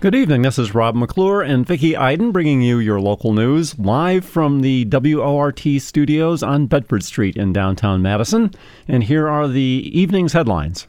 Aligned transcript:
Good 0.00 0.14
evening. 0.14 0.40
This 0.40 0.58
is 0.58 0.74
Rob 0.74 0.94
McClure 0.94 1.42
and 1.42 1.66
Vicki 1.66 1.94
Iden 1.94 2.32
bringing 2.32 2.62
you 2.62 2.78
your 2.78 2.98
local 3.02 3.34
news 3.34 3.78
live 3.78 4.24
from 4.24 4.62
the 4.62 4.86
WORT 4.86 5.60
studios 5.78 6.42
on 6.42 6.68
Bedford 6.68 7.04
Street 7.04 7.36
in 7.36 7.52
downtown 7.52 8.00
Madison. 8.00 8.50
And 8.88 9.04
here 9.04 9.28
are 9.28 9.46
the 9.46 9.90
evening's 9.92 10.32
headlines. 10.32 10.86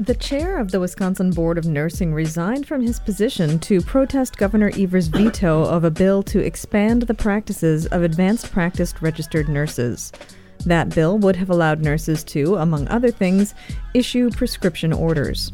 The 0.00 0.16
chair 0.16 0.58
of 0.58 0.72
the 0.72 0.80
Wisconsin 0.80 1.30
Board 1.30 1.58
of 1.58 1.64
Nursing 1.64 2.12
resigned 2.12 2.66
from 2.66 2.82
his 2.82 2.98
position 2.98 3.60
to 3.60 3.80
protest 3.80 4.36
Governor 4.36 4.72
Evers' 4.76 5.06
veto 5.06 5.62
of 5.62 5.84
a 5.84 5.92
bill 5.92 6.24
to 6.24 6.44
expand 6.44 7.02
the 7.02 7.14
practices 7.14 7.86
of 7.86 8.02
advanced 8.02 8.50
practice 8.50 9.00
registered 9.00 9.48
nurses. 9.48 10.10
That 10.66 10.92
bill 10.92 11.18
would 11.18 11.36
have 11.36 11.50
allowed 11.50 11.82
nurses 11.82 12.24
to, 12.24 12.56
among 12.56 12.88
other 12.88 13.12
things, 13.12 13.54
issue 13.94 14.28
prescription 14.30 14.92
orders. 14.92 15.52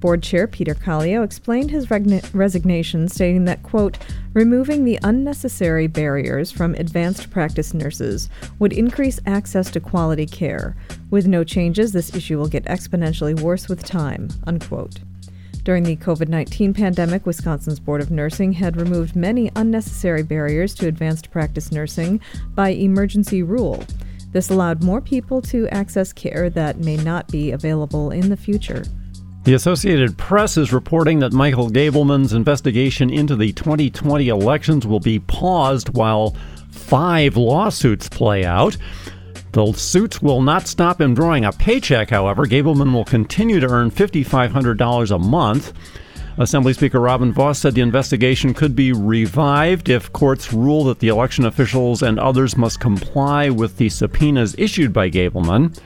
Board 0.00 0.22
Chair 0.22 0.46
Peter 0.46 0.74
Kallio 0.74 1.22
explained 1.22 1.70
his 1.70 1.90
resignation, 1.90 3.06
stating 3.06 3.44
that, 3.44 3.62
quote, 3.62 3.98
removing 4.32 4.84
the 4.84 4.98
unnecessary 5.02 5.86
barriers 5.86 6.50
from 6.50 6.74
advanced 6.74 7.30
practice 7.30 7.74
nurses 7.74 8.30
would 8.58 8.72
increase 8.72 9.20
access 9.26 9.70
to 9.70 9.80
quality 9.80 10.24
care. 10.24 10.74
With 11.10 11.26
no 11.26 11.44
changes, 11.44 11.92
this 11.92 12.14
issue 12.14 12.38
will 12.38 12.48
get 12.48 12.64
exponentially 12.64 13.38
worse 13.38 13.68
with 13.68 13.84
time, 13.84 14.28
unquote. 14.46 15.00
During 15.64 15.82
the 15.82 15.96
COVID 15.96 16.28
19 16.28 16.72
pandemic, 16.72 17.26
Wisconsin's 17.26 17.78
Board 17.78 18.00
of 18.00 18.10
Nursing 18.10 18.54
had 18.54 18.80
removed 18.80 19.14
many 19.14 19.50
unnecessary 19.54 20.22
barriers 20.22 20.74
to 20.76 20.88
advanced 20.88 21.30
practice 21.30 21.70
nursing 21.70 22.20
by 22.54 22.70
emergency 22.70 23.42
rule. 23.42 23.84
This 24.32 24.48
allowed 24.48 24.82
more 24.82 25.02
people 25.02 25.42
to 25.42 25.68
access 25.68 26.12
care 26.12 26.48
that 26.50 26.78
may 26.78 26.96
not 26.96 27.28
be 27.28 27.50
available 27.50 28.10
in 28.10 28.30
the 28.30 28.36
future. 28.36 28.84
The 29.42 29.54
Associated 29.54 30.18
Press 30.18 30.58
is 30.58 30.70
reporting 30.70 31.20
that 31.20 31.32
Michael 31.32 31.70
Gableman's 31.70 32.34
investigation 32.34 33.08
into 33.08 33.36
the 33.36 33.52
2020 33.52 34.28
elections 34.28 34.86
will 34.86 35.00
be 35.00 35.18
paused 35.18 35.96
while 35.96 36.36
five 36.70 37.38
lawsuits 37.38 38.06
play 38.06 38.44
out. 38.44 38.76
The 39.52 39.72
suits 39.72 40.20
will 40.20 40.42
not 40.42 40.66
stop 40.66 41.00
him 41.00 41.14
drawing 41.14 41.46
a 41.46 41.52
paycheck, 41.52 42.10
however. 42.10 42.44
Gableman 42.44 42.92
will 42.92 43.06
continue 43.06 43.60
to 43.60 43.66
earn 43.66 43.90
$5,500 43.90 45.10
a 45.10 45.18
month. 45.18 45.72
Assembly 46.36 46.74
Speaker 46.74 47.00
Robin 47.00 47.32
Vos 47.32 47.58
said 47.58 47.74
the 47.74 47.80
investigation 47.80 48.52
could 48.52 48.76
be 48.76 48.92
revived 48.92 49.88
if 49.88 50.12
courts 50.12 50.52
rule 50.52 50.84
that 50.84 50.98
the 50.98 51.08
election 51.08 51.46
officials 51.46 52.02
and 52.02 52.18
others 52.18 52.58
must 52.58 52.78
comply 52.78 53.48
with 53.48 53.78
the 53.78 53.88
subpoenas 53.88 54.54
issued 54.58 54.92
by 54.92 55.08
Gableman. 55.08 55.76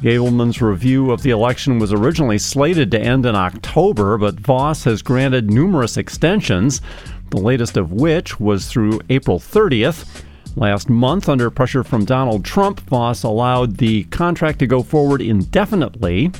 Gableman's 0.00 0.62
review 0.62 1.10
of 1.10 1.22
the 1.22 1.30
election 1.30 1.80
was 1.80 1.92
originally 1.92 2.38
slated 2.38 2.92
to 2.92 3.00
end 3.00 3.26
in 3.26 3.34
October, 3.34 4.16
but 4.16 4.38
Vos 4.38 4.84
has 4.84 5.02
granted 5.02 5.50
numerous 5.50 5.96
extensions, 5.96 6.80
the 7.30 7.38
latest 7.38 7.76
of 7.76 7.92
which 7.92 8.38
was 8.38 8.68
through 8.68 9.00
April 9.10 9.40
30th. 9.40 10.22
Last 10.54 10.88
month, 10.88 11.28
under 11.28 11.50
pressure 11.50 11.82
from 11.82 12.04
Donald 12.04 12.44
Trump, 12.44 12.78
Vos 12.82 13.24
allowed 13.24 13.78
the 13.78 14.04
contract 14.04 14.60
to 14.60 14.68
go 14.68 14.84
forward 14.84 15.20
indefinitely. 15.20 16.30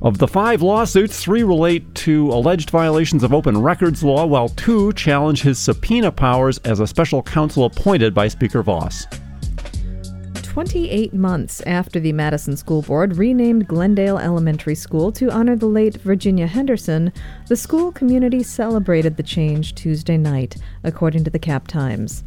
Of 0.00 0.18
the 0.18 0.28
five 0.28 0.62
lawsuits, 0.62 1.20
three 1.20 1.42
relate 1.42 1.92
to 1.96 2.30
alleged 2.30 2.70
violations 2.70 3.24
of 3.24 3.34
open 3.34 3.60
records 3.60 4.04
law, 4.04 4.26
while 4.26 4.48
two 4.50 4.92
challenge 4.92 5.42
his 5.42 5.58
subpoena 5.58 6.12
powers 6.12 6.58
as 6.58 6.78
a 6.78 6.86
special 6.86 7.20
counsel 7.20 7.64
appointed 7.64 8.14
by 8.14 8.28
Speaker 8.28 8.62
Vos. 8.62 9.06
28 10.56 11.12
months 11.12 11.60
after 11.66 12.00
the 12.00 12.14
Madison 12.14 12.56
School 12.56 12.80
Board 12.80 13.18
renamed 13.18 13.68
Glendale 13.68 14.16
Elementary 14.16 14.74
School 14.74 15.12
to 15.12 15.30
honor 15.30 15.54
the 15.54 15.66
late 15.66 15.96
Virginia 15.96 16.46
Henderson, 16.46 17.12
the 17.48 17.56
school 17.56 17.92
community 17.92 18.42
celebrated 18.42 19.18
the 19.18 19.22
change 19.22 19.74
Tuesday 19.74 20.16
night, 20.16 20.56
according 20.82 21.24
to 21.24 21.30
the 21.30 21.38
Cap 21.38 21.68
Times. 21.68 22.24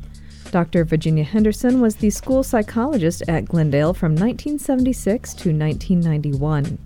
Dr. 0.51 0.85
Virginia 0.85 1.23
Henderson 1.23 1.81
was 1.81 1.95
the 1.95 2.11
school 2.11 2.43
psychologist 2.43 3.23
at 3.27 3.45
Glendale 3.45 3.95
from 3.95 4.11
1976 4.11 5.33
to 5.33 5.49
1991. 5.49 6.77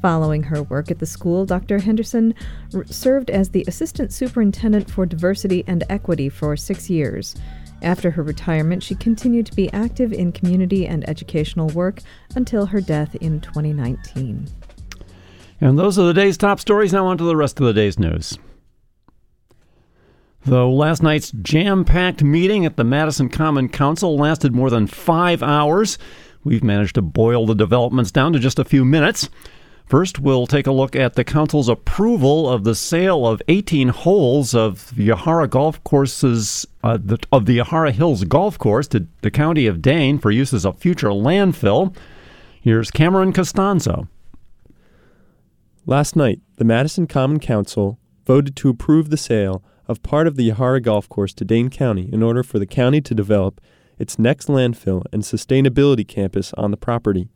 Following 0.00 0.44
her 0.44 0.62
work 0.62 0.90
at 0.90 0.98
the 0.98 1.04
school, 1.04 1.44
Dr. 1.44 1.78
Henderson 1.78 2.34
r- 2.74 2.86
served 2.86 3.28
as 3.28 3.50
the 3.50 3.64
Assistant 3.68 4.14
Superintendent 4.14 4.90
for 4.90 5.04
Diversity 5.04 5.62
and 5.66 5.84
Equity 5.90 6.30
for 6.30 6.56
six 6.56 6.88
years. 6.88 7.34
After 7.82 8.10
her 8.10 8.22
retirement, 8.22 8.82
she 8.82 8.94
continued 8.94 9.46
to 9.46 9.54
be 9.54 9.72
active 9.72 10.12
in 10.12 10.32
community 10.32 10.86
and 10.86 11.08
educational 11.08 11.68
work 11.68 12.00
until 12.34 12.66
her 12.66 12.80
death 12.80 13.14
in 13.16 13.40
2019. 13.40 14.48
And 15.60 15.78
those 15.78 15.98
are 15.98 16.06
the 16.06 16.14
day's 16.14 16.36
top 16.36 16.60
stories. 16.60 16.92
Now, 16.92 17.06
on 17.06 17.18
to 17.18 17.24
the 17.24 17.36
rest 17.36 17.60
of 17.60 17.66
the 17.66 17.72
day's 17.72 17.98
news. 17.98 18.38
Though 20.44 20.70
last 20.70 21.02
night's 21.02 21.32
jam 21.32 21.84
packed 21.84 22.22
meeting 22.22 22.64
at 22.64 22.76
the 22.76 22.84
Madison 22.84 23.28
Common 23.28 23.68
Council 23.68 24.16
lasted 24.16 24.54
more 24.54 24.70
than 24.70 24.86
five 24.86 25.42
hours, 25.42 25.98
we've 26.44 26.62
managed 26.62 26.94
to 26.94 27.02
boil 27.02 27.46
the 27.46 27.54
developments 27.54 28.12
down 28.12 28.32
to 28.32 28.38
just 28.38 28.58
a 28.58 28.64
few 28.64 28.84
minutes. 28.84 29.28
First, 29.86 30.18
we'll 30.18 30.48
take 30.48 30.66
a 30.66 30.72
look 30.72 30.96
at 30.96 31.14
the 31.14 31.22
council's 31.22 31.68
approval 31.68 32.50
of 32.50 32.64
the 32.64 32.74
sale 32.74 33.24
of 33.24 33.40
18 33.46 33.88
holes 33.88 34.52
of 34.52 34.92
the 34.96 35.08
Yahara 35.10 35.48
Golf 35.48 35.82
Courses 35.84 36.66
uh, 36.82 36.98
the, 37.00 37.18
of 37.30 37.46
the 37.46 37.58
Yahara 37.58 37.92
Hills 37.92 38.24
Golf 38.24 38.58
Course 38.58 38.88
to 38.88 39.06
the 39.22 39.30
county 39.30 39.68
of 39.68 39.80
Dane 39.80 40.18
for 40.18 40.32
use 40.32 40.52
as 40.52 40.64
a 40.64 40.72
future 40.72 41.10
landfill. 41.10 41.94
Here's 42.60 42.90
Cameron 42.90 43.32
Costanzo. 43.32 44.08
Last 45.86 46.16
night, 46.16 46.40
the 46.56 46.64
Madison 46.64 47.06
Common 47.06 47.38
Council 47.38 48.00
voted 48.26 48.56
to 48.56 48.68
approve 48.68 49.10
the 49.10 49.16
sale 49.16 49.62
of 49.86 50.02
part 50.02 50.26
of 50.26 50.34
the 50.34 50.50
Yahara 50.50 50.82
Golf 50.82 51.08
Course 51.08 51.32
to 51.34 51.44
Dane 51.44 51.70
County 51.70 52.10
in 52.12 52.24
order 52.24 52.42
for 52.42 52.58
the 52.58 52.66
county 52.66 53.00
to 53.02 53.14
develop 53.14 53.60
its 54.00 54.18
next 54.18 54.48
landfill 54.48 55.04
and 55.12 55.22
sustainability 55.22 56.06
campus 56.06 56.52
on 56.54 56.72
the 56.72 56.76
property. 56.76 57.28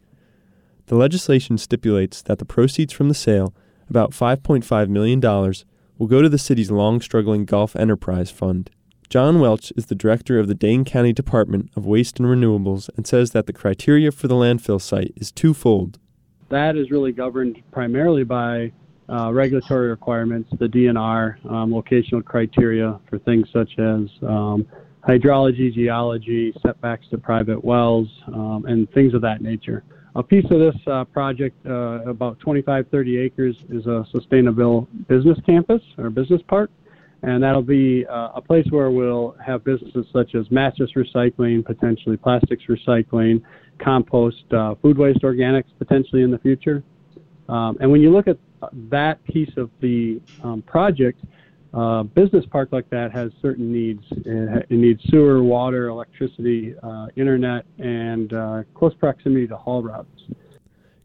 The 0.91 0.97
legislation 0.97 1.57
stipulates 1.57 2.21
that 2.23 2.41
the 2.41 2.45
proceeds 2.45 2.93
from 2.93 3.07
the 3.07 3.15
sale, 3.15 3.55
about 3.89 4.11
$5.5 4.11 4.89
million, 4.89 5.21
will 5.21 6.09
go 6.09 6.21
to 6.21 6.29
the 6.29 6.37
city's 6.37 6.73
long 6.73 7.01
struggling 7.01 7.45
Golf 7.45 7.77
Enterprise 7.77 8.33
Fund. 8.33 8.71
John 9.09 9.39
Welch 9.39 9.73
is 9.77 9.87
the 9.87 9.95
director 9.95 10.41
of 10.41 10.49
the 10.49 10.55
Dane 10.57 10.85
County 10.85 11.13
Department 11.13 11.71
of 11.77 11.87
Waste 11.87 12.19
and 12.19 12.29
Renewables 12.29 12.91
and 12.97 13.07
says 13.07 13.31
that 13.31 13.47
the 13.47 13.53
criteria 13.53 14.11
for 14.11 14.27
the 14.27 14.35
landfill 14.35 14.81
site 14.81 15.13
is 15.15 15.31
twofold. 15.31 16.01
That 16.49 16.75
is 16.75 16.91
really 16.91 17.13
governed 17.13 17.63
primarily 17.71 18.25
by 18.25 18.73
uh, 19.09 19.33
regulatory 19.33 19.91
requirements, 19.91 20.51
the 20.59 20.67
DNR, 20.67 21.37
um, 21.49 21.71
locational 21.71 22.25
criteria 22.25 22.99
for 23.09 23.21
things 23.21 23.47
such 23.53 23.71
as 23.79 24.09
um, 24.27 24.67
hydrology, 25.09 25.73
geology, 25.73 26.53
setbacks 26.61 27.07
to 27.11 27.19
private 27.19 27.65
wells, 27.65 28.09
um, 28.27 28.65
and 28.67 28.91
things 28.91 29.15
of 29.15 29.23
that 29.23 29.41
nature. 29.41 29.85
A 30.17 30.23
piece 30.23 30.45
of 30.51 30.59
this 30.59 30.75
uh, 30.89 31.05
project, 31.05 31.57
uh, 31.67 32.03
about 32.05 32.41
25, 32.41 32.89
30 32.91 33.19
acres, 33.19 33.57
is 33.69 33.87
a 33.87 34.05
sustainable 34.11 34.89
business 35.09 35.39
campus 35.47 35.83
or 35.99 36.11
business 36.11 36.43
park. 36.49 36.71
And 37.23 37.43
that'll 37.43 37.63
be 37.63 38.07
uh, 38.07 38.31
a 38.35 38.41
place 38.41 38.67
where 38.71 38.91
we'll 38.91 39.37
have 39.45 39.63
businesses 39.63 40.07
such 40.13 40.35
as 40.35 40.51
mattress 40.51 40.91
recycling, 40.97 41.65
potentially 41.65 42.17
plastics 42.17 42.65
recycling, 42.69 43.43
compost, 43.79 44.53
uh, 44.53 44.75
food 44.83 44.99
waste 44.99 45.21
organics, 45.21 45.67
potentially 45.79 46.23
in 46.23 46.31
the 46.31 46.39
future. 46.39 46.83
Um, 47.49 47.77
and 47.81 47.91
when 47.91 48.01
you 48.01 48.11
look 48.11 48.27
at 48.27 48.39
that 48.91 49.23
piece 49.25 49.51
of 49.57 49.71
the 49.81 50.21
um, 50.43 50.63
project, 50.63 51.23
uh, 51.73 52.03
business 52.03 52.45
park 52.51 52.71
like 52.73 52.89
that 52.91 53.13
has 53.13 53.31
certain 53.41 53.73
needs. 53.73 54.03
It, 54.11 54.67
it 54.69 54.77
needs 54.77 55.03
sewer, 55.09 55.43
water, 55.43 55.89
electricity, 55.89 56.75
uh, 56.83 57.07
internet, 57.17 57.65
and 57.79 58.33
uh, 58.33 58.63
close 58.75 58.95
proximity 58.95 59.47
to 59.47 59.57
haul 59.57 59.83
routes. 59.83 60.25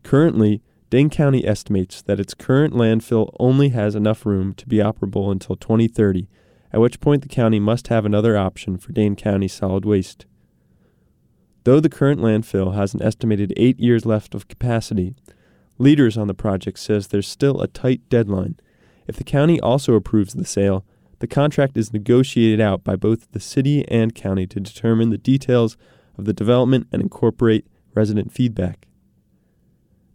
Currently, 0.03 0.61
Dane 0.89 1.09
County 1.09 1.47
estimates 1.47 2.01
that 2.03 2.19
its 2.19 2.33
current 2.33 2.73
landfill 2.73 3.35
only 3.39 3.69
has 3.69 3.95
enough 3.95 4.25
room 4.25 4.53
to 4.55 4.67
be 4.67 4.77
operable 4.77 5.31
until 5.31 5.55
2030, 5.55 6.27
at 6.71 6.79
which 6.79 6.99
point 6.99 7.21
the 7.21 7.27
county 7.27 7.59
must 7.59 7.87
have 7.87 8.05
another 8.05 8.37
option 8.37 8.77
for 8.77 8.91
Dane 8.91 9.15
County 9.15 9.47
solid 9.47 9.85
waste. 9.85 10.25
Though 11.63 11.79
the 11.79 11.89
current 11.89 12.21
landfill 12.21 12.75
has 12.75 12.93
an 12.93 13.01
estimated 13.01 13.53
eight 13.57 13.79
years 13.79 14.05
left 14.05 14.35
of 14.35 14.47
capacity, 14.47 15.15
leaders 15.79 16.17
on 16.17 16.27
the 16.27 16.33
project 16.33 16.79
says 16.79 17.07
there's 17.07 17.27
still 17.27 17.59
a 17.61 17.67
tight 17.67 18.07
deadline 18.09 18.55
if 19.07 19.15
the 19.15 19.23
county 19.23 19.59
also 19.59 19.93
approves 19.93 20.33
the 20.33 20.45
sale, 20.45 20.85
the 21.19 21.27
contract 21.27 21.77
is 21.77 21.93
negotiated 21.93 22.59
out 22.59 22.83
by 22.83 22.95
both 22.95 23.31
the 23.31 23.39
city 23.39 23.87
and 23.87 24.13
county 24.13 24.45
to 24.47 24.59
determine 24.59 25.09
the 25.09 25.17
details 25.17 25.77
of 26.17 26.25
the 26.25 26.33
development 26.33 26.87
and 26.91 27.01
incorporate 27.01 27.65
resident 27.93 28.31
feedback. 28.31 28.87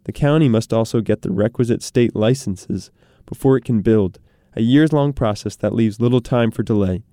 The 0.05 0.13
county 0.13 0.49
must 0.49 0.73
also 0.73 1.01
get 1.01 1.23
the 1.23 1.31
requisite 1.31 1.83
state 1.83 2.17
licenses 2.17 2.91
before 3.27 3.57
it 3.57 3.65
can 3.65 3.81
build, 3.81 4.19
a 4.55 4.63
years 4.63 4.93
long 4.93 5.13
process 5.13 5.57
that 5.57 5.75
leaves 5.75 6.01
little 6.01 6.21
time 6.21 6.51
for 6.51 6.63
delay. 6.63 7.05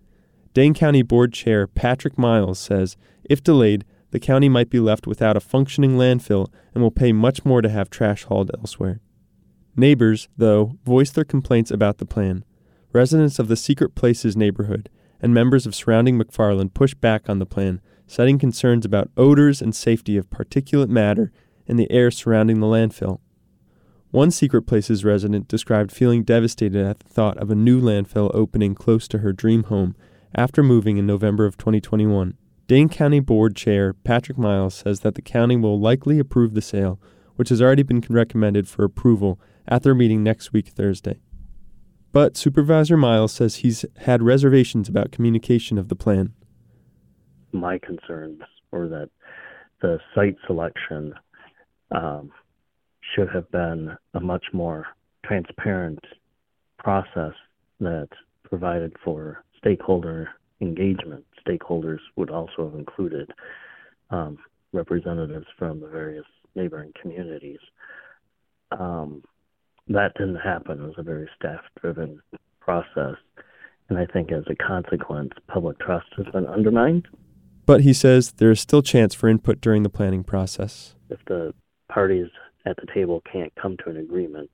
Dane 0.53 0.73
County 0.73 1.01
Board 1.03 1.33
Chair 1.33 1.67
Patrick 1.67 2.17
Miles 2.17 2.59
says 2.59 2.97
if 3.23 3.43
delayed, 3.43 3.85
the 4.11 4.19
county 4.19 4.49
might 4.49 4.69
be 4.69 4.79
left 4.79 5.05
without 5.05 5.37
a 5.37 5.41
functioning 5.41 5.97
landfill 5.97 6.47
and 6.73 6.81
will 6.81 6.91
pay 6.91 7.11
much 7.11 7.45
more 7.45 7.61
to 7.61 7.69
have 7.69 7.89
trash 7.89 8.23
hauled 8.23 8.51
elsewhere. 8.57 9.01
Neighbors, 9.79 10.27
though, 10.35 10.77
voiced 10.83 11.13
their 11.13 11.23
complaints 11.23 11.69
about 11.69 11.99
the 11.99 12.05
plan. 12.05 12.43
Residents 12.91 13.37
of 13.37 13.47
the 13.47 13.55
Secret 13.55 13.93
Places 13.93 14.35
neighborhood 14.35 14.89
and 15.21 15.33
members 15.33 15.67
of 15.67 15.75
surrounding 15.75 16.17
McFarland 16.17 16.73
pushed 16.73 16.99
back 16.99 17.29
on 17.29 17.37
the 17.37 17.45
plan, 17.45 17.79
citing 18.07 18.39
concerns 18.39 18.85
about 18.85 19.11
odors 19.15 19.61
and 19.61 19.75
safety 19.75 20.17
of 20.17 20.31
particulate 20.31 20.89
matter 20.89 21.31
in 21.67 21.77
the 21.77 21.89
air 21.91 22.09
surrounding 22.09 22.59
the 22.59 22.65
landfill. 22.65 23.19
One 24.09 24.31
Secret 24.31 24.63
Places 24.63 25.05
resident 25.05 25.47
described 25.47 25.91
feeling 25.91 26.23
devastated 26.23 26.83
at 26.83 26.99
the 26.99 27.09
thought 27.09 27.37
of 27.37 27.51
a 27.51 27.55
new 27.55 27.79
landfill 27.79 28.31
opening 28.33 28.73
close 28.73 29.07
to 29.09 29.19
her 29.19 29.33
dream 29.33 29.63
home 29.63 29.95
after 30.33 30.63
moving 30.63 30.97
in 30.97 31.05
November 31.05 31.45
of 31.45 31.57
2021. 31.57 32.35
Dane 32.67 32.89
County 32.89 33.19
Board 33.19 33.55
Chair 33.55 33.93
Patrick 33.93 34.37
Miles 34.37 34.73
says 34.73 35.01
that 35.01 35.15
the 35.15 35.21
county 35.21 35.55
will 35.55 35.79
likely 35.79 36.19
approve 36.19 36.53
the 36.53 36.61
sale, 36.61 36.99
which 37.35 37.49
has 37.49 37.61
already 37.61 37.83
been 37.83 38.03
recommended 38.09 38.67
for 38.67 38.83
approval 38.83 39.39
at 39.67 39.83
their 39.83 39.95
meeting 39.95 40.23
next 40.23 40.53
week, 40.53 40.69
Thursday. 40.69 41.19
But 42.13 42.37
Supervisor 42.37 42.97
Miles 42.97 43.33
says 43.33 43.57
he's 43.57 43.85
had 43.97 44.23
reservations 44.23 44.89
about 44.89 45.11
communication 45.11 45.77
of 45.77 45.89
the 45.89 45.95
plan. 45.95 46.33
My 47.51 47.77
concerns 47.77 48.41
were 48.71 48.87
that 48.89 49.09
the 49.81 49.99
site 50.15 50.37
selection 50.45 51.13
um, 51.91 52.31
should 53.15 53.29
have 53.29 53.49
been 53.51 53.95
a 54.13 54.19
much 54.19 54.45
more 54.53 54.87
transparent 55.25 55.99
process 56.79 57.33
that 57.79 58.07
provided 58.43 58.95
for 59.03 59.43
stakeholder 59.57 60.29
engagement. 60.61 61.25
Stakeholders 61.47 61.99
would 62.15 62.29
also 62.29 62.69
have 62.69 62.75
included 62.75 63.31
um, 64.09 64.37
representatives 64.73 65.45
from 65.57 65.79
the 65.79 65.87
various 65.87 66.25
neighboring 66.55 66.91
communities. 67.01 67.59
Um, 68.71 69.23
that 69.89 70.13
didn't 70.15 70.37
happen. 70.37 70.81
It 70.81 70.85
was 70.85 70.95
a 70.97 71.03
very 71.03 71.29
staff 71.37 71.61
driven 71.81 72.21
process. 72.59 73.15
And 73.89 73.97
I 73.97 74.05
think 74.05 74.31
as 74.31 74.43
a 74.49 74.55
consequence, 74.55 75.31
public 75.47 75.79
trust 75.79 76.07
has 76.17 76.25
been 76.27 76.45
undermined. 76.45 77.07
But 77.65 77.81
he 77.81 77.93
says 77.93 78.33
there 78.33 78.51
is 78.51 78.59
still 78.59 78.81
chance 78.81 79.13
for 79.13 79.27
input 79.27 79.61
during 79.61 79.83
the 79.83 79.89
planning 79.89 80.23
process. 80.23 80.95
If 81.09 81.19
the 81.27 81.53
parties 81.89 82.27
at 82.65 82.75
the 82.77 82.87
table 82.93 83.21
can't 83.31 83.53
come 83.55 83.77
to 83.83 83.89
an 83.89 83.97
agreement, 83.97 84.49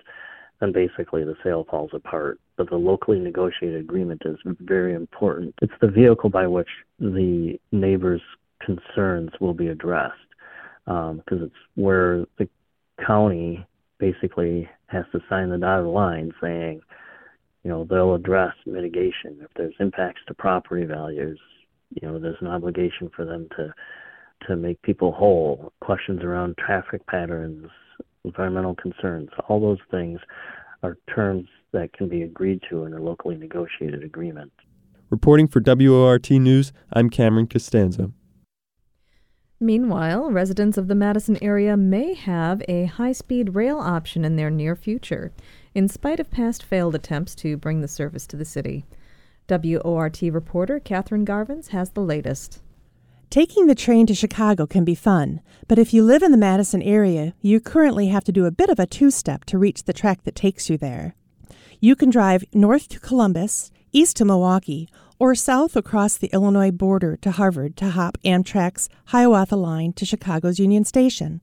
then 0.60 0.72
basically 0.72 1.24
the 1.24 1.36
sale 1.44 1.66
falls 1.70 1.92
apart. 1.94 2.40
But 2.58 2.70
the 2.70 2.76
locally 2.76 3.20
negotiated 3.20 3.82
agreement 3.82 4.22
is 4.26 4.38
very 4.60 4.94
important. 4.94 5.56
It's 5.62 5.74
the 5.82 5.88
vehicle 5.88 6.30
by 6.30 6.48
which 6.48 6.70
the 7.00 7.60
neighbors' 7.72 8.22
concerns 8.62 9.32
will 9.40 9.54
be 9.54 9.68
addressed 9.68 10.14
because 10.86 11.12
um, 11.12 11.44
it's 11.44 11.56
where 11.76 12.26
the 12.38 12.48
county 13.06 13.66
basically 14.00 14.70
has 14.94 15.06
to 15.12 15.20
sign 15.30 15.50
the 15.50 15.58
dotted 15.58 15.88
line 15.88 16.32
saying, 16.42 16.82
you 17.64 17.72
know, 17.72 17.86
they'll 17.90 18.16
address 18.16 18.54
mitigation. 18.66 19.40
If 19.42 19.50
there's 19.56 19.74
impacts 19.80 20.22
to 20.28 20.34
property 20.34 20.86
values, 20.86 21.40
you 21.90 22.08
know, 22.08 22.20
there's 22.20 22.38
an 22.42 22.48
obligation 22.48 23.10
for 23.16 23.26
them 23.26 23.48
to 23.58 23.74
to 24.48 24.56
make 24.58 24.82
people 24.82 25.14
whole. 25.14 25.72
Questions 25.80 26.22
around 26.22 26.58
traffic 26.58 27.06
patterns, 27.08 27.68
environmental 28.26 28.76
concerns, 28.76 29.30
all 29.48 29.62
those 29.62 29.80
things 29.90 30.20
are 30.82 30.98
terms 31.14 31.48
that 31.72 31.94
can 31.94 32.10
be 32.10 32.24
agreed 32.24 32.62
to 32.70 32.84
in 32.84 32.94
a 32.94 33.02
locally 33.02 33.36
negotiated 33.36 34.04
agreement. 34.04 34.52
Reporting 35.10 35.48
for 35.48 35.62
WORT 35.66 36.30
News, 36.32 36.74
I'm 36.92 37.10
Cameron 37.10 37.48
Costanzo. 37.48 38.14
Meanwhile, 39.64 40.30
residents 40.30 40.78
of 40.78 40.90
the 40.90 40.94
Madison 40.94 41.42
area 41.42 41.78
may 41.78 42.16
have 42.16 42.62
a 42.68 42.84
high 42.84 43.14
speed 43.14 43.56
rail 43.56 43.78
option 43.78 44.26
in 44.26 44.36
their 44.36 44.50
near 44.50 44.76
future, 44.76 45.32
in 45.74 45.88
spite 45.88 46.20
of 46.20 46.30
past 46.30 46.62
failed 46.62 46.96
attempts 46.96 47.34
to 47.36 47.56
bring 47.56 47.80
the 47.80 47.88
service 47.88 48.28
to 48.28 48.36
the 48.36 48.44
city. 48.44 48.84
WORT 49.48 50.22
reporter 50.22 50.82
Catherine 50.82 51.26
Garvins 51.26 51.70
has 51.70 51.92
the 51.92 52.02
latest. 52.02 52.62
Taking 53.30 53.68
the 53.68 53.74
train 53.74 54.06
to 54.08 54.14
Chicago 54.14 54.68
can 54.68 54.84
be 54.84 54.96
fun, 54.96 55.40
but 55.70 55.80
if 55.80 55.94
you 55.94 56.04
live 56.04 56.24
in 56.24 56.32
the 56.32 56.38
Madison 56.38 56.82
area, 56.82 57.34
you 57.40 57.62
currently 57.62 58.08
have 58.08 58.26
to 58.26 58.34
do 58.34 58.46
a 58.46 58.52
bit 58.52 58.70
of 58.70 58.80
a 58.80 58.86
two 58.86 59.10
step 59.10 59.46
to 59.46 59.58
reach 59.58 59.86
the 59.86 59.94
track 59.94 60.26
that 60.26 60.36
takes 60.36 60.70
you 60.70 60.78
there. 60.78 61.16
You 61.80 61.96
can 61.96 62.10
drive 62.10 62.44
north 62.54 62.90
to 62.90 63.00
Columbus, 63.00 63.72
east 63.94 64.18
to 64.18 64.26
Milwaukee, 64.26 64.90
or 65.24 65.34
south 65.34 65.78
across 65.78 66.18
the 66.18 66.28
Illinois 66.34 66.70
border 66.70 67.16
to 67.16 67.32
Harvard 67.32 67.78
to 67.78 67.92
hop 67.92 68.18
Amtrak's 68.26 68.90
Hiawatha 69.06 69.56
Line 69.56 69.94
to 69.94 70.06
Chicago's 70.06 70.60
Union 70.60 70.84
Station. 70.84 71.40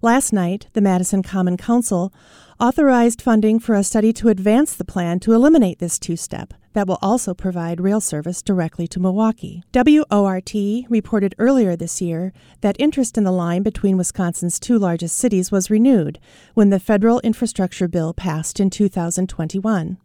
Last 0.00 0.32
night, 0.32 0.68
the 0.74 0.80
Madison 0.80 1.20
Common 1.20 1.56
Council 1.56 2.14
authorized 2.60 3.20
funding 3.20 3.58
for 3.58 3.74
a 3.74 3.82
study 3.82 4.12
to 4.12 4.28
advance 4.28 4.76
the 4.76 4.84
plan 4.84 5.18
to 5.20 5.32
eliminate 5.32 5.80
this 5.80 5.98
two 5.98 6.14
step 6.14 6.54
that 6.72 6.86
will 6.86 7.00
also 7.02 7.34
provide 7.34 7.80
rail 7.80 8.00
service 8.00 8.42
directly 8.42 8.86
to 8.86 9.00
Milwaukee. 9.00 9.64
WORT 9.74 10.54
reported 10.88 11.34
earlier 11.36 11.74
this 11.74 12.00
year 12.00 12.32
that 12.60 12.76
interest 12.78 13.18
in 13.18 13.24
the 13.24 13.32
line 13.32 13.64
between 13.64 13.96
Wisconsin's 13.96 14.60
two 14.60 14.78
largest 14.78 15.18
cities 15.18 15.50
was 15.50 15.68
renewed 15.68 16.20
when 16.54 16.70
the 16.70 16.78
federal 16.78 17.18
infrastructure 17.22 17.88
bill 17.88 18.14
passed 18.14 18.60
in 18.60 18.70
2021. 18.70 19.98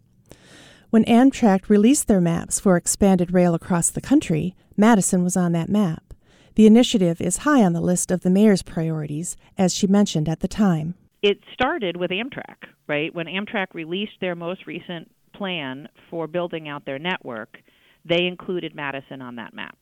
When 0.96 1.04
Amtrak 1.04 1.68
released 1.68 2.08
their 2.08 2.22
maps 2.22 2.58
for 2.58 2.78
expanded 2.78 3.34
rail 3.34 3.54
across 3.54 3.90
the 3.90 4.00
country, 4.00 4.56
Madison 4.78 5.26
was 5.26 5.36
on 5.36 5.52
that 5.52 5.68
map. 5.68 6.14
The 6.54 6.66
initiative 6.66 7.20
is 7.20 7.40
high 7.40 7.66
on 7.66 7.74
the 7.74 7.82
list 7.82 8.12
of 8.12 8.22
the 8.22 8.30
mayor's 8.30 8.64
priorities, 8.64 9.36
as 9.58 9.76
she 9.76 9.88
mentioned 9.88 10.30
at 10.30 10.40
the 10.40 10.48
time. 10.48 10.96
It 11.22 11.40
started 11.54 11.98
with 11.98 12.12
Amtrak, 12.12 12.70
right? 12.88 13.14
When 13.14 13.26
Amtrak 13.26 13.74
released 13.74 14.22
their 14.22 14.36
most 14.36 14.66
recent 14.68 15.12
plan 15.34 15.90
for 16.10 16.28
building 16.28 16.70
out 16.70 16.86
their 16.86 16.98
network, 16.98 17.58
they 18.06 18.26
included 18.26 18.74
Madison 18.74 19.22
on 19.22 19.36
that 19.36 19.54
map. 19.54 19.78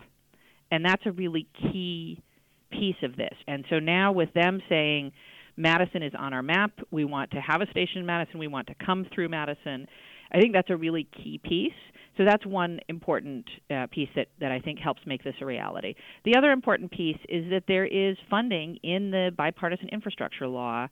And 0.71 0.83
that's 0.83 1.06
a 1.06 1.12
really 1.12 1.48
key 1.62 2.24
piece 2.71 3.04
of 3.04 3.18
this. 3.18 3.36
And 3.48 3.66
so 3.69 3.77
now 3.77 4.13
with 4.13 4.33
them 4.33 4.63
saying 4.68 5.12
Madison 5.57 6.01
is 6.01 6.13
on 6.18 6.33
our 6.33 6.42
map, 6.42 6.71
we 6.89 7.06
want 7.06 7.30
to 7.31 7.38
have 7.39 7.62
a 7.62 7.69
station 7.69 8.00
in 8.00 8.07
Madison, 8.07 8.39
we 8.39 8.48
want 8.48 8.66
to 8.66 8.75
come 8.83 9.06
through 9.13 9.30
Madison, 9.30 9.88
I 10.33 10.39
think 10.39 10.53
that's 10.53 10.69
a 10.69 10.77
really 10.77 11.07
key 11.15 11.39
piece. 11.44 11.71
So 12.18 12.25
that's 12.25 12.45
one 12.45 12.80
important 12.89 13.50
uh, 13.71 13.88
piece 13.91 14.09
that, 14.15 14.27
that 14.39 14.51
I 14.51 14.59
think 14.59 14.80
helps 14.80 15.02
make 15.06 15.23
this 15.23 15.33
a 15.42 15.45
reality. 15.45 15.95
The 16.25 16.35
other 16.37 16.52
important 16.52 16.92
piece 16.92 17.18
is 17.28 17.49
that 17.49 17.63
there 17.68 17.85
is 17.85 18.18
funding 18.30 18.78
in 18.83 19.09
the 19.09 19.31
bipartisan 19.35 19.90
infrastructure 19.90 20.47
law 20.47 20.87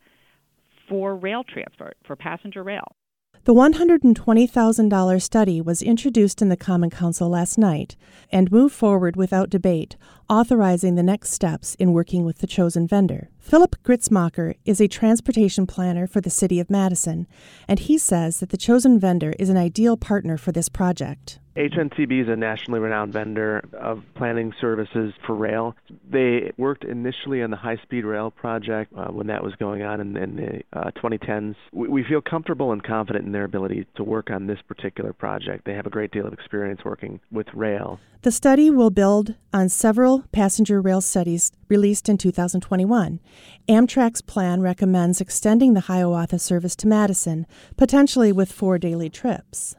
for 0.90 1.16
rail 1.16 1.44
transport, 1.44 1.96
for 2.06 2.16
passenger 2.16 2.64
rail. 2.64 2.96
The 3.44 3.56
$120,000 3.56 5.22
study 5.22 5.62
was 5.62 5.82
introduced 5.82 6.44
in 6.44 6.50
the 6.50 6.58
Common 6.58 6.92
Council 6.92 7.28
last 7.28 7.58
night 7.58 7.96
and 8.32 8.52
moved 8.52 8.76
forward 8.76 9.16
without 9.16 9.50
debate, 9.50 9.96
authorizing 10.30 10.94
the 10.94 11.02
next 11.02 11.32
steps 11.32 11.74
in 11.76 11.92
working 11.92 12.24
with 12.24 12.38
the 12.38 12.46
chosen 12.46 12.88
vendor. 12.88 13.30
Philip 13.42 13.76
Gritzmacher 13.84 14.54
is 14.66 14.80
a 14.80 14.88
transportation 14.88 15.66
planner 15.66 16.06
for 16.06 16.22
the 16.22 16.30
City 16.30 16.60
of 16.60 16.70
Madison, 16.70 17.28
and 17.68 17.80
he 17.80 17.98
says 17.98 18.40
that 18.40 18.50
the 18.50 18.56
chosen 18.56 19.00
vendor 19.00 19.34
is 19.40 19.50
an 19.50 19.58
ideal 19.58 19.98
partner 19.98 20.38
for 20.38 20.52
this 20.52 20.70
project. 20.70 21.40
HNTB 21.56 22.22
is 22.22 22.30
a 22.30 22.36
nationally 22.36 22.80
renowned 22.80 23.12
vendor 23.12 23.62
of 23.74 24.04
planning 24.16 24.54
services 24.62 25.14
for 25.26 25.36
rail. 25.36 25.76
They 26.10 26.52
worked 26.58 26.86
initially 26.86 27.42
on 27.42 27.52
the 27.52 27.58
high 27.58 27.76
speed 27.84 28.06
rail 28.06 28.32
project 28.32 28.94
uh, 28.96 29.08
when 29.08 29.28
that 29.28 29.44
was 29.44 29.54
going 29.56 29.82
on 29.82 30.00
in, 30.00 30.16
in 30.16 30.36
the 30.38 30.62
uh, 30.72 30.92
2010s. 30.92 31.56
We, 31.74 31.90
we, 31.90 32.06
feel 32.08 32.22
comfortable 32.22 32.72
and 32.72 32.84
confident 32.84 33.26
in 33.26 33.32
their 33.32 33.44
ability 33.44 33.86
to 33.96 34.04
work 34.04 34.32
on 34.32 34.48
this 34.48 34.60
particular 34.68 35.14
project. 35.14 35.66
They 35.66 35.74
have 35.74 35.86
a 35.86 35.90
great 35.90 36.12
deal 36.12 36.26
of 36.26 36.34
experience 36.34 36.82
working 36.86 37.20
with 37.32 37.48
rail. 37.54 38.00
The 38.22 38.32
study 38.32 38.70
will 38.70 38.90
build 38.90 39.36
on 39.54 39.68
several 39.70 40.24
passenger 40.32 40.80
rail 40.80 41.02
studies 41.02 41.52
released 41.72 42.10
in 42.10 42.18
2021. 42.18 43.20
Amtrak's 43.68 44.22
plan 44.22 44.62
recommends 44.62 45.22
extending 45.22 45.74
the 45.74 45.88
Hiawatha 45.90 46.38
service 46.38 46.76
to 46.76 46.88
Madison, 46.88 47.48
potentially 47.78 48.32
with 48.32 48.52
four 48.52 48.78
daily 48.78 49.10
trips. 49.10 49.76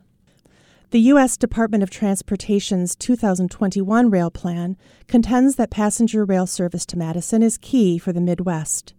The 0.91 1.01
U.S. 1.13 1.37
Department 1.37 1.83
of 1.83 1.91
Transportation's 1.91 2.97
2021 2.97 4.11
rail 4.11 4.31
plan 4.31 4.77
contends 5.07 5.57
that 5.57 5.71
passenger 5.71 6.25
rail 6.25 6.47
service 6.47 6.87
to 6.87 6.99
Madison 6.99 7.43
is 7.43 7.59
key 7.59 7.99
for 7.99 8.13
the 8.13 8.21
Midwest. 8.21 8.95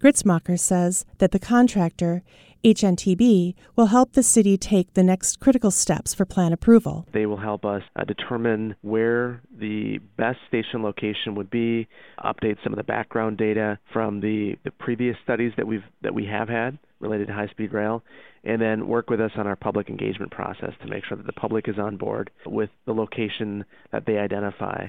Gritzmacher 0.00 0.58
says 0.58 1.04
that 1.18 1.30
the 1.30 1.38
contractor, 1.38 2.24
HNTB, 2.64 3.54
will 3.76 3.86
help 3.86 4.12
the 4.12 4.22
city 4.22 4.56
take 4.56 4.94
the 4.94 5.02
next 5.02 5.40
critical 5.40 5.70
steps 5.70 6.14
for 6.14 6.24
plan 6.24 6.52
approval. 6.52 7.06
They 7.12 7.26
will 7.26 7.38
help 7.38 7.64
us 7.64 7.82
uh, 7.96 8.04
determine 8.04 8.76
where 8.82 9.42
the 9.58 9.98
best 10.16 10.38
station 10.48 10.82
location 10.82 11.34
would 11.34 11.50
be, 11.50 11.88
update 12.24 12.62
some 12.62 12.72
of 12.72 12.76
the 12.76 12.84
background 12.84 13.38
data 13.38 13.78
from 13.92 14.20
the, 14.20 14.56
the 14.64 14.70
previous 14.70 15.16
studies 15.24 15.52
that 15.56 15.66
we've 15.66 15.84
that 16.02 16.14
we 16.14 16.26
have 16.26 16.48
had 16.48 16.78
related 17.02 17.26
to 17.26 17.32
high 17.34 17.48
speed 17.48 17.72
rail, 17.72 18.02
and 18.44 18.62
then 18.62 18.86
work 18.86 19.10
with 19.10 19.20
us 19.20 19.32
on 19.36 19.46
our 19.46 19.56
public 19.56 19.90
engagement 19.90 20.30
process 20.30 20.72
to 20.80 20.88
make 20.88 21.04
sure 21.04 21.16
that 21.16 21.26
the 21.26 21.32
public 21.32 21.68
is 21.68 21.78
on 21.78 21.96
board 21.96 22.30
with 22.46 22.70
the 22.86 22.94
location 22.94 23.64
that 23.90 24.06
they 24.06 24.18
identify. 24.18 24.86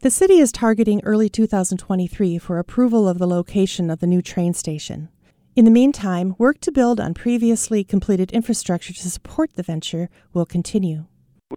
The 0.00 0.10
city 0.10 0.38
is 0.38 0.50
targeting 0.50 1.00
early 1.04 1.28
2023 1.28 2.38
for 2.38 2.58
approval 2.58 3.08
of 3.08 3.18
the 3.18 3.28
location 3.28 3.90
of 3.90 4.00
the 4.00 4.06
new 4.06 4.22
train 4.22 4.52
station. 4.54 5.08
In 5.54 5.66
the 5.66 5.70
meantime, 5.70 6.34
work 6.38 6.60
to 6.60 6.72
build 6.72 6.98
on 6.98 7.12
previously 7.12 7.84
completed 7.84 8.32
infrastructure 8.32 8.94
to 8.94 9.10
support 9.10 9.52
the 9.52 9.62
venture 9.62 10.08
will 10.32 10.46
continue. 10.46 11.04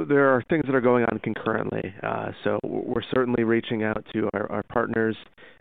There 0.09 0.27
are 0.27 0.43
things 0.49 0.65
that 0.65 0.75
are 0.75 0.81
going 0.81 1.05
on 1.05 1.19
concurrently. 1.19 1.93
Uh, 2.03 2.31
so 2.43 2.59
we're 2.65 3.05
certainly 3.13 3.45
reaching 3.45 3.83
out 3.83 4.03
to 4.11 4.29
our, 4.33 4.51
our 4.51 4.63
partners 4.63 5.15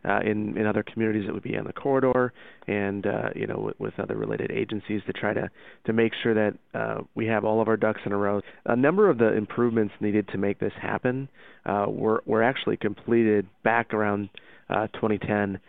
uh, 0.05 0.19
in, 0.27 0.59
in 0.59 0.67
other 0.67 0.83
communities 0.83 1.27
that 1.27 1.33
would 1.33 1.45
be 1.45 1.57
on 1.57 1.65
the 1.65 1.73
corridor 1.73 2.33
and 2.67 3.07
uh, 3.07 3.29
you 3.37 3.47
know 3.47 3.59
with, 3.59 3.79
with, 3.79 4.01
other 4.01 4.17
related 4.17 4.51
agencies 4.51 5.01
to 5.07 5.13
try 5.13 5.33
to, 5.33 5.49
to 5.87 5.93
make 5.93 6.11
sure 6.25 6.35
that 6.35 6.59
uh, 6.75 7.03
we 7.15 7.27
have 7.27 7.45
all 7.45 7.63
of 7.63 7.69
our 7.69 7.77
ducks 7.77 8.01
in 8.05 8.11
a 8.11 8.17
row. 8.17 8.41
A 8.67 8.75
number 8.75 9.09
of 9.09 9.19
the 9.19 9.33
improvements 9.33 9.95
needed 10.01 10.27
to 10.33 10.39
make 10.39 10.59
this 10.59 10.73
happen 10.83 11.29
uh, 11.67 11.87
were, 11.89 12.21
were 12.27 12.43
actually 12.43 12.79
completed 12.79 13.47
back 13.63 13.95
around 13.95 14.29
uh, 14.71 14.89
2010 14.95 15.61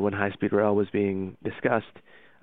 when 0.00 0.12
high 0.12 0.30
speed 0.30 0.52
rail 0.52 0.76
was 0.76 0.86
being 0.92 1.36
discussed 1.42 1.86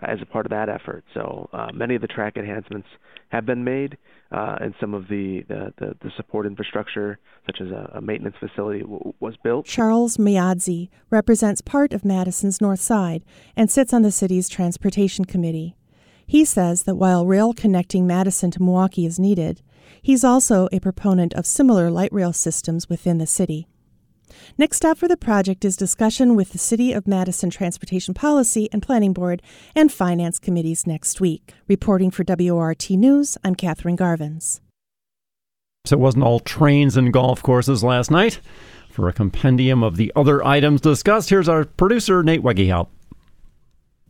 as 0.02 0.20
a 0.22 0.26
part 0.26 0.46
of 0.46 0.50
that 0.52 0.70
effort. 0.70 1.04
So 1.14 1.50
uh, 1.54 1.68
many 1.74 1.96
of 1.96 2.02
the 2.02 2.08
track 2.08 2.38
enhancements 2.38 2.88
have 3.30 3.46
been 3.46 3.64
made, 3.64 3.98
uh, 4.32 4.58
and 4.60 4.74
some 4.80 4.94
of 4.94 5.08
the, 5.08 5.44
the, 5.48 5.74
the, 5.78 5.96
the, 6.02 6.12
support 6.18 6.46
infrastructure, 6.46 7.20
such 7.46 7.62
as 7.62 7.68
a, 7.68 7.92
a 7.96 8.02
maintenance 8.02 8.36
facility, 8.40 8.82
w- 8.82 9.14
was 9.20 9.36
built. 9.44 9.66
Charles 9.66 10.18
Myadze 10.18 10.90
represents 11.10 11.62
part 11.62 11.94
of 11.94 12.06
Madison's 12.06 12.62
North 12.62 12.80
Side 12.80 13.24
and 13.56 13.70
sits 13.70 13.94
on 13.94 14.02
the 14.02 14.12
city's 14.12 14.50
transportation 14.50 15.26
committee. 15.26 15.76
He 16.26 16.46
says 16.46 16.84
that 16.84 16.96
while 16.96 17.26
rail 17.26 17.54
connecting 17.54 18.06
Madison 18.06 18.52
to 18.52 18.62
Milwaukee 18.62 19.06
is 19.06 19.20
needed, 19.20 19.62
he's 20.02 20.24
also 20.24 20.68
a 20.72 20.80
proponent 20.80 21.34
of 21.34 21.46
similar 21.46 21.90
light 21.90 22.14
rail 22.14 22.34
systems 22.34 22.88
within 22.88 23.18
the 23.18 23.28
city. 23.28 23.68
Next 24.58 24.78
stop 24.78 24.98
for 24.98 25.08
the 25.08 25.18
project 25.18 25.66
is 25.66 25.76
discussion 25.76 26.36
with 26.36 26.52
the 26.52 26.58
City 26.58 26.94
of 26.94 27.08
Madison 27.08 27.50
Transportation 27.50 28.14
Policy 28.14 28.70
and 28.72 28.82
Planning 28.82 29.14
Board 29.14 29.42
and 29.76 29.92
Finance 29.92 30.40
Committees 30.40 30.86
next 30.86 31.22
week. 31.22 31.54
Reporting 31.68 32.12
for 32.12 32.24
WORT 32.28 32.90
News, 32.92 33.38
I'm 33.44 33.56
Katherine 33.56 33.98
Garvins. 33.98 34.60
So 35.86 35.96
it 35.96 36.00
wasn't 36.00 36.26
all 36.26 36.40
trains 36.40 36.98
and 36.98 37.14
golf 37.14 37.42
courses 37.42 37.84
last 37.84 38.12
night. 38.12 38.40
For 38.90 39.08
a 39.08 39.14
compendium 39.14 39.82
of 39.82 39.98
the 39.98 40.12
other 40.16 40.46
items 40.46 40.82
discussed, 40.82 41.30
here's 41.30 41.48
our 41.48 41.64
producer, 41.66 42.22
Nate 42.22 42.44
Wegehaupt. 42.44 42.90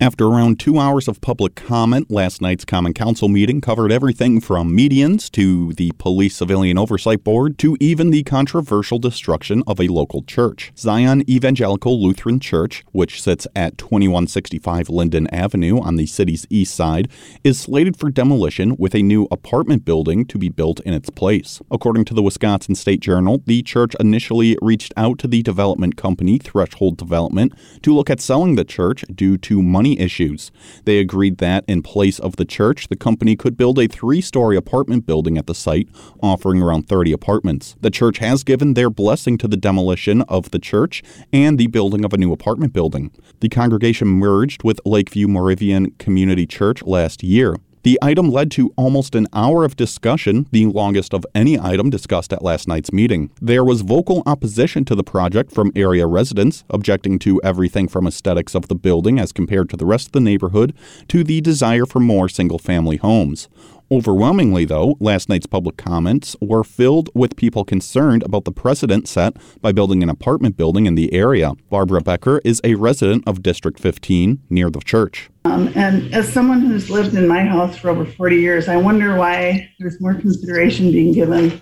After 0.02 0.28
around 0.28 0.62
two 0.62 0.80
hours 0.80 1.10
of 1.10 1.20
public 1.20 1.56
comment, 1.56 2.10
last 2.10 2.42
night's 2.42 2.64
Common 2.64 2.94
Council 2.94 3.28
meeting 3.28 3.60
covered 3.60 3.92
everything 3.92 4.40
from 4.40 4.72
medians 4.72 5.30
to 5.32 5.74
the 5.74 5.92
Police 5.98 6.38
Civilian 6.38 6.78
Oversight 6.78 7.22
Board 7.22 7.58
to 7.58 7.76
even 7.82 8.10
the 8.10 8.24
controversial 8.24 8.98
destruction 8.98 9.62
of 9.68 9.78
a 9.78 9.90
local 9.90 10.22
church. 10.24 10.72
Zion 10.78 11.30
Evangelical 11.30 12.02
Lutheran 12.02 12.40
Church, 12.40 12.86
which 12.94 13.22
sits 13.22 13.46
at 13.58 13.78
2165 13.78 14.88
Linden 14.88 15.28
Avenue 15.34 15.82
on 15.82 15.98
the 15.98 16.06
city's 16.06 16.48
east 16.50 16.74
side, 16.74 17.10
is 17.44 17.60
slated 17.60 17.98
for 17.98 18.10
demolition 18.10 18.78
with 18.78 18.96
a 18.96 19.04
new 19.04 19.28
apartment 19.32 19.84
building 19.84 20.24
to 20.28 20.38
be 20.38 20.48
built 20.48 20.80
in 20.86 20.94
its 20.94 21.10
place. 21.10 21.60
According 21.70 22.06
to 22.06 22.14
the 22.14 22.24
Wisconsin 22.24 22.76
State 22.76 23.02
Journal, 23.02 23.44
the 23.46 23.62
church 23.64 23.96
initially 24.00 24.58
reached 24.62 24.94
out 24.96 25.20
to 25.20 25.28
the 25.28 25.44
development 25.44 25.98
company 25.98 26.38
Threshold 26.38 26.96
Development 26.96 27.52
to 27.82 27.94
look 27.94 28.10
at 28.10 28.22
selling 28.22 28.56
the 28.56 28.64
church 28.64 29.04
due 29.14 29.38
to 29.40 29.62
money 29.62 29.89
money 29.90 30.04
issues. 30.04 30.52
They 30.86 31.00
agreed 31.00 31.38
that, 31.40 31.64
in 31.68 31.82
place 31.82 32.20
of 32.20 32.36
the 32.36 32.46
church, 32.46 32.88
the 32.88 32.96
company 32.96 33.36
could 33.36 33.58
build 33.58 33.80
a 33.80 33.88
three 33.88 34.22
story 34.22 34.56
apartment 34.56 35.06
building 35.06 35.38
at 35.38 35.48
the 35.48 35.56
site, 35.56 35.88
offering 36.22 36.62
around 36.62 36.88
30 36.88 37.12
apartments. 37.12 37.76
The 37.82 37.90
church 37.90 38.20
has 38.20 38.44
given 38.44 38.74
their 38.74 38.90
blessing 38.90 39.38
to 39.40 39.48
the 39.48 39.58
demolition 39.58 40.22
of 40.24 40.52
the 40.52 40.60
church 40.60 41.04
and 41.34 41.58
the 41.58 41.68
building 41.68 42.06
of 42.06 42.14
a 42.14 42.18
new 42.18 42.32
apartment 42.32 42.74
building. 42.74 43.12
The 43.40 43.50
congregation 43.50 44.08
merged 44.08 44.64
with 44.64 44.80
Lakeview 44.86 45.28
Moravian 45.28 45.92
Community 45.98 46.46
Church 46.46 46.84
last 46.84 47.24
year. 47.24 47.56
The 47.84 47.98
item 48.02 48.30
led 48.30 48.52
to 48.52 48.74
almost 48.76 49.16
an 49.16 49.28
hour 49.32 49.64
of 49.64 49.78
discussion, 49.78 50.48
the 50.52 50.66
longest 50.66 51.14
of 51.14 51.26
any 51.34 51.58
item 51.58 51.90
discussed 51.90 52.34
at 52.34 52.44
last 52.44 52.68
night's 52.68 52.92
meeting. 52.92 53.32
There 53.42 53.64
was 53.64 53.82
vocal 53.82 54.22
opposition 54.26 54.84
to 54.86 54.96
the 54.96 55.04
project 55.04 55.54
from 55.54 55.72
area 55.78 56.06
residents, 56.06 56.66
objecting 56.70 57.20
to 57.20 57.40
everything 57.42 57.88
from 57.88 58.06
aesthetics 58.06 58.54
of 58.54 58.68
the 58.68 58.76
building 58.76 59.18
as 59.18 59.32
compared 59.32 59.70
to 59.70 59.78
the 59.78 59.86
rest 59.86 60.08
of 60.08 60.12
the 60.12 60.20
neighborhood 60.20 60.74
to 61.08 61.24
the 61.24 61.40
desire 61.40 61.86
for 61.86 62.02
more 62.02 62.28
single 62.28 62.60
family 62.60 62.98
homes. 62.98 63.48
Overwhelmingly, 63.92 64.66
though, 64.66 64.98
last 65.00 65.30
night's 65.30 65.48
public 65.48 65.76
comments 65.76 66.36
were 66.40 66.64
filled 66.64 67.10
with 67.16 67.36
people 67.36 67.66
concerned 67.66 68.22
about 68.22 68.46
the 68.46 68.52
precedent 68.52 69.08
set 69.08 69.36
by 69.62 69.72
building 69.72 70.04
an 70.04 70.10
apartment 70.10 70.56
building 70.56 70.86
in 70.86 70.94
the 70.94 71.12
area. 71.12 71.54
Barbara 71.72 72.00
Becker 72.02 72.40
is 72.46 72.62
a 72.64 72.76
resident 72.76 73.24
of 73.28 73.42
District 73.42 73.80
15 73.80 74.44
near 74.48 74.70
the 74.70 74.80
church. 74.82 75.32
Um, 75.46 75.72
and 75.74 76.14
as 76.14 76.32
someone 76.32 76.62
who's 76.62 76.92
lived 76.92 77.16
in 77.16 77.28
my 77.28 77.44
house 77.44 77.78
for 77.78 77.90
over 77.90 78.06
40 78.06 78.36
years, 78.36 78.68
I 78.68 78.78
wonder 78.78 79.16
why 79.16 79.68
there's 79.80 80.00
more 80.00 80.14
consideration 80.14 80.92
being 80.92 81.12
given 81.12 81.60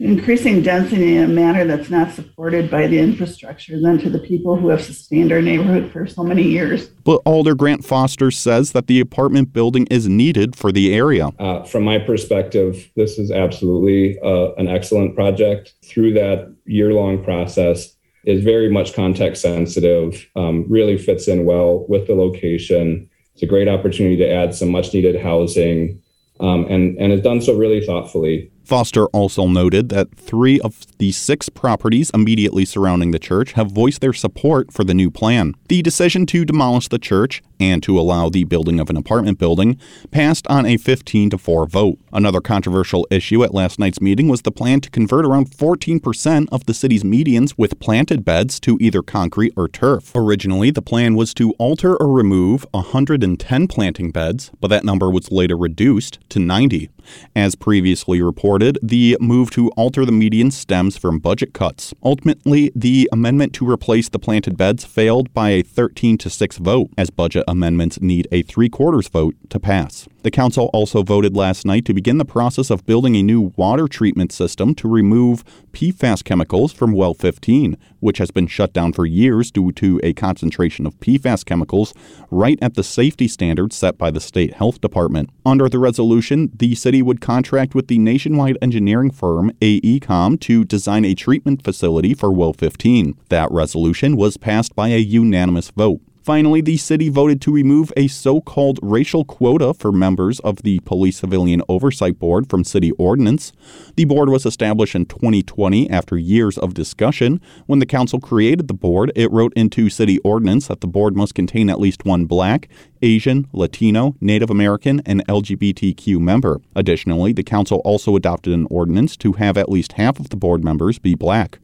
increasing 0.00 0.62
density 0.62 1.16
in 1.16 1.24
a 1.24 1.28
manner 1.28 1.64
that's 1.64 1.90
not 1.90 2.10
supported 2.12 2.70
by 2.70 2.86
the 2.86 2.98
infrastructure 2.98 3.78
than 3.78 3.98
to 3.98 4.08
the 4.08 4.18
people 4.18 4.56
who 4.56 4.68
have 4.68 4.82
sustained 4.82 5.30
our 5.30 5.42
neighborhood 5.42 5.92
for 5.92 6.06
so 6.06 6.24
many 6.24 6.42
years. 6.42 6.88
But 7.04 7.20
Alder 7.26 7.54
Grant 7.54 7.84
Foster 7.84 8.30
says 8.30 8.72
that 8.72 8.86
the 8.86 8.98
apartment 8.98 9.52
building 9.52 9.86
is 9.90 10.08
needed 10.08 10.56
for 10.56 10.72
the 10.72 10.94
area. 10.94 11.28
Uh, 11.38 11.64
from 11.64 11.84
my 11.84 11.98
perspective, 11.98 12.90
this 12.96 13.18
is 13.18 13.30
absolutely 13.30 14.18
uh, 14.20 14.54
an 14.54 14.68
excellent 14.68 15.14
project. 15.14 15.74
Through 15.84 16.14
that 16.14 16.54
year 16.64 16.92
long 16.94 17.22
process, 17.22 17.94
is 18.24 18.44
very 18.44 18.70
much 18.70 18.94
context 18.94 19.42
sensitive, 19.42 20.28
um, 20.36 20.66
really 20.68 20.98
fits 20.98 21.26
in 21.26 21.44
well 21.44 21.86
with 21.88 22.06
the 22.06 22.14
location. 22.14 23.08
It's 23.32 23.42
a 23.42 23.46
great 23.46 23.68
opportunity 23.68 24.16
to 24.18 24.30
add 24.30 24.54
some 24.54 24.70
much 24.70 24.92
needed 24.92 25.20
housing 25.20 26.02
um, 26.40 26.66
and, 26.66 26.98
and 26.98 27.12
has 27.12 27.22
done 27.22 27.40
so 27.40 27.56
really 27.56 27.84
thoughtfully. 27.84 28.50
Foster 28.70 29.06
also 29.06 29.48
noted 29.48 29.88
that 29.88 30.14
three 30.14 30.60
of 30.60 30.86
the 30.98 31.10
six 31.10 31.48
properties 31.48 32.08
immediately 32.14 32.64
surrounding 32.64 33.10
the 33.10 33.18
church 33.18 33.54
have 33.54 33.72
voiced 33.72 34.00
their 34.00 34.12
support 34.12 34.72
for 34.72 34.84
the 34.84 34.94
new 34.94 35.10
plan. 35.10 35.56
The 35.68 35.82
decision 35.82 36.24
to 36.26 36.44
demolish 36.44 36.86
the 36.86 37.00
church 37.00 37.42
and 37.58 37.82
to 37.82 37.98
allow 37.98 38.28
the 38.28 38.44
building 38.44 38.78
of 38.78 38.88
an 38.88 38.96
apartment 38.96 39.38
building 39.38 39.76
passed 40.12 40.46
on 40.46 40.66
a 40.66 40.76
15 40.76 41.30
to 41.30 41.38
4 41.38 41.66
vote. 41.66 41.98
Another 42.12 42.40
controversial 42.40 43.08
issue 43.10 43.42
at 43.42 43.52
last 43.52 43.80
night's 43.80 44.00
meeting 44.00 44.28
was 44.28 44.42
the 44.42 44.52
plan 44.52 44.80
to 44.82 44.90
convert 44.90 45.26
around 45.26 45.50
14% 45.50 46.48
of 46.52 46.64
the 46.66 46.74
city's 46.74 47.02
medians 47.02 47.54
with 47.56 47.80
planted 47.80 48.24
beds 48.24 48.60
to 48.60 48.78
either 48.80 49.02
concrete 49.02 49.52
or 49.56 49.66
turf. 49.66 50.12
Originally, 50.14 50.70
the 50.70 50.80
plan 50.80 51.16
was 51.16 51.34
to 51.34 51.50
alter 51.58 51.96
or 51.96 52.12
remove 52.12 52.64
110 52.70 53.66
planting 53.66 54.12
beds, 54.12 54.52
but 54.60 54.68
that 54.68 54.84
number 54.84 55.10
was 55.10 55.32
later 55.32 55.56
reduced 55.56 56.20
to 56.28 56.38
90. 56.38 56.88
As 57.34 57.54
previously 57.54 58.20
reported, 58.22 58.78
the 58.82 59.16
move 59.20 59.50
to 59.52 59.70
alter 59.70 60.04
the 60.04 60.12
median 60.12 60.50
stems 60.50 60.96
from 60.96 61.18
budget 61.18 61.52
cuts. 61.52 61.94
Ultimately, 62.02 62.70
the 62.74 63.08
amendment 63.12 63.52
to 63.54 63.68
replace 63.68 64.08
the 64.08 64.18
planted 64.18 64.56
beds 64.56 64.84
failed 64.84 65.32
by 65.32 65.50
a 65.50 65.62
13 65.62 66.18
to 66.18 66.30
6 66.30 66.58
vote, 66.58 66.90
as 66.98 67.10
budget 67.10 67.44
amendments 67.46 68.00
need 68.00 68.26
a 68.32 68.42
three 68.42 68.68
quarters 68.68 69.08
vote 69.08 69.34
to 69.48 69.60
pass. 69.60 70.08
The 70.22 70.30
council 70.30 70.70
also 70.74 71.02
voted 71.02 71.34
last 71.34 71.64
night 71.64 71.84
to 71.86 71.94
begin 71.94 72.18
the 72.18 72.24
process 72.24 72.70
of 72.70 72.84
building 72.84 73.16
a 73.16 73.22
new 73.22 73.52
water 73.56 73.88
treatment 73.88 74.32
system 74.32 74.74
to 74.74 74.88
remove 74.88 75.44
PFAS 75.72 76.22
chemicals 76.22 76.72
from 76.72 76.92
well 76.92 77.14
15, 77.14 77.76
which 78.00 78.18
has 78.18 78.30
been 78.30 78.46
shut 78.46 78.72
down 78.72 78.92
for 78.92 79.06
years 79.06 79.50
due 79.50 79.72
to 79.72 80.00
a 80.02 80.12
concentration 80.12 80.86
of 80.86 80.98
PFAS 81.00 81.44
chemicals 81.44 81.94
right 82.30 82.58
at 82.60 82.74
the 82.74 82.82
safety 82.82 83.28
standards 83.28 83.76
set 83.76 83.96
by 83.96 84.10
the 84.10 84.20
state 84.20 84.54
health 84.54 84.80
department. 84.80 85.30
Under 85.46 85.68
the 85.68 85.78
resolution, 85.78 86.50
the 86.54 86.74
city 86.74 87.02
would 87.02 87.20
contract 87.20 87.74
with 87.74 87.88
the 87.88 87.98
nationwide 87.98 88.58
engineering 88.60 89.10
firm 89.10 89.52
AECOM 89.60 90.40
to 90.40 90.64
design 90.64 91.04
a 91.04 91.14
treatment 91.14 91.62
facility 91.62 92.14
for 92.14 92.32
well 92.32 92.52
15. 92.52 93.16
That 93.28 93.50
resolution 93.50 94.16
was 94.16 94.36
passed 94.36 94.74
by 94.74 94.88
a 94.88 94.98
unanimous 94.98 95.70
vote. 95.70 96.00
Finally, 96.30 96.60
the 96.60 96.76
city 96.76 97.08
voted 97.08 97.40
to 97.40 97.50
remove 97.50 97.92
a 97.96 98.06
so 98.06 98.40
called 98.40 98.78
racial 98.82 99.24
quota 99.24 99.74
for 99.74 99.90
members 99.90 100.38
of 100.38 100.58
the 100.62 100.78
Police 100.84 101.16
Civilian 101.16 101.60
Oversight 101.68 102.20
Board 102.20 102.48
from 102.48 102.62
city 102.62 102.92
ordinance. 102.92 103.52
The 103.96 104.04
board 104.04 104.28
was 104.28 104.46
established 104.46 104.94
in 104.94 105.06
2020 105.06 105.90
after 105.90 106.16
years 106.16 106.56
of 106.56 106.72
discussion. 106.72 107.40
When 107.66 107.80
the 107.80 107.84
council 107.84 108.20
created 108.20 108.68
the 108.68 108.74
board, 108.74 109.10
it 109.16 109.28
wrote 109.32 109.52
into 109.56 109.90
city 109.90 110.20
ordinance 110.20 110.68
that 110.68 110.82
the 110.82 110.86
board 110.86 111.16
must 111.16 111.34
contain 111.34 111.68
at 111.68 111.80
least 111.80 112.04
one 112.04 112.26
black, 112.26 112.68
Asian, 113.02 113.48
Latino, 113.52 114.14
Native 114.20 114.50
American, 114.50 115.02
and 115.04 115.26
LGBTQ 115.26 116.20
member. 116.20 116.60
Additionally, 116.76 117.32
the 117.32 117.42
council 117.42 117.82
also 117.84 118.14
adopted 118.14 118.52
an 118.52 118.68
ordinance 118.70 119.16
to 119.16 119.32
have 119.32 119.58
at 119.58 119.68
least 119.68 119.94
half 119.94 120.20
of 120.20 120.30
the 120.30 120.36
board 120.36 120.62
members 120.62 121.00
be 121.00 121.16
black. 121.16 121.58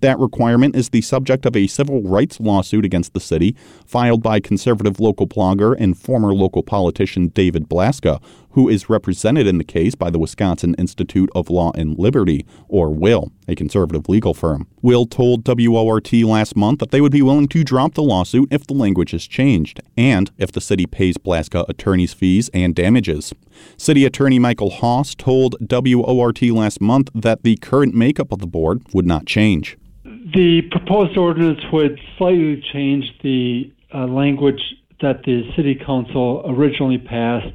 That 0.00 0.18
requirement 0.18 0.76
is 0.76 0.90
the 0.90 1.00
subject 1.00 1.46
of 1.46 1.56
a 1.56 1.66
civil 1.66 2.02
rights 2.02 2.40
lawsuit 2.40 2.84
against 2.84 3.14
the 3.14 3.20
city 3.20 3.56
filed 3.86 4.22
by 4.22 4.40
conservative 4.40 5.00
local 5.00 5.26
blogger 5.26 5.74
and 5.78 5.98
former 5.98 6.34
local 6.34 6.62
politician 6.62 7.28
David 7.28 7.68
Blaska, 7.68 8.22
who 8.52 8.68
is 8.68 8.88
represented 8.88 9.46
in 9.46 9.58
the 9.58 9.64
case 9.64 9.94
by 9.94 10.10
the 10.10 10.18
Wisconsin 10.18 10.74
Institute 10.74 11.30
of 11.34 11.50
Law 11.50 11.72
and 11.74 11.98
Liberty, 11.98 12.46
or 12.68 12.90
WILL, 12.90 13.32
a 13.48 13.54
conservative 13.54 14.08
legal 14.08 14.34
firm. 14.34 14.66
WILL 14.82 15.06
told 15.06 15.46
WORT 15.46 16.12
last 16.12 16.56
month 16.56 16.80
that 16.80 16.90
they 16.90 17.00
would 17.00 17.12
be 17.12 17.22
willing 17.22 17.48
to 17.48 17.64
drop 17.64 17.94
the 17.94 18.02
lawsuit 18.02 18.48
if 18.52 18.66
the 18.66 18.74
language 18.74 19.14
is 19.14 19.26
changed, 19.26 19.80
and 19.96 20.30
if 20.38 20.52
the 20.52 20.60
city 20.60 20.86
pays 20.86 21.16
Blaska 21.16 21.68
attorney's 21.68 22.12
fees 22.12 22.50
and 22.52 22.74
damages. 22.74 23.32
City 23.76 24.04
Attorney 24.04 24.38
Michael 24.38 24.70
Haas 24.70 25.14
told 25.14 25.56
WORT 25.70 26.42
last 26.42 26.80
month 26.80 27.10
that 27.14 27.42
the 27.42 27.56
current 27.56 27.94
makeup 27.94 28.32
of 28.32 28.38
the 28.38 28.46
board 28.46 28.82
would 28.92 29.06
not 29.06 29.26
change. 29.26 29.76
The 30.04 30.62
proposed 30.70 31.16
ordinance 31.16 31.60
would 31.72 32.00
slightly 32.16 32.62
change 32.72 33.04
the 33.22 33.72
uh, 33.94 34.06
language 34.06 34.60
that 35.00 35.24
the 35.24 35.42
City 35.56 35.74
Council 35.74 36.42
originally 36.46 36.98
passed 36.98 37.52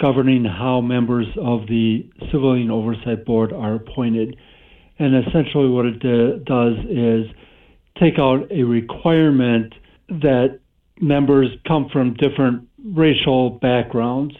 governing 0.00 0.44
how 0.44 0.80
members 0.80 1.26
of 1.36 1.66
the 1.66 2.08
Civilian 2.30 2.70
Oversight 2.70 3.24
Board 3.24 3.52
are 3.52 3.74
appointed. 3.74 4.36
And 4.98 5.26
essentially, 5.26 5.68
what 5.68 5.86
it 5.86 6.00
do, 6.00 6.40
does 6.44 6.76
is 6.88 7.26
take 7.98 8.18
out 8.18 8.50
a 8.50 8.62
requirement 8.62 9.74
that 10.08 10.60
members 11.00 11.48
come 11.66 11.88
from 11.88 12.14
different 12.14 12.68
racial 12.84 13.50
backgrounds. 13.50 14.34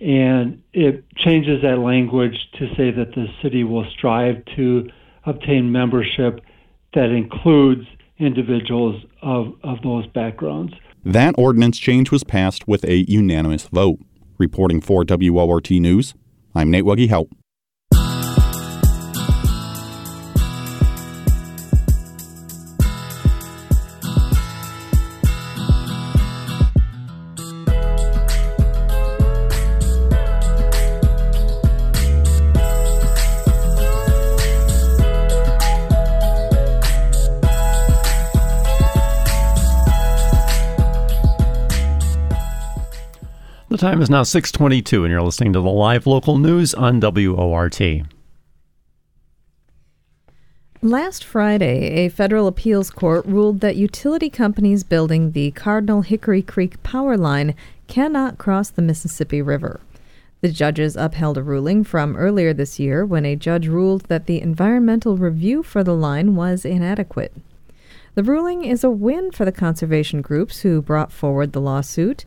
And 0.00 0.62
it 0.72 1.04
changes 1.16 1.62
that 1.62 1.78
language 1.78 2.36
to 2.58 2.68
say 2.74 2.90
that 2.90 3.14
the 3.14 3.26
city 3.42 3.64
will 3.64 3.86
strive 3.90 4.42
to 4.56 4.88
obtain 5.26 5.72
membership 5.72 6.40
that 6.94 7.10
includes 7.10 7.86
individuals 8.18 9.02
of, 9.22 9.54
of 9.62 9.82
those 9.82 10.06
backgrounds. 10.08 10.72
That 11.04 11.34
ordinance 11.38 11.78
change 11.78 12.10
was 12.10 12.24
passed 12.24 12.68
with 12.68 12.84
a 12.84 13.10
unanimous 13.10 13.66
vote. 13.68 14.00
Reporting 14.40 14.80
for 14.80 15.04
WORT 15.04 15.70
News, 15.70 16.14
I'm 16.54 16.70
Nate 16.70 16.84
Wegehaupt. 16.84 17.39
Time 43.80 44.02
is 44.02 44.10
now 44.10 44.22
622 44.22 45.04
and 45.04 45.10
you're 45.10 45.22
listening 45.22 45.54
to 45.54 45.60
the 45.60 45.70
live 45.70 46.06
local 46.06 46.36
news 46.36 46.74
on 46.74 47.00
WORT. 47.00 47.80
Last 50.82 51.24
Friday, 51.24 52.04
a 52.04 52.10
federal 52.10 52.46
appeals 52.46 52.90
court 52.90 53.24
ruled 53.24 53.60
that 53.60 53.76
utility 53.76 54.28
companies 54.28 54.84
building 54.84 55.32
the 55.32 55.52
Cardinal 55.52 56.02
Hickory 56.02 56.42
Creek 56.42 56.82
power 56.82 57.16
line 57.16 57.54
cannot 57.86 58.36
cross 58.36 58.68
the 58.68 58.82
Mississippi 58.82 59.40
River. 59.40 59.80
The 60.42 60.52
judges 60.52 60.94
upheld 60.94 61.38
a 61.38 61.42
ruling 61.42 61.82
from 61.82 62.18
earlier 62.18 62.52
this 62.52 62.78
year 62.78 63.06
when 63.06 63.24
a 63.24 63.34
judge 63.34 63.66
ruled 63.66 64.02
that 64.08 64.26
the 64.26 64.42
environmental 64.42 65.16
review 65.16 65.62
for 65.62 65.82
the 65.82 65.94
line 65.94 66.34
was 66.34 66.66
inadequate. 66.66 67.32
The 68.14 68.24
ruling 68.24 68.62
is 68.62 68.84
a 68.84 68.90
win 68.90 69.30
for 69.30 69.46
the 69.46 69.52
conservation 69.52 70.20
groups 70.20 70.60
who 70.60 70.82
brought 70.82 71.12
forward 71.12 71.52
the 71.52 71.62
lawsuit. 71.62 72.26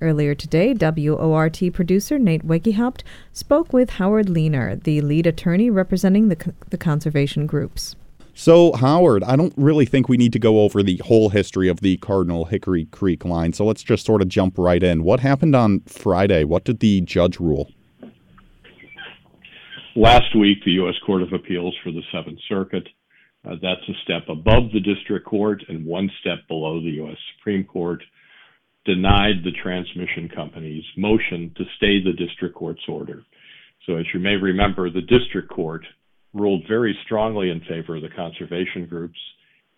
Earlier 0.00 0.34
today, 0.34 0.74
WORT 0.74 1.60
producer 1.72 2.18
Nate 2.18 2.44
Wegehaupt 2.44 3.02
spoke 3.32 3.72
with 3.72 3.90
Howard 3.90 4.28
Learner, 4.28 4.74
the 4.74 5.00
lead 5.00 5.26
attorney 5.26 5.70
representing 5.70 6.28
the, 6.28 6.54
the 6.70 6.76
conservation 6.76 7.46
groups. 7.46 7.94
So, 8.36 8.72
Howard, 8.72 9.22
I 9.22 9.36
don't 9.36 9.54
really 9.56 9.86
think 9.86 10.08
we 10.08 10.16
need 10.16 10.32
to 10.32 10.40
go 10.40 10.62
over 10.62 10.82
the 10.82 10.96
whole 11.04 11.28
history 11.28 11.68
of 11.68 11.80
the 11.80 11.96
Cardinal 11.98 12.46
Hickory 12.46 12.86
Creek 12.86 13.24
line, 13.24 13.52
so 13.52 13.64
let's 13.64 13.84
just 13.84 14.04
sort 14.04 14.20
of 14.20 14.28
jump 14.28 14.58
right 14.58 14.82
in. 14.82 15.04
What 15.04 15.20
happened 15.20 15.54
on 15.54 15.80
Friday? 15.86 16.42
What 16.42 16.64
did 16.64 16.80
the 16.80 17.00
judge 17.02 17.38
rule? 17.38 17.70
Last 19.94 20.34
week, 20.36 20.58
the 20.64 20.72
U.S. 20.72 20.96
Court 21.06 21.22
of 21.22 21.32
Appeals 21.32 21.76
for 21.84 21.92
the 21.92 22.02
Seventh 22.10 22.40
Circuit, 22.48 22.88
uh, 23.44 23.54
that's 23.62 23.88
a 23.88 23.94
step 24.02 24.28
above 24.28 24.72
the 24.72 24.80
district 24.80 25.24
court 25.24 25.62
and 25.68 25.86
one 25.86 26.10
step 26.20 26.38
below 26.48 26.80
the 26.80 26.90
U.S. 26.90 27.16
Supreme 27.36 27.62
Court, 27.62 28.02
denied 28.84 29.42
the 29.44 29.52
transmission 29.62 30.28
company's 30.34 30.84
motion 30.96 31.52
to 31.56 31.64
stay 31.76 32.02
the 32.02 32.12
district 32.12 32.54
court's 32.54 32.82
order. 32.88 33.22
So, 33.86 33.96
as 33.96 34.06
you 34.12 34.20
may 34.20 34.36
remember, 34.36 34.90
the 34.90 35.00
district 35.00 35.50
court 35.50 35.84
ruled 36.32 36.64
very 36.68 36.96
strongly 37.04 37.50
in 37.50 37.60
favor 37.60 37.96
of 37.96 38.02
the 38.02 38.08
conservation 38.08 38.86
groups. 38.86 39.18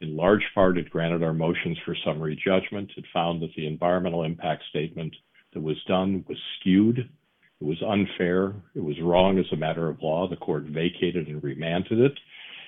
In 0.01 0.16
large 0.16 0.45
part, 0.55 0.79
it 0.79 0.90
granted 0.90 1.23
our 1.23 1.33
motions 1.33 1.79
for 1.85 1.97
summary 2.05 2.40
judgment. 2.42 2.90
It 2.97 3.05
found 3.12 3.42
that 3.42 3.55
the 3.57 3.66
environmental 3.66 4.25
impact 4.25 4.64
statement 4.71 5.14
that 5.53 5.62
was 5.62 5.77
done 5.87 6.25
was 6.29 6.38
skewed. 6.59 6.99
It 6.99 7.64
was 7.64 7.83
unfair. 7.83 8.55
It 8.75 8.83
was 8.83 8.97
wrong 9.03 9.38
as 9.38 9.47
a 9.53 9.57
matter 9.57 9.88
of 9.88 10.03
law. 10.03 10.29
The 10.29 10.37
court 10.37 10.64
vacated 10.64 11.29
and 11.29 11.42
remanded 11.42 11.99
it. 11.99 12.12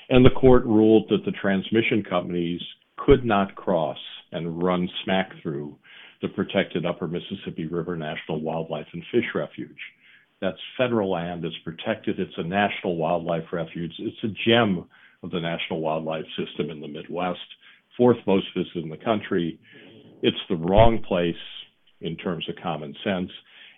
And 0.09 0.24
the 0.24 0.31
court 0.31 0.64
ruled 0.64 1.09
that 1.11 1.24
the 1.24 1.33
transmission 1.33 2.03
companies 2.09 2.62
could 2.96 3.24
not 3.24 3.55
cross 3.55 3.98
and 4.33 4.62
run 4.62 4.88
smack 5.05 5.31
through 5.42 5.77
the 6.22 6.28
protected 6.28 6.85
Upper 6.85 7.07
Mississippi 7.07 7.66
River 7.66 7.96
National 7.96 8.40
Wildlife 8.40 8.87
and 8.92 9.02
Fish 9.12 9.26
Refuge. 9.35 9.78
That's 10.40 10.59
federal 10.76 11.11
land. 11.11 11.44
It's 11.44 11.57
protected. 11.64 12.20
It's 12.20 12.37
a 12.37 12.42
national 12.42 12.96
wildlife 12.96 13.52
refuge. 13.52 13.92
It's 13.98 14.24
a 14.24 14.48
gem 14.48 14.85
of 15.22 15.31
the 15.31 15.40
national 15.40 15.81
wildlife 15.81 16.26
system 16.37 16.70
in 16.70 16.81
the 16.81 16.88
Midwest, 16.88 17.40
fourth 17.96 18.18
most 18.26 18.46
visited 18.57 18.85
in 18.85 18.90
the 18.90 18.96
country. 18.96 19.59
It's 20.22 20.38
the 20.48 20.57
wrong 20.57 21.02
place 21.07 21.35
in 22.00 22.16
terms 22.16 22.48
of 22.48 22.54
common 22.62 22.94
sense, 23.02 23.31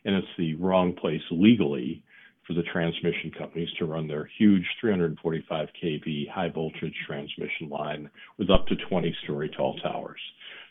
and 0.04 0.14
it's 0.14 0.26
the 0.36 0.54
wrong 0.54 0.94
place 0.94 1.22
legally 1.30 2.02
for 2.46 2.54
the 2.54 2.62
transmission 2.64 3.30
companies 3.38 3.68
to 3.78 3.86
run 3.86 4.06
their 4.06 4.28
huge 4.38 4.64
345 4.80 5.68
kV 5.82 6.30
high 6.30 6.48
voltage 6.48 6.94
transmission 7.06 7.68
line 7.70 8.10
with 8.38 8.50
up 8.50 8.66
to 8.66 8.76
20 8.88 9.14
story 9.24 9.50
tall 9.56 9.78
towers. 9.78 10.20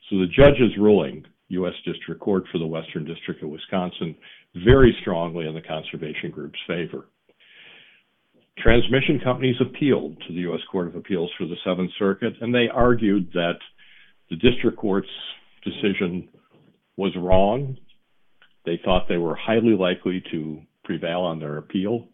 So 0.10 0.18
the 0.18 0.28
judge's 0.28 0.78
ruling 0.78 1.26
U.S. 1.50 1.74
District 1.86 2.22
Court 2.22 2.44
for 2.52 2.58
the 2.58 2.68
Western 2.68 3.06
District 3.06 3.42
of 3.44 3.50
Wisconsin 3.50 4.16
very 4.56 4.96
strongly 5.02 5.48
in 5.48 5.54
the 5.54 5.62
conservation 5.62 6.32
group's 6.32 6.60
favor. 6.68 7.08
Transmission 8.58 9.20
companies 9.24 9.56
appealed 9.62 10.18
to 10.28 10.34
the 10.34 10.42
U.S. 10.42 10.60
Court 10.72 10.88
of 10.88 10.96
Appeals 10.96 11.32
for 11.38 11.46
the 11.46 11.56
Seventh 11.64 11.92
Circuit, 11.98 12.34
and 12.42 12.54
they 12.54 12.68
argued 12.72 13.32
that 13.34 13.58
the 14.30 14.36
district 14.36 14.78
court's 14.78 15.08
decision 15.64 16.30
was 16.98 17.14
wrong. 17.18 17.78
They 18.66 18.80
thought 18.84 19.08
they 19.08 19.18
were 19.18 19.36
highly 19.36 19.76
likely 19.76 20.22
to 20.32 20.62
prevail 20.84 21.22
on 21.22 21.40
their 21.40 21.58
appeal, 21.58 22.08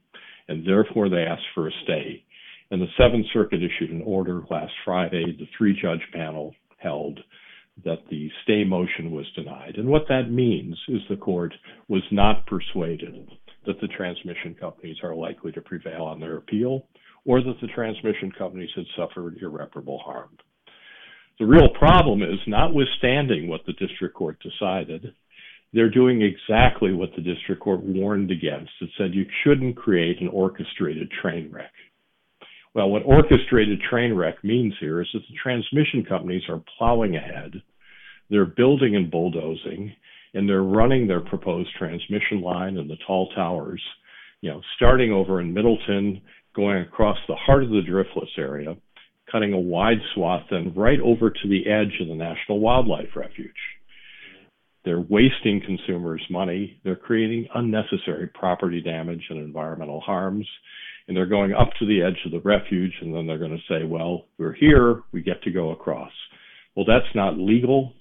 and 0.47 0.65
therefore 0.65 1.09
they 1.09 1.23
asked 1.23 1.47
for 1.53 1.67
a 1.67 1.71
stay. 1.83 2.23
And 2.71 2.81
the 2.81 2.87
Seventh 2.97 3.25
Circuit 3.33 3.61
issued 3.61 3.91
an 3.91 4.03
order 4.05 4.43
last 4.49 4.73
Friday. 4.83 5.35
The 5.37 5.47
three 5.57 5.77
judge 5.81 6.01
panel 6.13 6.53
held 6.77 7.19
that 7.83 7.99
the 8.09 8.29
stay 8.43 8.63
motion 8.63 9.11
was 9.11 9.25
denied. 9.35 9.75
And 9.75 9.89
what 9.89 10.07
that 10.07 10.31
means 10.31 10.77
is 10.87 11.01
the 11.09 11.17
court 11.17 11.53
was 11.87 12.03
not 12.11 12.45
persuaded 12.47 13.29
that 13.65 13.79
the 13.81 13.87
transmission 13.87 14.55
companies 14.59 14.97
are 15.03 15.15
likely 15.15 15.51
to 15.51 15.61
prevail 15.61 16.03
on 16.03 16.19
their 16.19 16.37
appeal 16.37 16.87
or 17.25 17.41
that 17.41 17.55
the 17.61 17.67
transmission 17.67 18.31
companies 18.37 18.69
had 18.75 18.85
suffered 18.95 19.37
irreparable 19.41 19.99
harm. 19.99 20.29
The 21.39 21.45
real 21.45 21.69
problem 21.77 22.21
is, 22.21 22.39
notwithstanding 22.47 23.49
what 23.49 23.65
the 23.65 23.73
district 23.73 24.15
court 24.15 24.37
decided, 24.41 25.13
they're 25.73 25.89
doing 25.89 26.21
exactly 26.21 26.93
what 26.93 27.09
the 27.15 27.21
district 27.21 27.61
court 27.61 27.81
warned 27.83 28.31
against. 28.31 28.71
It 28.79 28.89
said 28.97 29.13
you 29.13 29.25
shouldn't 29.43 29.75
create 29.75 30.21
an 30.21 30.29
orchestrated 30.29 31.11
train 31.21 31.51
wreck. 31.51 31.73
Well, 32.75 32.89
what 32.89 33.03
orchestrated 33.05 33.79
train 33.89 34.13
wreck 34.13 34.43
means 34.43 34.73
here 34.81 35.01
is 35.01 35.07
that 35.13 35.21
the 35.29 35.37
transmission 35.41 36.03
companies 36.03 36.43
are 36.49 36.61
plowing 36.77 37.15
ahead, 37.15 37.53
they're 38.29 38.45
building 38.45 38.97
and 38.97 39.09
bulldozing, 39.09 39.93
and 40.33 40.47
they're 40.47 40.61
running 40.61 41.07
their 41.07 41.21
proposed 41.21 41.69
transmission 41.79 42.41
line 42.41 42.77
and 42.77 42.89
the 42.89 42.97
tall 43.07 43.29
towers, 43.33 43.81
you 44.41 44.51
know, 44.51 44.61
starting 44.75 45.13
over 45.13 45.39
in 45.39 45.53
Middleton, 45.53 46.21
going 46.53 46.79
across 46.79 47.17
the 47.29 47.35
heart 47.35 47.63
of 47.63 47.69
the 47.69 47.81
driftless 47.81 48.37
area, 48.37 48.75
cutting 49.31 49.53
a 49.53 49.59
wide 49.59 50.01
swath, 50.13 50.43
then 50.51 50.73
right 50.75 50.99
over 50.99 51.29
to 51.29 51.47
the 51.47 51.69
edge 51.69 52.01
of 52.01 52.09
the 52.09 52.15
National 52.15 52.59
Wildlife 52.59 53.15
Refuge. 53.15 53.51
They're 54.83 54.99
wasting 54.99 55.61
consumers' 55.65 56.25
money. 56.29 56.77
They're 56.83 56.97
creating 56.97 57.47
unnecessary 57.55 58.27
property 58.27 58.81
damage 58.81 59.23
and 59.29 59.39
environmental 59.39 60.01
harms 60.01 60.47
and 61.07 61.15
they're 61.15 61.25
going 61.25 61.53
up 61.53 61.69
to 61.79 61.85
the 61.85 62.01
edge 62.01 62.19
of 62.25 62.31
the 62.31 62.39
refuge, 62.39 62.93
and 63.01 63.13
then 63.13 63.27
they're 63.27 63.37
going 63.37 63.51
to 63.51 63.73
say, 63.73 63.85
well, 63.85 64.25
we're 64.37 64.53
here, 64.53 65.03
we 65.11 65.21
get 65.21 65.41
to 65.43 65.51
go 65.51 65.71
across. 65.71 66.11
Well, 66.75 66.85
that's 66.85 67.13
not 67.13 67.37
legal. 67.37 67.93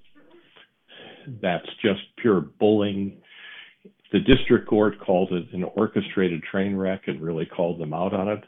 That's 1.43 1.69
just 1.83 2.01
pure 2.19 2.41
bullying. 2.41 3.19
The 4.13 4.21
district 4.21 4.69
court 4.69 5.01
called 5.01 5.33
it 5.33 5.53
an 5.53 5.65
orchestrated 5.65 6.43
train 6.43 6.77
wreck 6.77 7.03
and 7.07 7.21
really 7.21 7.47
called 7.47 7.81
them 7.81 7.93
out 7.93 8.15
on 8.15 8.29
it. 8.29 8.45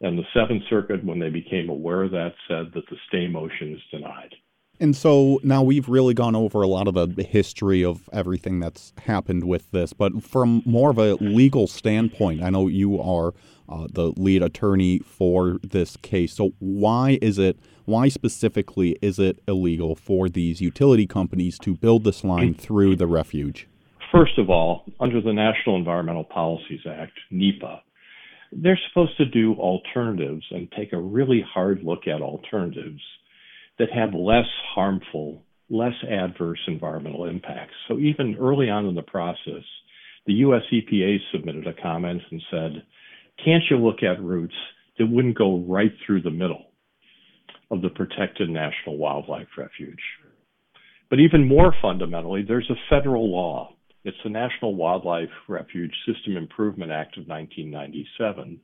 And 0.00 0.18
the 0.18 0.24
Seventh 0.34 0.62
Circuit, 0.70 1.04
when 1.04 1.18
they 1.18 1.28
became 1.28 1.68
aware 1.68 2.02
of 2.02 2.10
that, 2.12 2.32
said 2.48 2.72
that 2.74 2.88
the 2.88 2.96
stay 3.08 3.28
motion 3.28 3.74
is 3.74 3.82
denied. 3.90 4.34
And 4.80 4.96
so 4.96 5.40
now 5.42 5.62
we've 5.62 5.90
really 5.90 6.14
gone 6.14 6.34
over 6.34 6.62
a 6.62 6.66
lot 6.66 6.88
of 6.88 6.94
the 6.94 7.22
history 7.22 7.84
of 7.84 8.08
everything 8.14 8.60
that's 8.60 8.94
happened 9.04 9.44
with 9.44 9.70
this, 9.72 9.92
but 9.92 10.22
from 10.22 10.62
more 10.64 10.88
of 10.88 10.96
a 10.96 11.16
legal 11.16 11.66
standpoint, 11.66 12.42
I 12.42 12.48
know 12.48 12.66
you 12.66 12.98
are 12.98 13.34
uh, 13.68 13.88
the 13.92 14.14
lead 14.16 14.42
attorney 14.42 15.00
for 15.00 15.58
this 15.62 15.98
case. 15.98 16.32
So 16.32 16.54
why 16.60 17.18
is 17.20 17.38
it, 17.38 17.58
why 17.84 18.08
specifically 18.08 18.96
is 19.02 19.18
it 19.18 19.42
illegal 19.46 19.94
for 19.94 20.30
these 20.30 20.62
utility 20.62 21.06
companies 21.06 21.58
to 21.58 21.74
build 21.74 22.04
this 22.04 22.24
line 22.24 22.54
through 22.54 22.96
the 22.96 23.06
refuge? 23.06 23.68
First 24.10 24.38
of 24.38 24.48
all, 24.48 24.86
under 24.98 25.20
the 25.20 25.34
National 25.34 25.76
Environmental 25.76 26.24
Policies 26.24 26.80
Act, 26.88 27.12
NEPA, 27.30 27.82
they're 28.50 28.80
supposed 28.88 29.16
to 29.18 29.26
do 29.26 29.54
alternatives 29.56 30.44
and 30.50 30.72
take 30.72 30.94
a 30.94 31.00
really 31.00 31.44
hard 31.52 31.82
look 31.84 32.08
at 32.08 32.22
alternatives 32.22 33.02
that 33.78 33.92
have 33.92 34.14
less 34.14 34.46
harmful, 34.74 35.42
less 35.68 35.94
adverse 36.08 36.60
environmental 36.66 37.24
impacts. 37.24 37.74
So 37.88 37.98
even 37.98 38.36
early 38.40 38.68
on 38.68 38.86
in 38.86 38.94
the 38.94 39.02
process, 39.02 39.64
the 40.26 40.34
US 40.34 40.62
EPA 40.72 41.18
submitted 41.32 41.66
a 41.66 41.80
comment 41.80 42.22
and 42.30 42.42
said, 42.50 42.82
can't 43.44 43.62
you 43.70 43.78
look 43.78 44.02
at 44.02 44.22
routes 44.22 44.54
that 44.98 45.06
wouldn't 45.06 45.38
go 45.38 45.60
right 45.60 45.92
through 46.04 46.22
the 46.22 46.30
middle 46.30 46.66
of 47.70 47.80
the 47.80 47.88
protected 47.88 48.50
National 48.50 48.98
Wildlife 48.98 49.48
Refuge? 49.56 50.02
But 51.08 51.20
even 51.20 51.48
more 51.48 51.74
fundamentally, 51.80 52.44
there's 52.46 52.70
a 52.70 52.94
federal 52.94 53.30
law. 53.30 53.74
It's 54.04 54.16
the 54.22 54.30
National 54.30 54.74
Wildlife 54.74 55.30
Refuge 55.48 55.94
System 56.06 56.36
Improvement 56.36 56.92
Act 56.92 57.18
of 57.18 57.26
1997 57.26 58.60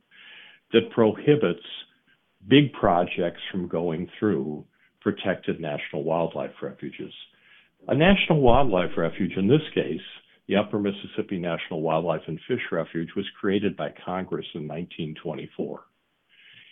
that 0.73 0.91
prohibits 0.91 1.65
big 2.47 2.71
projects 2.73 3.41
from 3.51 3.67
going 3.67 4.09
through 4.19 4.65
protected 5.07 5.61
national 5.61 6.03
wildlife 6.03 6.51
refuges. 6.61 7.13
A 7.87 7.95
national 7.95 8.41
wildlife 8.41 8.97
refuge, 8.97 9.37
in 9.37 9.47
this 9.47 9.61
case, 9.73 10.01
the 10.49 10.57
Upper 10.57 10.79
Mississippi 10.79 11.37
National 11.37 11.81
Wildlife 11.81 12.23
and 12.27 12.37
Fish 12.45 12.59
Refuge, 12.73 13.07
was 13.15 13.25
created 13.39 13.77
by 13.77 13.93
Congress 14.05 14.45
in 14.53 14.67
1924. 14.67 15.79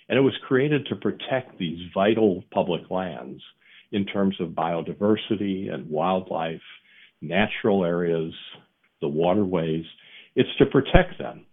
And 0.10 0.18
it 0.20 0.22
was 0.22 0.34
created 0.46 0.86
to 0.88 0.98
protect 0.98 1.58
these 1.58 1.80
vital 1.94 2.44
public 2.52 2.92
lands 2.92 3.42
in 3.94 4.06
terms 4.06 4.36
of 4.42 4.50
biodiversity 4.50 5.74
and 5.74 5.90
wildlife, 5.90 6.60
natural 7.22 7.86
areas, 7.86 8.34
the 9.00 9.08
waterways. 9.08 9.86
It's 10.36 10.54
to 10.58 10.66
protect 10.66 11.18
them. 11.20 11.46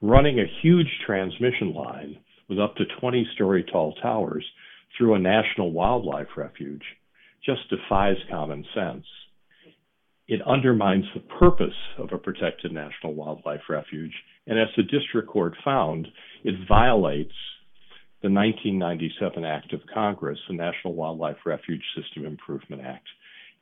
Running 0.00 0.40
a 0.40 0.62
huge 0.62 0.88
transmission 1.04 1.74
line 1.74 2.16
with 2.48 2.58
up 2.58 2.74
to 2.76 2.84
20 3.02 3.28
story 3.34 3.66
tall 3.70 3.92
towers 4.00 4.46
through 4.96 5.14
a 5.14 5.18
national 5.18 5.72
wildlife 5.72 6.28
refuge 6.36 6.82
just 7.44 7.68
defies 7.70 8.16
common 8.30 8.64
sense. 8.74 9.04
It 10.26 10.42
undermines 10.46 11.06
the 11.14 11.20
purpose 11.20 11.76
of 11.96 12.12
a 12.12 12.18
protected 12.18 12.72
national 12.72 13.14
wildlife 13.14 13.62
refuge, 13.70 14.12
and 14.46 14.58
as 14.58 14.68
the 14.76 14.82
district 14.82 15.28
court 15.28 15.54
found, 15.64 16.08
it 16.44 16.54
violates 16.68 17.34
the 18.20 18.28
1997 18.28 19.44
Act 19.44 19.72
of 19.72 19.80
Congress, 19.92 20.38
the 20.48 20.54
National 20.54 20.94
Wildlife 20.94 21.36
Refuge 21.46 21.82
System 21.96 22.26
Improvement 22.26 22.82
Act. 22.84 23.06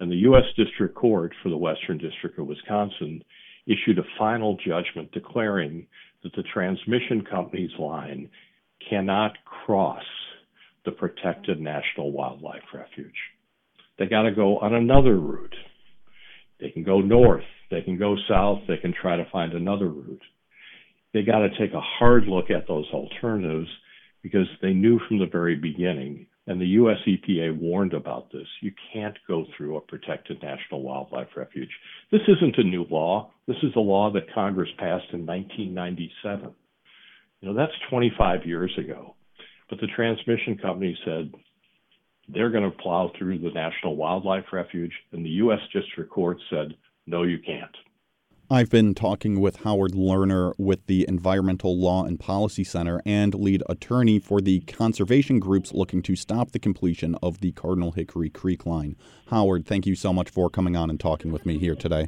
And 0.01 0.11
the 0.11 0.17
U.S. 0.17 0.45
District 0.57 0.95
Court 0.95 1.33
for 1.43 1.51
the 1.51 1.57
Western 1.57 1.99
District 1.99 2.39
of 2.39 2.47
Wisconsin 2.47 3.23
issued 3.67 3.99
a 3.99 4.19
final 4.19 4.57
judgment 4.57 5.12
declaring 5.12 5.87
that 6.23 6.35
the 6.35 6.45
transmission 6.55 7.25
company's 7.31 7.71
line 7.79 8.31
cannot 8.89 9.33
cross 9.45 10.03
the 10.87 10.92
protected 10.92 11.61
National 11.61 12.12
Wildlife 12.12 12.62
Refuge. 12.72 13.14
They 13.99 14.07
got 14.07 14.22
to 14.22 14.33
go 14.33 14.59
on 14.59 14.75
another 14.75 15.16
route. 15.16 15.55
They 16.61 16.70
can 16.70 16.85
go 16.85 17.01
north, 17.01 17.44
they 17.70 17.83
can 17.83 17.99
go 17.99 18.16
south, 18.29 18.61
they 18.66 18.79
can 18.79 18.94
try 18.94 19.16
to 19.16 19.29
find 19.31 19.53
another 19.53 19.88
route. 19.88 20.22
They 21.12 21.22
got 21.22 21.40
to 21.40 21.51
take 21.59 21.75
a 21.75 21.81
hard 21.81 22.25
look 22.27 22.51
at 22.51 22.66
those 22.66 22.87
alternatives 22.92 23.68
because 24.22 24.46
they 24.62 24.72
knew 24.72 24.99
from 25.07 25.18
the 25.18 25.27
very 25.27 25.57
beginning, 25.57 26.27
and 26.46 26.61
the 26.61 26.66
US 26.66 26.99
EPA 27.07 27.59
warned 27.59 27.92
about 27.92 28.33
this. 28.33 28.46
You 28.61 28.72
can't 28.92 29.16
go 29.27 29.44
through 29.57 29.77
a 29.77 29.81
protected 29.81 30.42
national 30.42 30.83
wildlife 30.83 31.29
refuge. 31.37 31.70
This 32.11 32.22
isn't 32.29 32.59
a 32.59 32.64
new 32.64 32.87
law. 32.90 33.31
This 33.46 33.57
is 33.62 33.72
a 33.77 33.81
law 33.81 34.12
that 34.12 34.33
Congress 34.35 34.70
passed 34.79 35.12
in 35.12 35.27
1997. 35.27 36.55
You 37.40 37.49
know, 37.49 37.55
that's 37.55 37.72
25 37.90 38.46
years 38.46 38.72
ago. 38.79 39.15
But 39.68 39.81
the 39.81 39.88
transmission 39.88 40.59
company 40.59 40.96
said 41.05 41.33
they're 42.29 42.50
going 42.50 42.70
to 42.70 42.76
plow 42.76 43.11
through 43.18 43.38
the 43.38 43.50
National 43.50 43.96
Wildlife 43.96 44.46
Refuge, 44.52 44.92
and 45.12 45.24
the 45.24 45.31
U.S. 45.31 45.61
District 45.72 46.11
Court 46.11 46.38
said, 46.50 46.74
no, 47.07 47.22
you 47.22 47.38
can't. 47.38 47.74
I've 48.48 48.70
been 48.70 48.94
talking 48.94 49.40
with 49.40 49.57
Howard 49.64 49.96
Learner 49.96 50.55
with 50.57 50.87
the 50.87 51.05
Environmental 51.09 51.76
Law 51.76 52.05
and 52.05 52.18
Policy 52.20 52.62
Center 52.62 53.02
and 53.05 53.35
lead 53.35 53.64
attorney 53.68 54.20
for 54.20 54.40
the 54.40 54.61
conservation 54.61 55.40
groups 55.40 55.72
looking 55.72 56.00
to 56.02 56.14
stop 56.14 56.52
the 56.52 56.61
completion 56.61 57.16
of 57.20 57.40
the 57.40 57.50
Cardinal 57.52 57.90
Hickory 57.90 58.31
Creek 58.31 58.64
line. 58.64 58.94
Howard, 59.31 59.66
thank 59.66 59.85
you 59.85 59.96
so 59.96 60.12
much 60.12 60.31
for 60.31 60.48
coming 60.48 60.76
on 60.76 60.90
and 60.90 61.00
talking 61.00 61.33
with 61.33 61.44
me 61.44 61.59
here 61.59 61.74
today. 61.74 62.07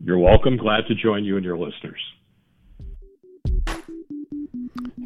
You're 0.00 0.18
welcome. 0.18 0.56
Glad 0.56 0.88
to 0.88 0.96
join 0.96 1.24
you 1.24 1.36
and 1.36 1.44
your 1.44 1.56
listeners. 1.56 2.00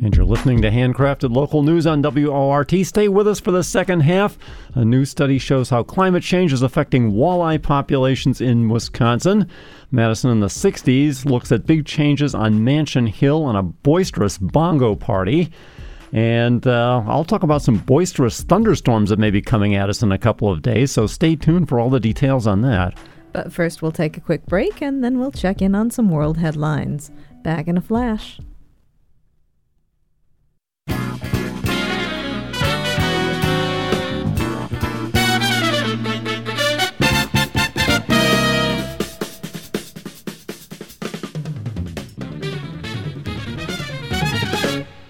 And 0.03 0.15
you're 0.15 0.27
listening 0.27 0.61
to 0.61 0.71
Handcrafted 0.71 1.35
Local 1.35 1.63
News 1.63 1.87
on 1.87 2.03
WORT. 2.03 2.71
Stay 2.85 3.09
with 3.09 3.27
us 3.27 3.41
for 3.41 3.51
the 3.51 3.65
second 3.65 4.01
half. 4.01 4.37
A 4.75 4.85
new 4.85 5.07
study 5.07 5.39
shows 5.39 5.71
how 5.71 5.83
climate 5.83 6.23
change 6.23 6.53
is 6.53 6.61
affecting 6.61 7.13
walleye 7.13 7.63
populations 7.63 8.43
in 8.43 8.69
Wisconsin. 8.69 9.49
Madison 9.91 10.31
in 10.31 10.41
the 10.41 10.49
60s 10.49 11.25
looks 11.25 11.51
at 11.51 11.65
big 11.65 11.87
changes 11.87 12.35
on 12.35 12.63
Mansion 12.63 13.07
Hill 13.07 13.49
and 13.49 13.57
a 13.57 13.63
boisterous 13.63 14.37
bongo 14.37 14.95
party. 14.95 15.51
And 16.13 16.67
uh, 16.67 17.03
I'll 17.07 17.25
talk 17.25 17.43
about 17.43 17.63
some 17.63 17.79
boisterous 17.79 18.43
thunderstorms 18.43 19.09
that 19.09 19.19
may 19.19 19.31
be 19.31 19.41
coming 19.41 19.77
at 19.77 19.89
us 19.89 20.03
in 20.03 20.13
a 20.13 20.19
couple 20.19 20.51
of 20.51 20.61
days, 20.61 20.93
so 20.93 21.07
stay 21.07 21.37
tuned 21.37 21.71
for 21.71 21.81
all 21.81 21.89
the 21.89 22.01
details 22.01 22.47
on 22.47 22.61
that. 22.63 22.99
But 23.33 23.51
first, 23.51 23.81
we'll 23.81 23.93
take 23.93 24.19
a 24.19 24.21
quick 24.21 24.45
break 24.45 24.83
and 24.83 25.03
then 25.03 25.19
we'll 25.19 25.33
check 25.33 25.63
in 25.63 25.75
on 25.75 25.91
some 25.91 26.11
world 26.11 26.37
headlines. 26.37 27.11
Back 27.43 27.67
in 27.67 27.79
a 27.79 27.83
flash. 27.83 28.39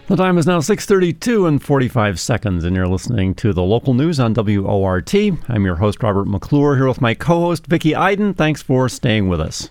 The 0.09 0.15
time 0.15 0.39
is 0.39 0.47
now 0.47 0.61
6:32 0.61 1.49
and 1.49 1.61
45 1.61 2.21
seconds 2.21 2.63
and 2.63 2.77
you're 2.77 2.87
listening 2.87 3.35
to 3.35 3.53
the 3.53 3.65
local 3.65 3.93
news 3.93 4.21
on 4.21 4.35
WORT. 4.35 5.13
I'm 5.49 5.65
your 5.65 5.75
host 5.75 6.01
Robert 6.01 6.29
McClure 6.29 6.77
here 6.77 6.87
with 6.87 7.01
my 7.01 7.13
co-host 7.13 7.67
Vicki 7.67 7.93
Iden. 7.93 8.33
Thanks 8.33 8.63
for 8.63 8.89
staying 8.89 9.29
with 9.29 9.41
us. 9.41 9.71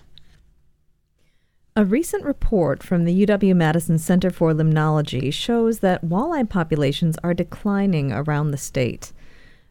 A 1.74 1.86
recent 1.86 2.22
report 2.22 2.82
from 2.82 3.06
the 3.06 3.26
UW-Madison 3.26 3.98
Center 3.98 4.28
for 4.28 4.52
Limnology 4.52 5.32
shows 5.32 5.78
that 5.78 6.04
walleye 6.04 6.46
populations 6.46 7.16
are 7.24 7.32
declining 7.32 8.12
around 8.12 8.50
the 8.50 8.58
state. 8.58 9.14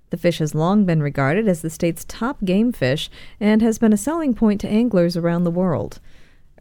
The 0.10 0.18
fish 0.18 0.40
has 0.40 0.56
long 0.56 0.84
been 0.84 1.04
regarded 1.04 1.48
as 1.48 1.62
the 1.62 1.70
state's 1.70 2.06
top 2.06 2.44
game 2.44 2.72
fish 2.72 3.12
and 3.40 3.62
has 3.62 3.78
been 3.78 3.94
a 3.94 3.98
selling 3.98 4.34
point 4.34 4.62
to 4.62 4.68
anglers 4.68 5.16
around 5.16 5.44
the 5.44 5.52
world. 5.52 6.00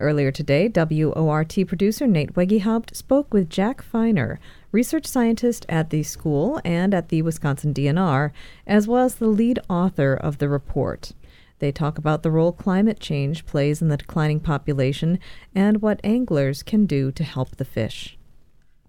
Earlier 0.00 0.32
today, 0.32 0.68
WORT 0.74 1.56
producer 1.68 2.08
Nate 2.08 2.34
Wegehaupt 2.34 2.96
spoke 2.96 3.32
with 3.32 3.52
Zach 3.52 3.80
Feiner, 3.80 4.40
research 4.72 5.06
scientist 5.06 5.64
at 5.68 5.90
the 5.90 6.02
school 6.02 6.60
and 6.64 6.92
at 6.92 7.10
the 7.10 7.22
Wisconsin 7.22 7.72
DNR, 7.72 8.32
as 8.66 8.88
well 8.88 9.04
as 9.04 9.14
the 9.14 9.28
lead 9.28 9.60
author 9.68 10.12
of 10.14 10.38
the 10.38 10.48
report. 10.48 11.12
They 11.60 11.70
talk 11.70 11.96
about 11.96 12.24
the 12.24 12.32
role 12.32 12.50
climate 12.50 12.98
change 12.98 13.46
plays 13.46 13.80
in 13.80 13.86
the 13.86 13.96
declining 13.96 14.40
population 14.40 15.20
and 15.54 15.80
what 15.80 16.00
anglers 16.02 16.64
can 16.64 16.86
do 16.86 17.12
to 17.12 17.22
help 17.22 17.54
the 17.54 17.64
fish. 17.64 18.18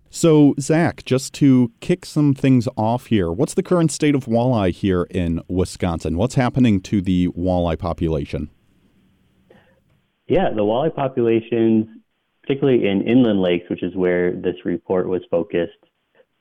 So, 0.10 0.56
Zach, 0.60 1.06
just 1.06 1.36
to 1.36 1.72
kick 1.82 2.06
some 2.06 2.34
things 2.34 2.68
off 2.76 3.08
here, 3.08 3.32
what's 3.32 3.54
the 3.54 3.62
current 3.62 3.92
state 3.92 4.16
of 4.16 4.26
walleye 4.26 4.72
here 4.72 5.04
in 5.12 5.44
Wisconsin? 5.48 6.18
What's 6.18 6.36
happening 6.36 6.82
to 6.82 7.00
the 7.00 7.28
walleye 7.28 7.78
population? 7.78 8.50
Yeah, 10.28 10.50
the 10.50 10.62
walleye 10.62 10.94
populations, 10.94 11.88
particularly 12.42 12.88
in 12.88 13.02
inland 13.08 13.42
lakes, 13.42 13.70
which 13.70 13.84
is 13.84 13.96
where 13.96 14.32
this 14.32 14.56
report 14.66 15.08
was 15.08 15.22
focused, 15.30 15.74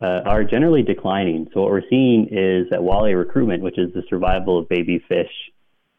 uh, 0.01 0.21
are 0.25 0.45
generally 0.45 0.83
declining. 0.83 1.49
So 1.53 1.61
what 1.61 1.71
we're 1.71 1.89
seeing 1.89 2.29
is 2.31 2.69
that 2.71 2.81
walleye 2.81 3.17
recruitment, 3.17 3.63
which 3.63 3.79
is 3.79 3.93
the 3.93 4.03
survival 4.09 4.59
of 4.59 4.69
baby 4.69 5.05
fish 5.09 5.31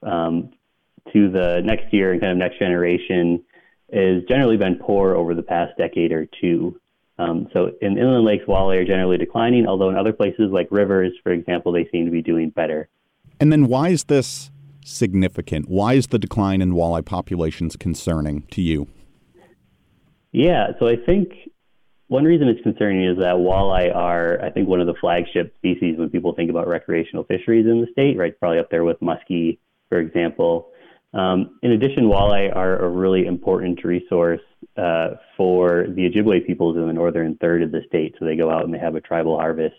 um, 0.03 0.51
to 1.13 1.29
the 1.29 1.61
next 1.63 1.93
year 1.93 2.11
and 2.11 2.21
kind 2.21 2.31
of 2.31 2.37
next 2.37 2.59
generation 2.59 3.43
has 3.93 4.23
generally 4.27 4.57
been 4.57 4.75
poor 4.75 5.15
over 5.15 5.33
the 5.35 5.43
past 5.43 5.77
decade 5.77 6.11
or 6.11 6.27
two. 6.41 6.79
Um, 7.17 7.47
so 7.53 7.71
in 7.81 7.97
inland 7.97 8.25
lakes, 8.25 8.45
walleye 8.45 8.81
are 8.81 8.85
generally 8.85 9.17
declining, 9.17 9.67
although 9.67 9.89
in 9.89 9.95
other 9.95 10.11
places 10.11 10.51
like 10.51 10.67
rivers, 10.71 11.13
for 11.23 11.31
example, 11.31 11.71
they 11.71 11.87
seem 11.91 12.05
to 12.05 12.11
be 12.11 12.21
doing 12.21 12.49
better. 12.49 12.89
And 13.39 13.51
then 13.51 13.67
why 13.67 13.89
is 13.89 14.05
this 14.05 14.51
significant? 14.85 15.67
Why 15.67 15.93
is 15.93 16.07
the 16.07 16.19
decline 16.19 16.61
in 16.61 16.73
walleye 16.73 17.05
populations 17.05 17.75
concerning 17.75 18.43
to 18.51 18.61
you? 18.61 18.87
Yeah, 20.31 20.71
so 20.79 20.87
I 20.87 20.95
think 20.97 21.29
one 22.07 22.23
reason 22.23 22.47
it's 22.47 22.61
concerning 22.61 23.05
is 23.05 23.17
that 23.17 23.35
walleye 23.35 23.93
are, 23.95 24.39
I 24.43 24.51
think, 24.51 24.67
one 24.67 24.79
of 24.79 24.87
the 24.87 24.93
flagship 24.99 25.55
species 25.55 25.97
when 25.97 26.09
people 26.09 26.33
think 26.35 26.49
about 26.49 26.67
recreational 26.67 27.23
fisheries 27.23 27.65
in 27.65 27.81
the 27.81 27.87
state, 27.91 28.17
right? 28.17 28.37
Probably 28.39 28.59
up 28.59 28.69
there 28.69 28.83
with 28.83 28.99
muskie, 28.99 29.57
for 29.89 29.99
example. 29.99 30.69
Um, 31.13 31.57
in 31.63 31.71
addition, 31.71 32.05
walleye 32.05 32.53
are 32.55 32.77
a 32.77 32.89
really 32.89 33.25
important 33.25 33.83
resource 33.83 34.41
uh, 34.77 35.11
for 35.37 35.85
the 35.87 36.09
Ojibwe 36.09 36.45
peoples 36.45 36.75
in 36.75 36.85
the 36.85 36.93
northern 36.93 37.37
third 37.37 37.63
of 37.63 37.71
the 37.71 37.81
state. 37.87 38.15
So 38.19 38.25
they 38.25 38.35
go 38.35 38.51
out 38.51 38.65
and 38.65 38.73
they 38.73 38.79
have 38.79 38.95
a 38.95 39.01
tribal 39.01 39.37
harvest 39.37 39.75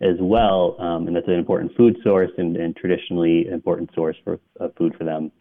as 0.00 0.16
well, 0.20 0.76
um, 0.78 1.06
and 1.06 1.16
that's 1.16 1.28
an 1.28 1.34
important 1.34 1.74
food 1.76 1.96
source 2.02 2.30
and, 2.36 2.56
and 2.56 2.76
traditionally 2.76 3.46
an 3.46 3.54
important 3.54 3.90
source 3.94 4.16
for 4.24 4.38
uh, 4.60 4.68
food 4.76 4.94
for 4.96 5.04
them. 5.04 5.32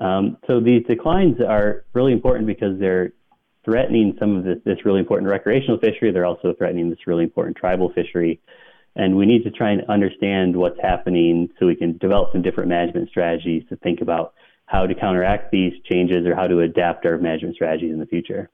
Um, 0.00 0.36
so 0.48 0.58
these 0.58 0.84
declines 0.88 1.40
are 1.40 1.84
really 1.92 2.12
important 2.12 2.46
because 2.46 2.78
they're 2.80 3.12
threatening 3.64 4.16
some 4.18 4.36
of 4.36 4.44
this, 4.44 4.58
this 4.64 4.84
really 4.84 4.98
important 4.98 5.30
recreational 5.30 5.78
fishery. 5.78 6.10
They're 6.10 6.26
also 6.26 6.54
threatening 6.54 6.90
this 6.90 7.06
really 7.06 7.22
important 7.22 7.56
tribal 7.56 7.92
fishery. 7.92 8.40
And 8.96 9.16
we 9.16 9.26
need 9.26 9.44
to 9.44 9.50
try 9.50 9.70
and 9.70 9.84
understand 9.88 10.56
what's 10.56 10.80
happening 10.80 11.48
so 11.58 11.66
we 11.66 11.76
can 11.76 11.96
develop 11.98 12.32
some 12.32 12.42
different 12.42 12.68
management 12.68 13.08
strategies 13.10 13.62
to 13.68 13.76
think 13.76 14.00
about 14.00 14.34
how 14.66 14.86
to 14.86 14.94
counteract 14.94 15.52
these 15.52 15.72
changes 15.90 16.26
or 16.26 16.34
how 16.34 16.46
to 16.46 16.60
adapt 16.60 17.06
our 17.06 17.18
management 17.18 17.54
strategies 17.54 17.92
in 17.92 18.00
the 18.00 18.06
future. 18.06 18.50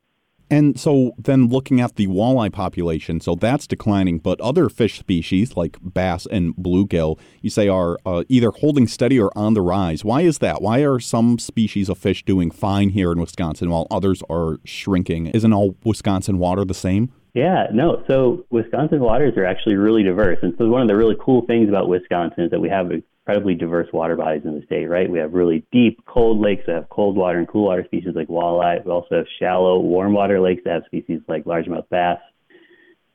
And 0.50 0.78
so 0.80 1.12
then 1.18 1.48
looking 1.48 1.80
at 1.80 1.96
the 1.96 2.06
walleye 2.06 2.52
population, 2.52 3.20
so 3.20 3.34
that's 3.34 3.66
declining, 3.66 4.18
but 4.18 4.40
other 4.40 4.68
fish 4.68 4.98
species 4.98 5.56
like 5.56 5.76
bass 5.82 6.26
and 6.26 6.54
bluegill, 6.56 7.18
you 7.42 7.50
say 7.50 7.68
are 7.68 7.98
uh, 8.06 8.24
either 8.28 8.50
holding 8.50 8.86
steady 8.86 9.20
or 9.20 9.30
on 9.36 9.54
the 9.54 9.60
rise. 9.60 10.04
Why 10.04 10.22
is 10.22 10.38
that? 10.38 10.62
Why 10.62 10.80
are 10.80 10.98
some 10.98 11.38
species 11.38 11.88
of 11.88 11.98
fish 11.98 12.24
doing 12.24 12.50
fine 12.50 12.90
here 12.90 13.12
in 13.12 13.20
Wisconsin 13.20 13.68
while 13.68 13.86
others 13.90 14.22
are 14.30 14.58
shrinking? 14.64 15.26
Isn't 15.28 15.52
all 15.52 15.76
Wisconsin 15.84 16.38
water 16.38 16.64
the 16.64 16.74
same? 16.74 17.12
Yeah, 17.34 17.66
no. 17.72 18.02
So 18.08 18.46
Wisconsin 18.50 19.00
waters 19.00 19.36
are 19.36 19.44
actually 19.44 19.76
really 19.76 20.02
diverse. 20.02 20.38
And 20.42 20.54
so 20.58 20.66
one 20.68 20.82
of 20.82 20.88
the 20.88 20.96
really 20.96 21.16
cool 21.20 21.44
things 21.46 21.68
about 21.68 21.88
Wisconsin 21.88 22.44
is 22.44 22.50
that 22.50 22.60
we 22.60 22.68
have 22.68 22.90
incredibly 23.28 23.54
diverse 23.54 23.88
water 23.92 24.16
bodies 24.16 24.40
in 24.46 24.58
the 24.58 24.64
state, 24.64 24.86
right? 24.86 25.10
We 25.10 25.18
have 25.18 25.34
really 25.34 25.62
deep, 25.70 26.02
cold 26.06 26.40
lakes 26.40 26.62
that 26.66 26.76
have 26.76 26.88
cold 26.88 27.14
water 27.14 27.38
and 27.38 27.46
cool 27.46 27.66
water 27.66 27.84
species 27.84 28.14
like 28.14 28.28
walleye. 28.28 28.82
We 28.82 28.90
also 28.90 29.16
have 29.16 29.26
shallow, 29.38 29.80
warm 29.80 30.14
water 30.14 30.40
lakes 30.40 30.62
that 30.64 30.72
have 30.72 30.84
species 30.86 31.20
like 31.28 31.44
largemouth 31.44 31.86
bass. 31.90 32.20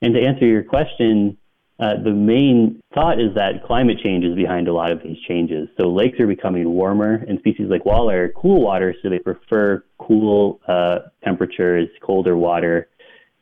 And 0.02 0.14
to 0.14 0.20
answer 0.24 0.46
your 0.46 0.62
question, 0.62 1.36
uh, 1.80 1.94
the 2.04 2.12
main 2.12 2.80
thought 2.94 3.20
is 3.20 3.34
that 3.34 3.64
climate 3.66 3.98
change 4.04 4.24
is 4.24 4.36
behind 4.36 4.68
a 4.68 4.72
lot 4.72 4.92
of 4.92 5.02
these 5.02 5.18
changes. 5.26 5.68
So 5.80 5.90
lakes 5.90 6.20
are 6.20 6.28
becoming 6.28 6.70
warmer, 6.70 7.24
and 7.26 7.40
species 7.40 7.66
like 7.68 7.82
walleye 7.82 8.14
are 8.14 8.28
cool 8.28 8.60
water, 8.62 8.94
so 9.02 9.08
they 9.10 9.18
prefer 9.18 9.82
cool 9.98 10.60
uh, 10.68 11.00
temperatures, 11.24 11.88
colder 12.00 12.36
water. 12.36 12.88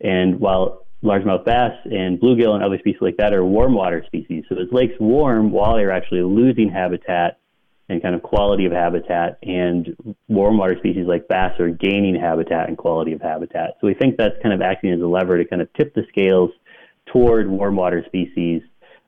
And 0.00 0.40
while 0.40 0.81
largemouth 1.02 1.44
bass 1.44 1.72
and 1.84 2.20
bluegill 2.20 2.54
and 2.54 2.62
other 2.62 2.78
species 2.78 3.00
like 3.00 3.16
that 3.16 3.32
are 3.32 3.44
warm 3.44 3.74
water 3.74 4.04
species, 4.06 4.44
so 4.48 4.56
as 4.56 4.68
lakes 4.70 4.94
warm, 5.00 5.50
walleye 5.50 5.84
are 5.84 5.90
actually 5.90 6.22
losing 6.22 6.70
habitat 6.70 7.38
and 7.88 8.00
kind 8.00 8.14
of 8.14 8.22
quality 8.22 8.64
of 8.64 8.72
habitat, 8.72 9.38
and 9.42 10.14
warm 10.28 10.56
water 10.56 10.76
species 10.78 11.04
like 11.06 11.28
bass 11.28 11.58
are 11.60 11.68
gaining 11.68 12.14
habitat 12.14 12.68
and 12.68 12.78
quality 12.78 13.12
of 13.12 13.20
habitat. 13.20 13.76
So 13.80 13.86
we 13.86 13.94
think 13.94 14.16
that's 14.16 14.36
kind 14.42 14.54
of 14.54 14.62
acting 14.62 14.92
as 14.92 15.00
a 15.00 15.06
lever 15.06 15.36
to 15.36 15.44
kind 15.44 15.60
of 15.60 15.72
tip 15.74 15.94
the 15.94 16.04
scales 16.08 16.50
toward 17.06 17.50
warm 17.50 17.76
water 17.76 18.02
species 18.06 18.62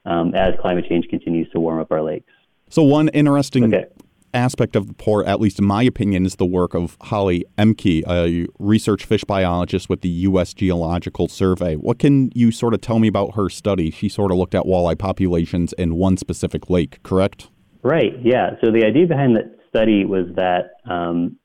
um, 0.04 0.34
as 0.34 0.54
climate 0.60 0.86
change 0.88 1.06
continues 1.08 1.50
to 1.52 1.60
warm 1.60 1.80
up 1.80 1.92
our 1.92 2.02
lakes. 2.02 2.30
So 2.68 2.82
one 2.82 3.08
interesting 3.08 3.72
okay 3.72 3.86
aspect 4.34 4.76
of 4.76 4.86
the 4.86 4.90
report, 4.90 5.26
at 5.26 5.40
least 5.40 5.58
in 5.58 5.64
my 5.64 5.82
opinion, 5.82 6.26
is 6.26 6.36
the 6.36 6.46
work 6.46 6.74
of 6.74 6.96
Holly 7.02 7.44
Embke, 7.56 8.02
a 8.08 8.46
research 8.58 9.04
fish 9.04 9.24
biologist 9.24 9.88
with 9.88 10.00
the 10.02 10.08
U.S. 10.08 10.52
Geological 10.52 11.28
Survey. 11.28 11.76
What 11.76 11.98
can 11.98 12.30
you 12.34 12.50
sort 12.50 12.74
of 12.74 12.80
tell 12.80 12.98
me 12.98 13.08
about 13.08 13.34
her 13.36 13.48
study? 13.48 13.90
She 13.90 14.08
sort 14.08 14.30
of 14.30 14.38
looked 14.38 14.54
at 14.54 14.64
walleye 14.64 14.98
populations 14.98 15.72
in 15.74 15.94
one 15.94 16.16
specific 16.16 16.68
lake, 16.68 17.02
correct? 17.02 17.48
Right, 17.82 18.12
yeah. 18.22 18.56
So 18.62 18.70
the 18.70 18.84
idea 18.84 19.06
behind 19.06 19.36
that 19.36 19.58
study 19.68 20.04
was 20.04 20.26
that 20.36 20.72
um, 20.90 21.36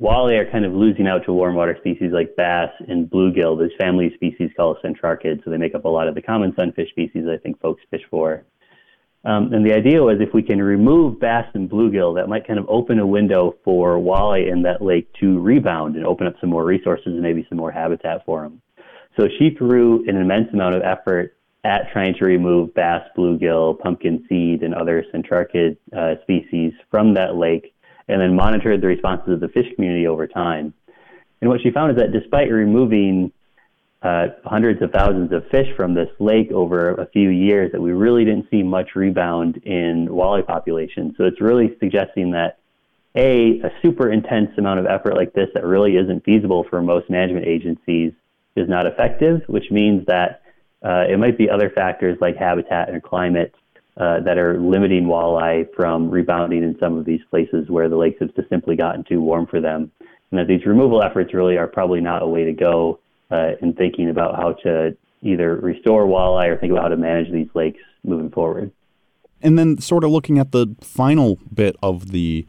walleye 0.00 0.38
are 0.38 0.50
kind 0.50 0.64
of 0.64 0.72
losing 0.72 1.06
out 1.06 1.24
to 1.24 1.32
warm 1.32 1.54
water 1.54 1.76
species 1.80 2.10
like 2.12 2.36
bass 2.36 2.70
and 2.88 3.08
bluegill, 3.10 3.58
this 3.58 3.72
family 3.78 4.12
species 4.14 4.50
called 4.56 4.78
centrarchids. 4.84 5.44
So 5.44 5.50
they 5.50 5.56
make 5.56 5.74
up 5.74 5.84
a 5.84 5.88
lot 5.88 6.08
of 6.08 6.14
the 6.14 6.22
common 6.22 6.52
sunfish 6.54 6.90
species 6.90 7.24
I 7.32 7.38
think 7.38 7.60
folks 7.60 7.82
fish 7.90 8.02
for. 8.10 8.44
Um, 9.26 9.52
and 9.52 9.66
the 9.66 9.74
idea 9.74 10.00
was 10.04 10.18
if 10.20 10.32
we 10.32 10.42
can 10.42 10.62
remove 10.62 11.18
bass 11.18 11.46
and 11.54 11.68
bluegill, 11.68 12.14
that 12.14 12.28
might 12.28 12.46
kind 12.46 12.60
of 12.60 12.66
open 12.68 13.00
a 13.00 13.06
window 13.06 13.56
for 13.64 13.96
walleye 13.96 14.48
in 14.50 14.62
that 14.62 14.80
lake 14.80 15.12
to 15.20 15.40
rebound 15.40 15.96
and 15.96 16.06
open 16.06 16.28
up 16.28 16.34
some 16.40 16.48
more 16.48 16.64
resources 16.64 17.08
and 17.08 17.22
maybe 17.22 17.44
some 17.48 17.58
more 17.58 17.72
habitat 17.72 18.24
for 18.24 18.42
them. 18.42 18.62
So 19.18 19.26
she 19.36 19.50
threw 19.50 20.08
an 20.08 20.16
immense 20.16 20.52
amount 20.52 20.76
of 20.76 20.82
effort 20.82 21.36
at 21.64 21.90
trying 21.92 22.14
to 22.14 22.24
remove 22.24 22.72
bass, 22.74 23.02
bluegill, 23.18 23.80
pumpkin 23.80 24.24
seed, 24.28 24.62
and 24.62 24.72
other 24.72 25.04
centrarchid 25.12 25.76
uh, 25.96 26.22
species 26.22 26.72
from 26.88 27.14
that 27.14 27.34
lake, 27.34 27.74
and 28.06 28.20
then 28.20 28.36
monitored 28.36 28.80
the 28.80 28.86
responses 28.86 29.32
of 29.32 29.40
the 29.40 29.48
fish 29.48 29.66
community 29.74 30.06
over 30.06 30.28
time. 30.28 30.72
And 31.40 31.50
what 31.50 31.60
she 31.62 31.72
found 31.72 31.90
is 31.90 31.96
that 31.96 32.12
despite 32.12 32.52
removing 32.52 33.32
uh, 34.06 34.28
hundreds 34.44 34.80
of 34.82 34.92
thousands 34.92 35.32
of 35.32 35.42
fish 35.48 35.66
from 35.76 35.94
this 35.94 36.10
lake 36.20 36.52
over 36.52 36.94
a 36.94 37.06
few 37.06 37.28
years 37.28 37.72
that 37.72 37.80
we 37.80 37.90
really 37.90 38.24
didn't 38.24 38.48
see 38.50 38.62
much 38.62 38.94
rebound 38.94 39.56
in 39.64 40.06
walleye 40.08 40.46
population. 40.46 41.12
So 41.18 41.24
it's 41.24 41.40
really 41.40 41.76
suggesting 41.80 42.30
that 42.30 42.58
a 43.16 43.60
a 43.68 43.70
super 43.82 44.12
intense 44.12 44.50
amount 44.58 44.78
of 44.78 44.86
effort 44.86 45.14
like 45.16 45.32
this 45.32 45.48
that 45.54 45.64
really 45.64 45.96
isn't 45.96 46.24
feasible 46.24 46.62
for 46.70 46.80
most 46.82 47.10
management 47.10 47.46
agencies 47.46 48.12
is 48.54 48.68
not 48.68 48.86
effective, 48.86 49.42
which 49.48 49.70
means 49.72 50.06
that 50.06 50.42
uh, 50.84 51.04
it 51.08 51.18
might 51.18 51.36
be 51.36 51.50
other 51.50 51.70
factors 51.70 52.16
like 52.20 52.36
habitat 52.36 52.90
and 52.90 53.02
climate 53.02 53.54
uh, 53.96 54.20
that 54.20 54.38
are 54.38 54.60
limiting 54.60 55.06
walleye 55.06 55.66
from 55.74 56.10
rebounding 56.10 56.62
in 56.62 56.78
some 56.78 56.96
of 56.96 57.04
these 57.04 57.24
places 57.28 57.68
where 57.68 57.88
the 57.88 57.96
lakes 57.96 58.20
have 58.20 58.32
just 58.36 58.48
simply 58.50 58.76
gotten 58.76 59.02
too 59.02 59.20
warm 59.20 59.46
for 59.46 59.60
them. 59.60 59.90
And 60.30 60.38
that 60.38 60.46
these 60.46 60.64
removal 60.64 61.02
efforts 61.02 61.34
really 61.34 61.56
are 61.56 61.66
probably 61.66 62.00
not 62.00 62.22
a 62.22 62.26
way 62.26 62.44
to 62.44 62.52
go 62.52 63.00
uh, 63.30 63.52
in 63.60 63.72
thinking 63.74 64.08
about 64.10 64.36
how 64.36 64.52
to 64.64 64.96
either 65.22 65.56
restore 65.56 66.06
walleye 66.06 66.48
or 66.48 66.56
think 66.56 66.72
about 66.72 66.84
how 66.84 66.88
to 66.88 66.96
manage 66.96 67.32
these 67.32 67.48
lakes 67.54 67.80
moving 68.04 68.30
forward. 68.30 68.70
And 69.42 69.58
then, 69.58 69.78
sort 69.78 70.04
of 70.04 70.10
looking 70.10 70.38
at 70.38 70.52
the 70.52 70.74
final 70.80 71.38
bit 71.52 71.76
of 71.82 72.10
the 72.12 72.46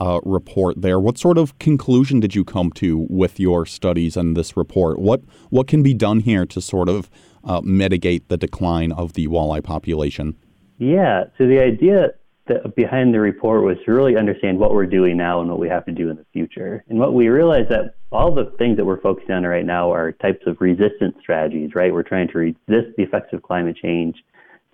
uh, 0.00 0.20
report 0.24 0.80
there, 0.80 0.98
what 0.98 1.18
sort 1.18 1.36
of 1.36 1.58
conclusion 1.58 2.20
did 2.20 2.34
you 2.34 2.44
come 2.44 2.70
to 2.72 3.06
with 3.10 3.38
your 3.38 3.66
studies 3.66 4.16
and 4.16 4.36
this 4.36 4.56
report? 4.56 4.98
What 4.98 5.22
what 5.50 5.66
can 5.66 5.82
be 5.82 5.92
done 5.92 6.20
here 6.20 6.46
to 6.46 6.60
sort 6.60 6.88
of 6.88 7.10
uh, 7.44 7.60
mitigate 7.62 8.28
the 8.28 8.38
decline 8.38 8.92
of 8.92 9.12
the 9.12 9.28
walleye 9.28 9.62
population? 9.62 10.36
Yeah, 10.78 11.24
so 11.36 11.46
the 11.46 11.62
idea 11.62 12.14
that 12.46 12.74
behind 12.74 13.14
the 13.14 13.20
report 13.20 13.62
was 13.62 13.76
to 13.84 13.92
really 13.92 14.16
understand 14.16 14.58
what 14.58 14.72
we're 14.72 14.86
doing 14.86 15.16
now 15.16 15.40
and 15.40 15.48
what 15.48 15.58
we 15.58 15.68
have 15.68 15.84
to 15.86 15.92
do 15.92 16.10
in 16.10 16.16
the 16.16 16.26
future. 16.32 16.84
And 16.88 16.98
what 16.98 17.14
we 17.14 17.28
realized 17.28 17.70
that 17.70 17.94
all 18.10 18.34
the 18.34 18.52
things 18.58 18.76
that 18.76 18.84
we're 18.84 19.00
focusing 19.00 19.34
on 19.34 19.44
right 19.44 19.64
now 19.64 19.92
are 19.92 20.12
types 20.12 20.44
of 20.46 20.60
resistance 20.60 21.14
strategies, 21.20 21.74
right? 21.74 21.92
We're 21.92 22.02
trying 22.02 22.28
to 22.28 22.38
resist 22.38 22.96
the 22.96 23.02
effects 23.02 23.32
of 23.32 23.42
climate 23.42 23.76
change 23.76 24.16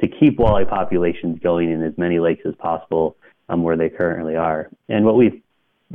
to 0.00 0.08
keep 0.08 0.38
walleye 0.38 0.68
populations 0.68 1.38
going 1.40 1.70
in 1.70 1.82
as 1.82 1.96
many 1.96 2.18
lakes 2.18 2.42
as 2.46 2.54
possible 2.56 3.16
um, 3.48 3.62
where 3.62 3.76
they 3.76 3.88
currently 3.88 4.36
are. 4.36 4.70
And 4.88 5.04
what 5.04 5.16
we've 5.16 5.42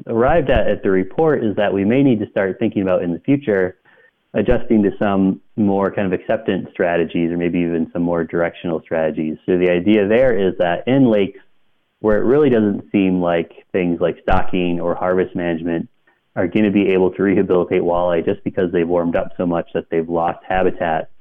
arrived 0.07 0.49
at 0.49 0.67
at 0.67 0.83
the 0.83 0.89
report 0.89 1.43
is 1.43 1.55
that 1.55 1.73
we 1.73 1.85
may 1.85 2.03
need 2.03 2.19
to 2.19 2.29
start 2.29 2.57
thinking 2.59 2.81
about 2.81 3.03
in 3.03 3.13
the 3.13 3.19
future 3.19 3.77
adjusting 4.33 4.81
to 4.83 4.91
some 4.97 5.41
more 5.57 5.91
kind 5.91 6.11
of 6.11 6.17
acceptance 6.17 6.69
strategies 6.71 7.31
or 7.31 7.37
maybe 7.37 7.59
even 7.59 7.89
some 7.91 8.01
more 8.01 8.23
directional 8.23 8.81
strategies. 8.81 9.37
So 9.45 9.57
the 9.57 9.69
idea 9.69 10.07
there 10.07 10.37
is 10.37 10.57
that 10.59 10.87
in 10.87 11.11
lakes 11.11 11.39
where 12.01 12.17
it 12.17 12.25
really 12.25 12.49
doesn't 12.49 12.91
seem 12.91 13.21
like 13.21 13.65
things 13.71 14.01
like 14.01 14.17
stocking 14.23 14.79
or 14.79 14.93
harvest 14.95 15.35
management 15.35 15.87
are 16.35 16.47
going 16.47 16.65
to 16.65 16.71
be 16.71 16.89
able 16.89 17.11
to 17.11 17.23
rehabilitate 17.23 17.81
walleye 17.81 18.25
just 18.25 18.43
because 18.43 18.71
they've 18.71 18.87
warmed 18.87 19.15
up 19.15 19.31
so 19.37 19.45
much 19.45 19.69
that 19.73 19.89
they've 19.89 20.09
lost 20.09 20.39
habitat. 20.47 21.11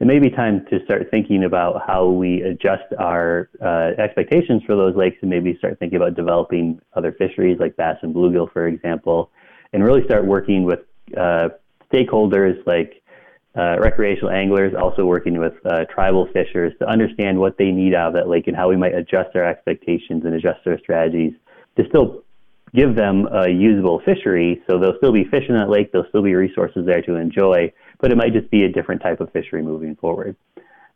It 0.00 0.06
may 0.06 0.18
be 0.18 0.30
time 0.30 0.64
to 0.70 0.84
start 0.84 1.10
thinking 1.10 1.44
about 1.44 1.82
how 1.86 2.08
we 2.08 2.42
adjust 2.42 2.84
our 2.98 3.50
uh, 3.60 4.00
expectations 4.00 4.62
for 4.64 4.76
those 4.76 4.96
lakes 4.96 5.16
and 5.20 5.30
maybe 5.30 5.56
start 5.58 5.78
thinking 5.78 5.96
about 5.96 6.14
developing 6.14 6.80
other 6.94 7.12
fisheries 7.12 7.58
like 7.58 7.76
bass 7.76 7.98
and 8.02 8.14
bluegill, 8.14 8.52
for 8.52 8.66
example, 8.66 9.30
and 9.72 9.84
really 9.84 10.04
start 10.04 10.24
working 10.24 10.64
with 10.64 10.80
uh, 11.16 11.48
stakeholders 11.92 12.64
like 12.66 12.97
uh, 13.58 13.76
recreational 13.80 14.30
anglers, 14.30 14.72
also 14.80 15.04
working 15.04 15.38
with 15.38 15.54
uh, 15.66 15.84
tribal 15.92 16.28
fishers 16.32 16.72
to 16.78 16.88
understand 16.88 17.38
what 17.38 17.58
they 17.58 17.72
need 17.72 17.92
out 17.92 18.08
of 18.08 18.14
that 18.14 18.28
lake 18.28 18.46
and 18.46 18.56
how 18.56 18.68
we 18.68 18.76
might 18.76 18.94
adjust 18.94 19.34
our 19.34 19.44
expectations 19.44 20.24
and 20.24 20.34
adjust 20.34 20.60
our 20.66 20.78
strategies 20.78 21.32
to 21.76 21.84
still 21.88 22.22
give 22.74 22.94
them 22.94 23.26
a 23.32 23.48
usable 23.48 24.00
fishery. 24.04 24.62
So 24.68 24.78
there'll 24.78 24.96
still 24.98 25.12
be 25.12 25.24
fish 25.24 25.44
in 25.48 25.54
that 25.54 25.70
lake, 25.70 25.90
there'll 25.90 26.08
still 26.08 26.22
be 26.22 26.34
resources 26.34 26.86
there 26.86 27.02
to 27.02 27.16
enjoy, 27.16 27.72
but 28.00 28.12
it 28.12 28.16
might 28.16 28.32
just 28.32 28.50
be 28.50 28.64
a 28.64 28.68
different 28.68 29.02
type 29.02 29.20
of 29.20 29.32
fishery 29.32 29.62
moving 29.62 29.96
forward. 29.96 30.36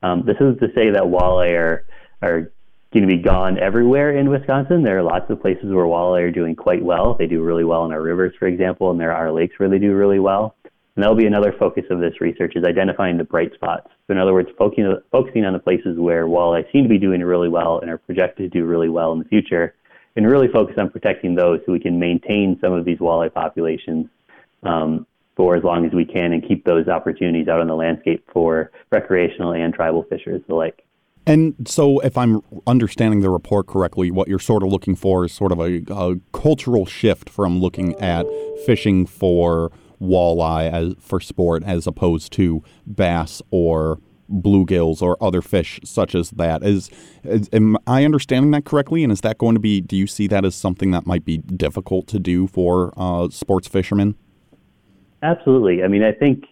Um, 0.02 0.24
this 0.24 0.36
is 0.40 0.58
to 0.60 0.68
say 0.74 0.90
that 0.90 1.02
walleye 1.02 1.58
are, 1.58 1.86
are 2.22 2.52
going 2.92 3.08
to 3.08 3.16
be 3.16 3.22
gone 3.22 3.58
everywhere 3.58 4.16
in 4.16 4.28
Wisconsin. 4.28 4.82
There 4.82 4.98
are 4.98 5.02
lots 5.02 5.30
of 5.30 5.40
places 5.40 5.72
where 5.72 5.86
walleye 5.86 6.22
are 6.22 6.30
doing 6.30 6.54
quite 6.54 6.84
well. 6.84 7.16
They 7.18 7.26
do 7.26 7.42
really 7.42 7.64
well 7.64 7.84
in 7.86 7.92
our 7.92 8.02
rivers, 8.02 8.34
for 8.38 8.46
example, 8.46 8.90
and 8.90 9.00
there 9.00 9.14
are 9.14 9.32
lakes 9.32 9.58
where 9.58 9.68
they 9.68 9.78
do 9.78 9.94
really 9.94 10.18
well. 10.20 10.54
And 10.94 11.02
that'll 11.02 11.16
be 11.16 11.26
another 11.26 11.54
focus 11.58 11.84
of 11.90 12.00
this 12.00 12.20
research 12.20 12.52
is 12.54 12.64
identifying 12.64 13.16
the 13.16 13.24
bright 13.24 13.54
spots. 13.54 13.88
So 14.06 14.12
in 14.12 14.18
other 14.18 14.34
words, 14.34 14.50
focusing, 14.58 14.94
focusing 15.10 15.44
on 15.44 15.54
the 15.54 15.58
places 15.58 15.98
where 15.98 16.26
walleye 16.26 16.70
seem 16.70 16.82
to 16.82 16.88
be 16.88 16.98
doing 16.98 17.22
really 17.22 17.48
well 17.48 17.78
and 17.78 17.90
are 17.90 17.98
projected 17.98 18.52
to 18.52 18.58
do 18.58 18.66
really 18.66 18.90
well 18.90 19.12
in 19.12 19.18
the 19.18 19.24
future, 19.24 19.74
and 20.16 20.30
really 20.30 20.48
focus 20.48 20.74
on 20.78 20.90
protecting 20.90 21.34
those 21.34 21.60
so 21.64 21.72
we 21.72 21.80
can 21.80 21.98
maintain 21.98 22.58
some 22.60 22.72
of 22.74 22.84
these 22.84 22.98
walleye 22.98 23.32
populations 23.32 24.06
um, 24.62 25.06
for 25.34 25.56
as 25.56 25.64
long 25.64 25.86
as 25.86 25.92
we 25.92 26.04
can 26.04 26.34
and 26.34 26.46
keep 26.46 26.64
those 26.64 26.88
opportunities 26.88 27.48
out 27.48 27.60
on 27.60 27.68
the 27.68 27.74
landscape 27.74 28.28
for 28.30 28.70
recreational 28.90 29.54
and 29.54 29.72
tribal 29.72 30.02
fishers 30.04 30.42
alike. 30.50 30.84
And 31.24 31.54
so, 31.66 32.00
if 32.00 32.18
I'm 32.18 32.42
understanding 32.66 33.20
the 33.20 33.30
report 33.30 33.68
correctly, 33.68 34.10
what 34.10 34.26
you're 34.26 34.40
sort 34.40 34.64
of 34.64 34.70
looking 34.70 34.96
for 34.96 35.24
is 35.24 35.32
sort 35.32 35.52
of 35.52 35.60
a, 35.60 35.82
a 35.88 36.16
cultural 36.32 36.84
shift 36.84 37.30
from 37.30 37.60
looking 37.60 37.94
at 38.00 38.26
fishing 38.66 39.06
for 39.06 39.70
walleye 40.02 40.70
as 40.70 40.94
for 40.98 41.20
sport 41.20 41.62
as 41.64 41.86
opposed 41.86 42.32
to 42.32 42.62
bass 42.86 43.40
or 43.50 44.00
bluegills 44.30 45.02
or 45.02 45.16
other 45.22 45.42
fish 45.42 45.78
such 45.84 46.14
as 46.14 46.30
that. 46.30 46.62
Is, 46.62 46.90
is, 47.22 47.48
am 47.52 47.76
I 47.86 48.04
understanding 48.04 48.50
that 48.52 48.64
correctly? 48.64 49.04
And 49.04 49.12
is 49.12 49.20
that 49.20 49.38
going 49.38 49.54
to 49.54 49.60
be? 49.60 49.80
Do 49.80 49.96
you 49.96 50.06
see 50.06 50.26
that 50.28 50.44
as 50.44 50.54
something 50.54 50.90
that 50.92 51.06
might 51.06 51.24
be 51.24 51.38
difficult 51.38 52.06
to 52.08 52.18
do 52.18 52.46
for 52.46 52.92
uh, 52.96 53.28
sports 53.30 53.68
fishermen? 53.68 54.16
Absolutely. 55.22 55.84
I 55.84 55.88
mean, 55.88 56.02
I 56.02 56.12
think 56.12 56.44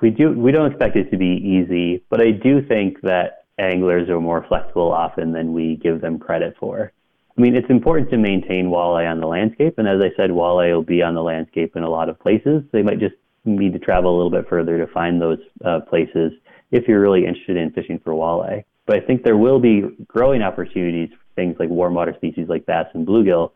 we 0.00 0.10
do. 0.10 0.32
We 0.32 0.52
don't 0.52 0.70
expect 0.70 0.96
it 0.96 1.10
to 1.10 1.16
be 1.16 1.26
easy, 1.26 2.02
but 2.08 2.20
I 2.20 2.30
do 2.30 2.62
think 2.66 3.00
that 3.02 3.44
anglers 3.58 4.08
are 4.08 4.20
more 4.20 4.44
flexible 4.48 4.92
often 4.92 5.32
than 5.32 5.52
we 5.52 5.76
give 5.76 6.00
them 6.00 6.18
credit 6.18 6.56
for. 6.58 6.92
I 7.36 7.40
mean, 7.40 7.56
it's 7.56 7.68
important 7.68 8.10
to 8.10 8.16
maintain 8.16 8.66
walleye 8.66 9.10
on 9.10 9.20
the 9.20 9.26
landscape, 9.26 9.74
and 9.78 9.88
as 9.88 10.00
I 10.00 10.14
said, 10.16 10.30
walleye 10.30 10.72
will 10.72 10.82
be 10.84 11.02
on 11.02 11.14
the 11.14 11.22
landscape 11.22 11.74
in 11.74 11.82
a 11.82 11.90
lot 11.90 12.08
of 12.08 12.18
places. 12.20 12.62
They 12.70 12.82
might 12.82 13.00
just 13.00 13.16
need 13.44 13.72
to 13.72 13.78
travel 13.78 14.14
a 14.14 14.16
little 14.16 14.30
bit 14.30 14.48
further 14.48 14.78
to 14.78 14.86
find 14.92 15.20
those 15.20 15.38
uh, 15.64 15.80
places 15.80 16.32
if 16.70 16.86
you're 16.86 17.00
really 17.00 17.26
interested 17.26 17.56
in 17.56 17.72
fishing 17.72 18.00
for 18.02 18.12
walleye. 18.12 18.64
But 18.86 18.96
I 18.96 19.06
think 19.06 19.24
there 19.24 19.36
will 19.36 19.58
be 19.58 19.82
growing 20.06 20.42
opportunities 20.42 21.10
for 21.10 21.24
things 21.34 21.56
like 21.58 21.68
warm 21.68 21.94
water 21.94 22.14
species 22.16 22.48
like 22.48 22.66
bass 22.66 22.86
and 22.94 23.06
bluegill, 23.06 23.50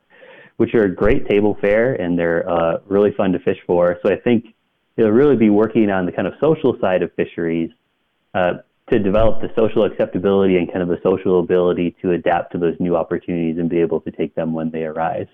which 0.57 0.75
are 0.75 0.89
great 0.89 1.29
table 1.29 1.57
fare 1.61 1.95
and 1.95 2.19
they're 2.19 2.49
uh, 2.51 2.79
really 2.87 3.13
fun 3.13 3.33
to 3.33 3.39
fish 3.39 3.59
for. 3.67 3.99
So 4.03 4.11
I 4.11 4.17
think 4.17 4.47
it'll 4.97 5.13
really 5.13 5.37
be 5.37 5.51
working 5.51 5.91
on 5.91 6.07
the 6.07 6.13
kind 6.13 6.27
of 6.27 6.35
social 6.41 6.77
side 6.81 7.03
of 7.03 7.13
fisheries 7.15 7.71
uh, 8.35 8.55
to 8.91 8.99
develop 8.99 9.41
the 9.41 9.51
social 9.57 9.85
acceptability 9.85 10.57
and 10.57 10.69
kind 10.69 10.83
of 10.83 10.89
the 10.89 11.01
social 11.03 11.41
ability 11.41 11.95
to 12.03 12.13
adapt 12.13 12.53
to 12.53 12.59
those 12.59 12.75
new 12.81 12.97
opportunities 12.97 13.59
and 13.59 13.69
be 13.69 13.81
able 13.81 14.01
to 14.01 14.11
take 14.11 14.35
them 14.35 14.53
when 14.53 14.71
they 14.71 14.85
arise. 14.85 15.27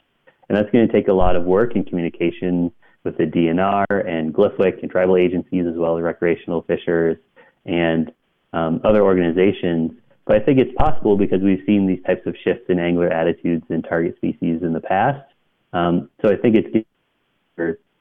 And 0.48 0.58
that's 0.58 0.70
going 0.70 0.86
to 0.86 0.92
take 0.92 1.08
a 1.08 1.12
lot 1.12 1.36
of 1.36 1.44
work 1.44 1.74
and 1.74 1.86
communication 1.86 2.72
with 3.04 3.16
the 3.16 3.24
DNR 3.24 3.84
and 3.90 4.34
GLIFWC 4.34 4.82
and 4.82 4.90
tribal 4.90 5.16
agencies 5.16 5.66
as 5.66 5.74
well 5.76 5.96
as 5.96 6.02
recreational 6.02 6.62
fishers 6.62 7.16
and 7.64 8.12
um, 8.52 8.80
other 8.84 9.02
organizations. 9.02 9.92
But 10.26 10.36
I 10.36 10.44
think 10.44 10.58
it's 10.58 10.74
possible 10.76 11.16
because 11.16 11.40
we've 11.42 11.62
seen 11.66 11.86
these 11.86 12.02
types 12.04 12.26
of 12.26 12.34
shifts 12.42 12.64
in 12.68 12.78
angler 12.78 13.08
attitudes 13.08 13.64
and 13.68 13.84
target 13.84 14.16
species 14.16 14.62
in 14.62 14.72
the 14.72 14.80
past. 14.80 15.24
Um, 15.72 16.08
so 16.22 16.32
I 16.32 16.36
think 16.36 16.56
it 16.56 16.86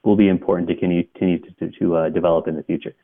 will 0.03 0.15
be 0.15 0.29
important 0.29 0.69
to 0.69 0.75
continue, 0.75 1.03
continue 1.15 1.39
to, 1.59 1.71
to 1.79 1.95
uh, 1.95 2.09
develop 2.09 2.47
in 2.47 2.55
the 2.55 2.63
future 2.63 2.95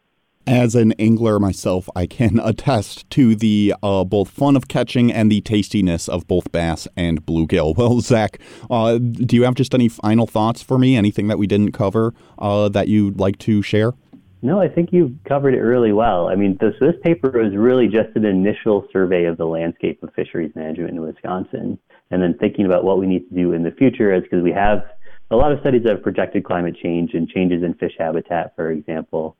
as 0.47 0.73
an 0.75 0.93
angler 0.93 1.39
myself, 1.39 1.89
I 1.95 2.07
can 2.07 2.39
attest 2.43 3.09
to 3.11 3.35
the 3.35 3.75
uh, 3.83 4.03
both 4.03 4.29
fun 4.29 4.55
of 4.55 4.67
catching 4.67 5.11
and 5.11 5.31
the 5.31 5.41
tastiness 5.41 6.07
of 6.07 6.27
both 6.27 6.51
bass 6.51 6.87
and 6.95 7.25
bluegill. 7.25 7.69
Well, 7.79 8.01
Zach, 8.01 8.39
uh, 8.69 8.97
do 8.97 9.35
you 9.35 9.43
have 9.43 9.55
just 9.55 9.73
any 9.73 9.87
final 9.87 10.27
thoughts 10.27 10.61
for 10.61 10.77
me? 10.77 10.97
Anything 10.97 11.27
that 11.27 11.37
we 11.37 11.47
didn't 11.47 11.71
cover 11.71 12.13
uh, 12.37 12.67
that 12.69 12.87
you'd 12.87 13.19
like 13.19 13.37
to 13.39 13.61
share? 13.61 13.93
No, 14.41 14.59
I 14.59 14.67
think 14.69 14.91
you 14.91 15.17
covered 15.27 15.53
it 15.53 15.61
really 15.61 15.91
well. 15.91 16.27
I 16.27 16.35
mean, 16.35 16.57
this, 16.59 16.73
this 16.79 16.95
paper 17.03 17.29
was 17.31 17.55
really 17.55 17.87
just 17.87 18.15
an 18.15 18.25
initial 18.25 18.87
survey 18.91 19.25
of 19.25 19.37
the 19.37 19.45
landscape 19.45 20.01
of 20.01 20.13
fisheries 20.13 20.51
management 20.55 20.91
in 20.91 21.01
Wisconsin, 21.01 21.77
and 22.11 22.21
then 22.21 22.37
thinking 22.37 22.65
about 22.65 22.83
what 22.83 22.99
we 22.99 23.07
need 23.07 23.27
to 23.29 23.35
do 23.35 23.53
in 23.53 23.63
the 23.63 23.71
future, 23.71 24.13
is 24.13 24.23
because 24.23 24.41
we 24.41 24.51
have 24.51 24.83
a 25.31 25.35
lot 25.35 25.51
of 25.51 25.59
studies 25.59 25.83
that 25.83 25.91
have 25.93 26.03
projected 26.03 26.43
climate 26.43 26.75
change 26.81 27.13
and 27.13 27.27
changes 27.27 27.63
in 27.63 27.73
fish 27.75 27.93
habitat, 27.97 28.55
for 28.55 28.71
example. 28.71 29.35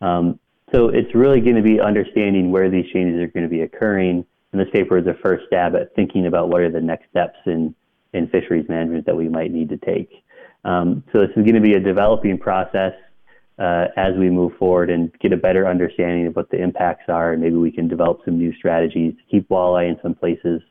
Um, 0.00 0.38
so 0.72 0.88
it's 0.88 1.14
really 1.14 1.40
going 1.40 1.56
to 1.56 1.62
be 1.62 1.80
understanding 1.80 2.50
where 2.50 2.70
these 2.70 2.86
changes 2.92 3.20
are 3.20 3.28
going 3.28 3.44
to 3.44 3.50
be 3.50 3.62
occurring. 3.62 4.24
And 4.52 4.60
this 4.60 4.68
paper 4.72 4.98
is 4.98 5.06
a 5.06 5.14
first 5.22 5.46
stab 5.46 5.74
at 5.74 5.94
thinking 5.94 6.26
about 6.26 6.48
what 6.48 6.60
are 6.60 6.70
the 6.70 6.80
next 6.80 7.08
steps 7.10 7.38
in, 7.46 7.74
in 8.12 8.28
fisheries 8.28 8.68
management 8.68 9.06
that 9.06 9.16
we 9.16 9.28
might 9.28 9.50
need 9.50 9.68
to 9.70 9.78
take. 9.78 10.10
Um, 10.64 11.02
so 11.12 11.20
this 11.20 11.30
is 11.30 11.42
going 11.42 11.54
to 11.54 11.60
be 11.60 11.74
a 11.74 11.80
developing 11.80 12.38
process 12.38 12.92
uh, 13.58 13.86
as 13.96 14.14
we 14.16 14.30
move 14.30 14.52
forward 14.58 14.90
and 14.90 15.12
get 15.20 15.32
a 15.32 15.36
better 15.36 15.66
understanding 15.66 16.26
of 16.26 16.36
what 16.36 16.50
the 16.50 16.62
impacts 16.62 17.08
are. 17.08 17.32
And 17.32 17.42
maybe 17.42 17.56
we 17.56 17.70
can 17.70 17.88
develop 17.88 18.20
some 18.24 18.38
new 18.38 18.54
strategies 18.54 19.14
to 19.14 19.22
keep 19.30 19.48
walleye 19.48 19.88
in 19.88 19.98
some 20.02 20.14
places. 20.14 20.62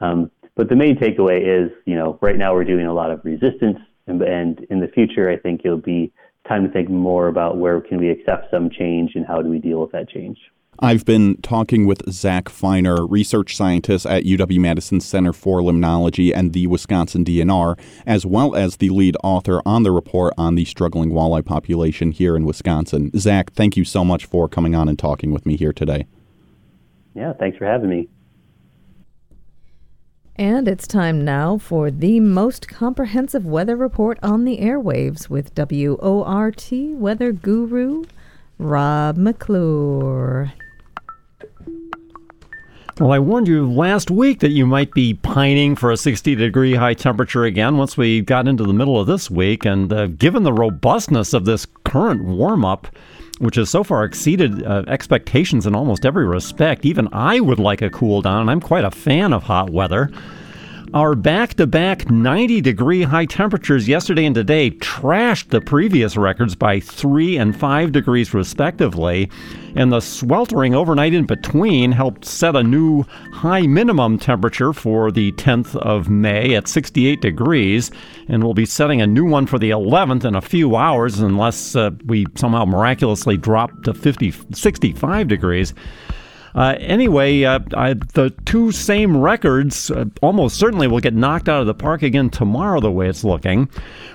Um, 0.00 0.30
but 0.54 0.68
the 0.68 0.76
main 0.76 0.96
takeaway 0.96 1.40
is, 1.42 1.70
you 1.86 1.94
know, 1.94 2.18
right 2.20 2.36
now 2.36 2.54
we're 2.54 2.64
doing 2.64 2.86
a 2.86 2.92
lot 2.92 3.10
of 3.10 3.24
resistance, 3.24 3.78
and, 4.06 4.20
and 4.22 4.66
in 4.68 4.80
the 4.80 4.88
future, 4.88 5.30
I 5.30 5.36
think 5.38 5.62
it'll 5.64 5.78
be 5.78 6.12
time 6.48 6.66
to 6.66 6.72
think 6.72 6.88
more 6.88 7.28
about 7.28 7.58
where 7.58 7.80
can 7.80 7.98
we 7.98 8.10
accept 8.10 8.50
some 8.50 8.70
change 8.70 9.12
and 9.14 9.26
how 9.26 9.42
do 9.42 9.48
we 9.48 9.58
deal 9.58 9.80
with 9.80 9.92
that 9.92 10.08
change. 10.08 10.38
I've 10.78 11.04
been 11.04 11.36
talking 11.42 11.86
with 11.86 12.10
Zach 12.10 12.48
Feiner, 12.48 13.06
research 13.06 13.54
scientist 13.54 14.06
at 14.06 14.24
UW 14.24 14.58
Madison 14.58 15.00
Center 15.00 15.32
for 15.32 15.60
Limnology 15.60 16.32
and 16.34 16.52
the 16.52 16.66
Wisconsin 16.66 17.24
DNR, 17.24 17.78
as 18.06 18.24
well 18.26 18.56
as 18.56 18.78
the 18.78 18.88
lead 18.88 19.16
author 19.22 19.60
on 19.66 19.82
the 19.82 19.92
report 19.92 20.32
on 20.38 20.54
the 20.54 20.64
struggling 20.64 21.10
walleye 21.10 21.44
population 21.44 22.10
here 22.10 22.36
in 22.36 22.44
Wisconsin. 22.44 23.10
Zach, 23.16 23.52
thank 23.52 23.76
you 23.76 23.84
so 23.84 24.04
much 24.04 24.24
for 24.24 24.48
coming 24.48 24.74
on 24.74 24.88
and 24.88 24.98
talking 24.98 25.30
with 25.30 25.46
me 25.46 25.56
here 25.56 25.72
today. 25.74 26.06
Yeah, 27.14 27.34
thanks 27.34 27.58
for 27.58 27.66
having 27.66 27.90
me. 27.90 28.08
And 30.36 30.66
it's 30.66 30.86
time 30.86 31.24
now 31.24 31.58
for 31.58 31.90
the 31.90 32.18
most 32.18 32.66
comprehensive 32.66 33.44
weather 33.44 33.76
report 33.76 34.18
on 34.22 34.44
the 34.44 34.58
airwaves 34.58 35.28
with 35.28 35.52
WORT 35.54 36.68
weather 36.72 37.32
guru 37.32 38.04
Rob 38.58 39.16
McClure. 39.18 40.52
Well, 42.98 43.12
I 43.12 43.18
warned 43.18 43.48
you 43.48 43.70
last 43.70 44.10
week 44.10 44.40
that 44.40 44.52
you 44.52 44.66
might 44.66 44.92
be 44.92 45.14
pining 45.14 45.76
for 45.76 45.90
a 45.90 45.96
60 45.96 46.34
degree 46.34 46.74
high 46.74 46.94
temperature 46.94 47.44
again 47.44 47.76
once 47.76 47.96
we 47.96 48.20
got 48.22 48.48
into 48.48 48.64
the 48.64 48.72
middle 48.72 48.98
of 48.98 49.06
this 49.06 49.30
week. 49.30 49.66
And 49.66 49.92
uh, 49.92 50.06
given 50.06 50.44
the 50.44 50.52
robustness 50.52 51.34
of 51.34 51.44
this 51.44 51.66
current 51.84 52.24
warm 52.24 52.64
up, 52.64 52.86
which 53.38 53.56
has 53.56 53.70
so 53.70 53.82
far 53.82 54.04
exceeded 54.04 54.64
uh, 54.64 54.84
expectations 54.86 55.66
in 55.66 55.74
almost 55.74 56.06
every 56.06 56.26
respect. 56.26 56.84
Even 56.84 57.08
I 57.12 57.40
would 57.40 57.58
like 57.58 57.82
a 57.82 57.90
cool 57.90 58.22
down, 58.22 58.42
and 58.42 58.50
I'm 58.50 58.60
quite 58.60 58.84
a 58.84 58.90
fan 58.90 59.32
of 59.32 59.42
hot 59.42 59.70
weather. 59.70 60.10
Our 60.94 61.14
back 61.14 61.54
to 61.54 61.66
back 61.66 62.10
90 62.10 62.60
degree 62.60 63.02
high 63.02 63.24
temperatures 63.24 63.88
yesterday 63.88 64.26
and 64.26 64.34
today 64.34 64.72
trashed 64.72 65.48
the 65.48 65.62
previous 65.62 66.18
records 66.18 66.54
by 66.54 66.80
3 66.80 67.38
and 67.38 67.58
5 67.58 67.92
degrees 67.92 68.34
respectively, 68.34 69.30
and 69.74 69.90
the 69.90 70.00
sweltering 70.00 70.74
overnight 70.74 71.14
in 71.14 71.24
between 71.24 71.92
helped 71.92 72.26
set 72.26 72.54
a 72.54 72.62
new 72.62 73.04
high 73.32 73.62
minimum 73.62 74.18
temperature 74.18 74.74
for 74.74 75.10
the 75.10 75.32
10th 75.32 75.76
of 75.76 76.10
May 76.10 76.54
at 76.54 76.68
68 76.68 77.22
degrees, 77.22 77.90
and 78.28 78.44
we'll 78.44 78.52
be 78.52 78.66
setting 78.66 79.00
a 79.00 79.06
new 79.06 79.24
one 79.24 79.46
for 79.46 79.58
the 79.58 79.70
11th 79.70 80.26
in 80.26 80.34
a 80.34 80.42
few 80.42 80.76
hours 80.76 81.20
unless 81.20 81.74
uh, 81.74 81.90
we 82.04 82.26
somehow 82.34 82.66
miraculously 82.66 83.38
drop 83.38 83.70
to 83.84 83.94
50, 83.94 84.30
65 84.52 85.26
degrees. 85.26 85.72
Uh, 86.54 86.74
anyway, 86.78 87.44
uh, 87.44 87.60
I, 87.74 87.94
the 87.94 88.30
two 88.44 88.72
same 88.72 89.16
records 89.16 89.90
uh, 89.90 90.04
almost 90.20 90.58
certainly 90.58 90.86
will 90.86 91.00
get 91.00 91.14
knocked 91.14 91.48
out 91.48 91.60
of 91.60 91.66
the 91.66 91.74
park 91.74 92.02
again 92.02 92.30
tomorrow, 92.30 92.80
the 92.80 92.90
way 92.90 93.08
it's 93.08 93.24
looking. 93.24 93.68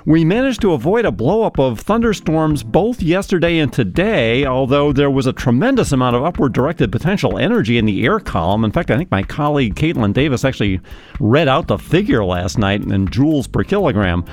We 0.06 0.24
managed 0.24 0.62
to 0.62 0.74
avoid 0.74 1.06
a 1.06 1.12
blowup 1.12 1.60
of 1.60 1.80
thunderstorms 1.80 2.64
both 2.64 3.02
yesterday 3.02 3.58
and 3.58 3.74
today, 3.74 4.46
although 4.46 4.94
there 4.94 5.10
was 5.10 5.26
a 5.26 5.34
tremendous 5.34 5.92
amount 5.92 6.16
of 6.16 6.24
upward 6.24 6.54
directed 6.54 6.92
potential 6.92 7.38
energy 7.38 7.78
in 7.78 7.86
the 7.86 8.06
air 8.06 8.20
column. 8.20 8.64
In 8.64 8.72
fact, 8.72 8.92
I 8.92 8.98
think 8.98 9.12
my 9.12 9.24
colleague 9.24 9.76
Caitlin 9.76 10.14
Davis 10.14 10.46
actually 10.46 10.80
read 11.20 11.48
out 11.48 11.68
the 11.68 11.78
figure 11.78 12.24
last 12.24 12.58
night 12.58 12.82
in 12.82 13.08
joules 13.08 13.52
per 13.52 13.64
kilogram. 13.64 14.24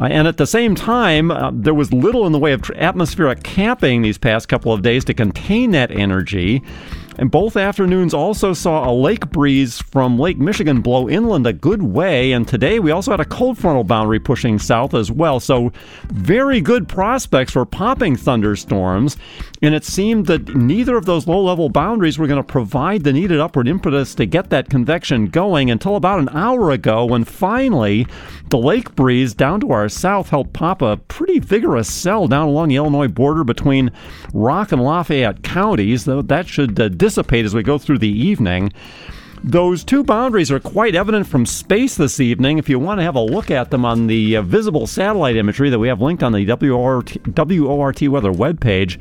Uh, 0.00 0.04
and 0.04 0.28
at 0.28 0.36
the 0.36 0.46
same 0.46 0.74
time, 0.74 1.30
uh, 1.30 1.50
there 1.52 1.74
was 1.74 1.92
little 1.92 2.26
in 2.26 2.32
the 2.32 2.38
way 2.38 2.52
of 2.52 2.70
atmospheric 2.76 3.42
capping 3.42 4.02
these 4.02 4.18
past 4.18 4.48
couple 4.48 4.72
of 4.72 4.82
days 4.82 5.04
to 5.04 5.14
contain 5.14 5.72
that 5.72 5.90
energy. 5.90 6.62
And 7.18 7.32
both 7.32 7.56
afternoons 7.56 8.14
also 8.14 8.52
saw 8.52 8.88
a 8.88 8.94
lake 8.94 9.28
breeze 9.30 9.82
from 9.82 10.18
Lake 10.18 10.38
Michigan 10.38 10.80
blow 10.80 11.08
inland 11.08 11.46
a 11.48 11.52
good 11.52 11.82
way. 11.82 12.30
And 12.30 12.46
today 12.46 12.78
we 12.78 12.92
also 12.92 13.10
had 13.10 13.20
a 13.20 13.24
cold 13.24 13.58
frontal 13.58 13.82
boundary 13.82 14.20
pushing 14.20 14.58
south 14.60 14.94
as 14.94 15.10
well. 15.10 15.40
So, 15.40 15.72
very 16.06 16.60
good 16.60 16.88
prospects 16.88 17.52
for 17.52 17.66
popping 17.66 18.14
thunderstorms. 18.14 19.16
And 19.60 19.74
it 19.74 19.84
seemed 19.84 20.26
that 20.26 20.54
neither 20.54 20.96
of 20.96 21.06
those 21.06 21.26
low 21.26 21.42
level 21.42 21.68
boundaries 21.68 22.18
were 22.18 22.28
going 22.28 22.40
to 22.40 22.46
provide 22.46 23.02
the 23.02 23.12
needed 23.12 23.40
upward 23.40 23.66
impetus 23.66 24.14
to 24.14 24.26
get 24.26 24.50
that 24.50 24.70
convection 24.70 25.26
going 25.26 25.70
until 25.70 25.96
about 25.96 26.20
an 26.20 26.28
hour 26.28 26.70
ago 26.70 27.04
when 27.04 27.24
finally 27.24 28.06
the 28.50 28.58
lake 28.58 28.94
breeze 28.94 29.34
down 29.34 29.60
to 29.60 29.72
our 29.72 29.88
south 29.88 30.30
helped 30.30 30.52
pop 30.52 30.80
a 30.80 30.96
pretty 31.08 31.40
vigorous 31.40 31.92
cell 31.92 32.28
down 32.28 32.46
along 32.46 32.68
the 32.68 32.76
Illinois 32.76 33.08
border 33.08 33.42
between 33.42 33.90
Rock 34.32 34.70
and 34.70 34.82
Lafayette 34.82 35.42
counties. 35.42 36.04
Though 36.04 36.22
that 36.22 36.46
should 36.46 36.78
uh, 36.78 36.88
dissipate 37.08 37.46
as 37.46 37.54
we 37.54 37.62
go 37.62 37.78
through 37.78 37.96
the 37.96 38.06
evening. 38.06 38.70
Those 39.42 39.82
two 39.82 40.04
boundaries 40.04 40.50
are 40.50 40.60
quite 40.60 40.94
evident 40.94 41.26
from 41.26 41.46
space 41.46 41.96
this 41.96 42.20
evening. 42.20 42.58
If 42.58 42.68
you 42.68 42.78
want 42.78 43.00
to 43.00 43.04
have 43.04 43.14
a 43.14 43.20
look 43.20 43.50
at 43.50 43.70
them 43.70 43.86
on 43.86 44.08
the 44.08 44.36
uh, 44.36 44.42
visible 44.42 44.86
satellite 44.86 45.36
imagery 45.36 45.70
that 45.70 45.78
we 45.78 45.88
have 45.88 46.02
linked 46.02 46.22
on 46.22 46.32
the 46.32 46.44
WORT, 46.44 47.16
WORT 47.34 48.02
weather 48.02 48.32
webpage, 48.32 49.00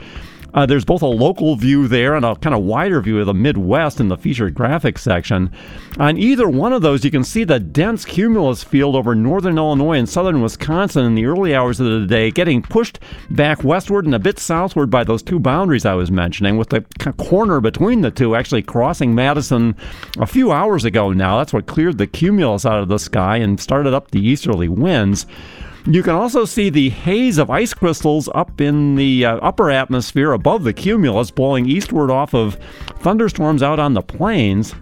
uh, 0.54 0.66
there's 0.66 0.86
both 0.86 1.02
a 1.02 1.08
local 1.08 1.56
view 1.56 1.88
there 1.88 2.16
and 2.16 2.26
a 2.26 2.36
kind 2.36 2.56
of 2.56 2.64
wider 2.64 3.02
view 3.02 3.20
of 3.20 3.26
the 3.26 3.34
Midwest 3.34 4.00
in 4.00 4.08
the 4.08 4.18
featured 4.18 4.56
graphics 4.56 5.00
section. 5.00 5.52
On 6.00 6.18
either 6.18 6.48
one 6.50 6.74
of 6.74 6.82
those, 6.82 7.04
you 7.04 7.12
can 7.12 7.24
see 7.24 7.44
the 7.44 7.60
dense 7.60 8.06
cumulus 8.06 8.64
field 8.64 8.96
over 8.96 9.16
northern 9.16 9.58
Illinois 9.58 9.98
and 9.98 10.08
southern 10.08 10.42
Wisconsin 10.42 11.06
in 11.06 11.16
the 11.16 11.26
early 11.26 11.56
hours 11.56 11.80
of 11.80 11.88
the 11.88 12.08
day, 12.08 12.32
getting 12.32 12.62
pushed 12.62 13.00
back 13.30 13.64
westward 13.64 14.06
and 14.06 14.16
a 14.16 14.20
bit 14.20 14.40
southward 14.40 14.90
by 14.90 15.04
those 15.04 15.24
two 15.24 15.40
boundaries 15.40 15.86
I 15.86 15.94
was 15.94 16.12
mentioning, 16.12 16.58
with 16.58 16.70
the 16.70 16.82
corner 17.18 17.60
between 17.60 18.02
the 18.02 18.12
two 18.12 18.36
actually 18.36 18.64
crossing 18.64 19.14
Madison 19.14 19.76
a 20.18 20.26
few 20.26 20.52
hours 20.52 20.86
ago 20.86 21.12
now. 21.12 21.38
That's 21.38 21.54
what 21.54 21.68
cleared 21.68 21.98
the 21.98 22.08
cumulus 22.08 22.66
out 22.66 22.82
of 22.82 22.88
the 22.88 23.00
sky 23.00 23.38
and 23.38 23.60
started 23.60 23.94
up 23.94 24.12
the 24.12 24.26
easterly 24.26 24.70
winds. 24.70 25.26
You 25.86 26.04
can 26.04 26.16
also 26.16 26.46
see 26.46 26.70
the 26.70 26.90
haze 26.90 27.38
of 27.38 27.50
ice 27.50 27.74
crystals 27.74 28.28
up 28.36 28.60
in 28.60 28.96
the 28.96 29.26
uh, 29.26 29.38
upper 29.38 29.70
atmosphere 29.70 30.34
above 30.34 30.64
the 30.64 30.74
cumulus 30.74 31.32
blowing 31.32 31.68
eastward 31.68 32.12
off 32.12 32.34
of 32.34 32.56
thunderstorms 33.00 33.64
out 33.64 33.80
on 33.80 33.94
the 33.94 34.02
plains. 34.02 34.74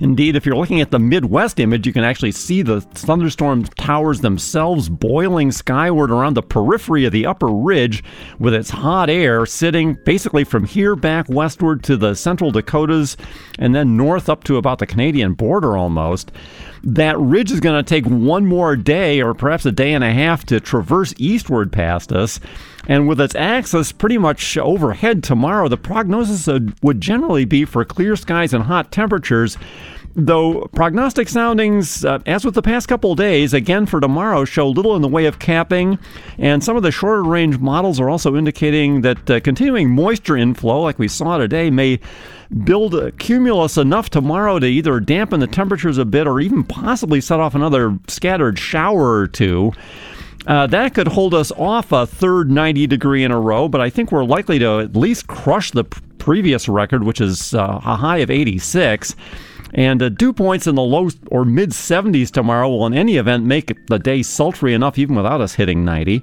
Indeed, 0.00 0.36
if 0.36 0.46
you're 0.46 0.56
looking 0.56 0.80
at 0.80 0.90
the 0.90 0.98
Midwest 0.98 1.60
image, 1.60 1.86
you 1.86 1.92
can 1.92 2.04
actually 2.04 2.32
see 2.32 2.62
the 2.62 2.80
thunderstorm 2.80 3.64
towers 3.64 4.20
themselves 4.20 4.88
boiling 4.88 5.52
skyward 5.52 6.10
around 6.10 6.34
the 6.34 6.42
periphery 6.42 7.04
of 7.04 7.12
the 7.12 7.26
upper 7.26 7.48
ridge 7.48 8.02
with 8.38 8.54
its 8.54 8.70
hot 8.70 9.10
air 9.10 9.46
sitting 9.46 9.98
basically 10.04 10.44
from 10.44 10.64
here 10.64 10.96
back 10.96 11.28
westward 11.28 11.82
to 11.84 11.96
the 11.96 12.14
central 12.14 12.50
Dakotas 12.50 13.16
and 13.58 13.74
then 13.74 13.96
north 13.96 14.28
up 14.28 14.44
to 14.44 14.56
about 14.56 14.78
the 14.78 14.86
Canadian 14.86 15.34
border 15.34 15.76
almost. 15.76 16.32
That 16.84 17.18
ridge 17.18 17.50
is 17.50 17.60
going 17.60 17.82
to 17.82 17.88
take 17.88 18.06
one 18.06 18.46
more 18.46 18.76
day 18.76 19.20
or 19.20 19.34
perhaps 19.34 19.66
a 19.66 19.72
day 19.72 19.92
and 19.92 20.04
a 20.04 20.12
half 20.12 20.44
to 20.46 20.60
traverse 20.60 21.14
eastward 21.18 21.72
past 21.72 22.12
us. 22.12 22.40
And 22.86 23.08
with 23.08 23.20
its 23.20 23.34
axis 23.34 23.92
pretty 23.92 24.18
much 24.18 24.56
overhead 24.56 25.22
tomorrow, 25.22 25.68
the 25.68 25.76
prognosis 25.76 26.48
would 26.82 27.00
generally 27.00 27.44
be 27.44 27.64
for 27.64 27.84
clear 27.84 28.16
skies 28.16 28.54
and 28.54 28.64
hot 28.64 28.92
temperatures. 28.92 29.58
Though 30.20 30.68
prognostic 30.74 31.28
soundings, 31.28 32.04
uh, 32.04 32.18
as 32.26 32.44
with 32.44 32.54
the 32.54 32.62
past 32.62 32.88
couple 32.88 33.14
days, 33.14 33.54
again 33.54 33.86
for 33.86 34.00
tomorrow, 34.00 34.44
show 34.44 34.68
little 34.68 34.96
in 34.96 35.02
the 35.02 35.06
way 35.06 35.26
of 35.26 35.38
capping, 35.38 35.96
and 36.38 36.64
some 36.64 36.76
of 36.76 36.82
the 36.82 36.90
shorter 36.90 37.22
range 37.22 37.58
models 37.58 38.00
are 38.00 38.10
also 38.10 38.34
indicating 38.34 39.02
that 39.02 39.30
uh, 39.30 39.38
continuing 39.38 39.90
moisture 39.90 40.36
inflow, 40.36 40.80
like 40.80 40.98
we 40.98 41.06
saw 41.06 41.38
today, 41.38 41.70
may 41.70 42.00
build 42.64 43.18
cumulus 43.18 43.76
enough 43.76 44.10
tomorrow 44.10 44.58
to 44.58 44.66
either 44.66 44.98
dampen 44.98 45.38
the 45.38 45.46
temperatures 45.46 45.98
a 45.98 46.04
bit 46.04 46.26
or 46.26 46.40
even 46.40 46.64
possibly 46.64 47.20
set 47.20 47.38
off 47.38 47.54
another 47.54 47.96
scattered 48.08 48.58
shower 48.58 49.18
or 49.18 49.26
two. 49.28 49.72
Uh, 50.48 50.66
that 50.66 50.94
could 50.94 51.08
hold 51.08 51.34
us 51.34 51.52
off 51.52 51.92
a 51.92 52.06
third 52.06 52.50
90 52.50 52.86
degree 52.86 53.22
in 53.22 53.30
a 53.30 53.38
row, 53.38 53.68
but 53.68 53.82
I 53.82 53.90
think 53.90 54.10
we're 54.10 54.24
likely 54.24 54.58
to 54.58 54.80
at 54.80 54.96
least 54.96 55.26
crush 55.26 55.72
the 55.72 55.84
previous 55.84 56.70
record, 56.70 57.04
which 57.04 57.20
is 57.20 57.52
uh, 57.52 57.80
a 57.84 57.96
high 57.96 58.18
of 58.18 58.30
86. 58.30 59.14
And 59.74 60.02
uh, 60.02 60.08
dew 60.08 60.32
points 60.32 60.66
in 60.66 60.74
the 60.74 60.82
low 60.82 61.10
or 61.30 61.44
mid 61.44 61.70
70s 61.72 62.30
tomorrow 62.30 62.66
will, 62.70 62.86
in 62.86 62.94
any 62.94 63.18
event, 63.18 63.44
make 63.44 63.86
the 63.88 63.98
day 63.98 64.22
sultry 64.22 64.72
enough 64.72 64.96
even 64.96 65.16
without 65.16 65.42
us 65.42 65.54
hitting 65.54 65.84
90. 65.84 66.22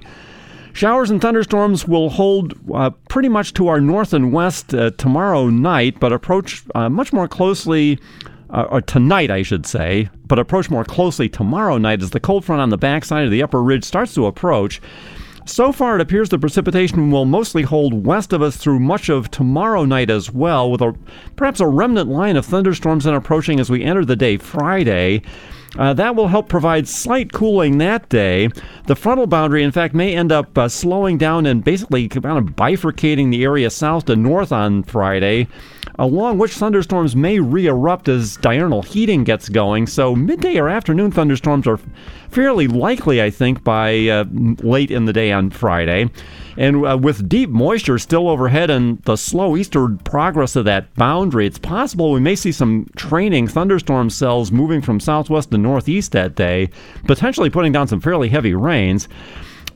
Showers 0.72 1.08
and 1.08 1.22
thunderstorms 1.22 1.86
will 1.86 2.10
hold 2.10 2.54
uh, 2.74 2.90
pretty 3.08 3.28
much 3.28 3.54
to 3.54 3.68
our 3.68 3.80
north 3.80 4.12
and 4.12 4.32
west 4.32 4.74
uh, 4.74 4.90
tomorrow 4.98 5.48
night, 5.48 6.00
but 6.00 6.12
approach 6.12 6.64
uh, 6.74 6.90
much 6.90 7.12
more 7.12 7.28
closely, 7.28 8.00
uh, 8.56 8.62
or 8.70 8.80
tonight, 8.80 9.30
I 9.30 9.42
should 9.42 9.66
say, 9.66 10.08
but 10.26 10.38
approach 10.38 10.70
more 10.70 10.84
closely 10.84 11.28
tomorrow 11.28 11.76
night 11.76 12.02
as 12.02 12.10
the 12.10 12.20
cold 12.20 12.44
front 12.44 12.62
on 12.62 12.70
the 12.70 12.78
backside 12.78 13.26
of 13.26 13.30
the 13.30 13.42
upper 13.42 13.62
ridge 13.62 13.84
starts 13.84 14.14
to 14.14 14.26
approach. 14.26 14.80
So 15.44 15.70
far, 15.70 15.94
it 15.94 16.00
appears 16.00 16.30
the 16.30 16.38
precipitation 16.38 17.10
will 17.10 17.26
mostly 17.26 17.62
hold 17.62 18.06
west 18.06 18.32
of 18.32 18.42
us 18.42 18.56
through 18.56 18.80
much 18.80 19.08
of 19.08 19.30
tomorrow 19.30 19.84
night 19.84 20.10
as 20.10 20.32
well, 20.32 20.70
with 20.70 20.80
a, 20.80 20.96
perhaps 21.36 21.60
a 21.60 21.68
remnant 21.68 22.08
line 22.08 22.36
of 22.36 22.46
thunderstorms 22.46 23.04
then 23.04 23.14
approaching 23.14 23.60
as 23.60 23.70
we 23.70 23.84
enter 23.84 24.04
the 24.04 24.16
day 24.16 24.38
Friday. 24.38 25.22
Uh, 25.78 25.92
that 25.92 26.16
will 26.16 26.28
help 26.28 26.48
provide 26.48 26.88
slight 26.88 27.32
cooling 27.32 27.78
that 27.78 28.08
day. 28.08 28.48
The 28.86 28.96
frontal 28.96 29.26
boundary, 29.26 29.62
in 29.62 29.70
fact, 29.70 29.94
may 29.94 30.16
end 30.16 30.32
up 30.32 30.56
uh, 30.56 30.68
slowing 30.68 31.18
down 31.18 31.44
and 31.44 31.62
basically 31.62 32.08
kind 32.08 32.38
of 32.38 32.56
bifurcating 32.56 33.30
the 33.30 33.44
area 33.44 33.68
south 33.68 34.06
to 34.06 34.16
north 34.16 34.50
on 34.50 34.82
Friday, 34.84 35.46
along 35.98 36.38
which 36.38 36.54
thunderstorms 36.54 37.16
may 37.16 37.38
re 37.38 37.66
erupt 37.66 38.08
as 38.08 38.36
diurnal 38.38 38.82
heating 38.82 39.24
gets 39.24 39.48
going. 39.48 39.86
So, 39.86 40.14
midday 40.14 40.58
or 40.58 40.68
afternoon 40.68 41.10
thunderstorms 41.10 41.66
are 41.66 41.80
fairly 42.28 42.68
likely, 42.68 43.22
I 43.22 43.30
think, 43.30 43.64
by 43.64 44.08
uh, 44.08 44.24
late 44.62 44.90
in 44.90 45.06
the 45.06 45.12
day 45.12 45.32
on 45.32 45.50
Friday. 45.50 46.10
And 46.56 46.86
uh, 46.86 46.98
with 46.98 47.28
deep 47.28 47.50
moisture 47.50 47.98
still 47.98 48.28
overhead 48.28 48.70
and 48.70 49.02
the 49.02 49.16
slow 49.16 49.56
eastward 49.56 50.04
progress 50.04 50.56
of 50.56 50.64
that 50.64 50.94
boundary, 50.94 51.46
it's 51.46 51.58
possible 51.58 52.12
we 52.12 52.20
may 52.20 52.34
see 52.34 52.52
some 52.52 52.86
training 52.96 53.48
thunderstorm 53.48 54.10
cells 54.10 54.50
moving 54.50 54.80
from 54.80 55.00
southwest 55.00 55.50
to 55.50 55.58
northeast 55.58 56.12
that 56.12 56.34
day, 56.34 56.70
potentially 57.06 57.50
putting 57.50 57.72
down 57.72 57.88
some 57.88 58.00
fairly 58.00 58.28
heavy 58.28 58.54
rains. 58.54 59.08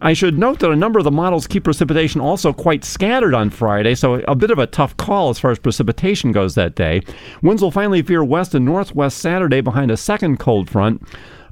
I 0.01 0.13
should 0.15 0.39
note 0.39 0.61
that 0.61 0.71
a 0.71 0.77
number 0.77 0.99
of 0.99 1.05
the 1.05 1.11
models 1.11 1.47
keep 1.47 1.65
precipitation 1.65 2.21
also 2.21 2.53
quite 2.53 2.85
scattered 2.85 3.35
on 3.35 3.51
Friday, 3.51 3.95
so 3.95 4.15
a 4.27 4.35
bit 4.35 4.51
of 4.51 4.59
a 4.59 4.67
tough 4.67 4.97
call 4.97 5.31
as 5.31 5.39
far 5.39 5.51
as 5.51 5.59
precipitation 5.59 6.33
goes 6.33 6.55
that 6.55 6.75
day. 6.75 7.03
Winds 7.43 7.63
will 7.63 7.71
finally 7.71 8.01
veer 8.01 8.25
west 8.25 8.55
and 8.55 8.65
northwest 8.65 9.19
Saturday 9.19 9.61
behind 9.61 9.91
a 9.91 9.97
second 9.97 10.39
cold 10.39 10.71
front 10.71 11.03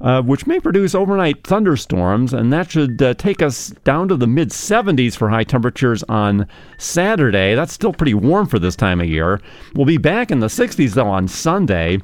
uh, 0.01 0.21
which 0.21 0.47
may 0.47 0.59
produce 0.59 0.95
overnight 0.95 1.43
thunderstorms, 1.45 2.33
and 2.33 2.53
that 2.53 2.71
should 2.71 3.01
uh, 3.01 3.13
take 3.15 3.41
us 3.41 3.69
down 3.83 4.07
to 4.07 4.15
the 4.15 4.27
mid 4.27 4.49
70s 4.49 5.15
for 5.15 5.29
high 5.29 5.43
temperatures 5.43 6.03
on 6.03 6.47
Saturday. 6.77 7.55
That's 7.55 7.73
still 7.73 7.93
pretty 7.93 8.13
warm 8.13 8.47
for 8.47 8.59
this 8.59 8.75
time 8.75 9.01
of 9.01 9.07
year. 9.07 9.41
We'll 9.75 9.85
be 9.85 9.97
back 9.97 10.31
in 10.31 10.39
the 10.39 10.47
60s 10.47 10.93
though 10.93 11.07
on 11.07 11.27
Sunday. 11.27 11.99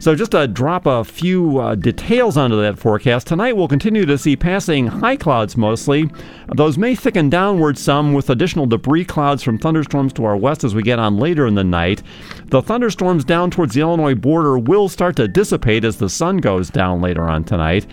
So, 0.00 0.14
just 0.14 0.30
to 0.30 0.48
drop 0.48 0.86
a 0.86 1.04
few 1.04 1.58
uh, 1.58 1.74
details 1.74 2.38
onto 2.38 2.58
that 2.58 2.78
forecast, 2.78 3.26
tonight 3.26 3.54
we'll 3.54 3.68
continue 3.68 4.06
to 4.06 4.16
see 4.16 4.34
passing 4.34 4.86
high 4.86 5.16
clouds 5.16 5.58
mostly. 5.58 6.08
Those 6.56 6.78
may 6.78 6.94
thicken 6.94 7.28
downward 7.28 7.76
some 7.76 8.14
with 8.14 8.30
additional 8.30 8.64
debris 8.64 9.04
clouds 9.04 9.42
from 9.42 9.58
thunderstorms 9.58 10.14
to 10.14 10.24
our 10.24 10.38
west 10.38 10.64
as 10.64 10.74
we 10.74 10.82
get 10.82 10.98
on 10.98 11.18
later 11.18 11.46
in 11.46 11.54
the 11.54 11.64
night. 11.64 12.02
The 12.46 12.62
thunderstorms 12.62 13.26
down 13.26 13.50
towards 13.50 13.74
the 13.74 13.82
Illinois 13.82 14.14
border 14.14 14.58
will 14.58 14.88
start 14.88 15.16
to 15.16 15.28
dissipate 15.28 15.84
as 15.84 15.98
the 15.98 16.08
sun 16.08 16.38
goes 16.38 16.70
down 16.70 17.02
later 17.02 17.28
on 17.28 17.44
tonight. 17.44 17.86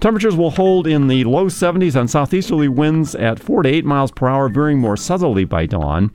Temperatures 0.00 0.36
will 0.36 0.50
hold 0.50 0.86
in 0.86 1.08
the 1.08 1.24
low 1.24 1.46
70s 1.46 1.98
on 1.98 2.06
southeasterly 2.06 2.68
winds 2.68 3.14
at 3.14 3.40
4 3.40 3.62
to 3.62 3.68
8 3.70 3.84
miles 3.86 4.10
per 4.10 4.28
hour, 4.28 4.50
veering 4.50 4.78
more 4.78 4.98
southerly 4.98 5.46
by 5.46 5.64
dawn. 5.64 6.10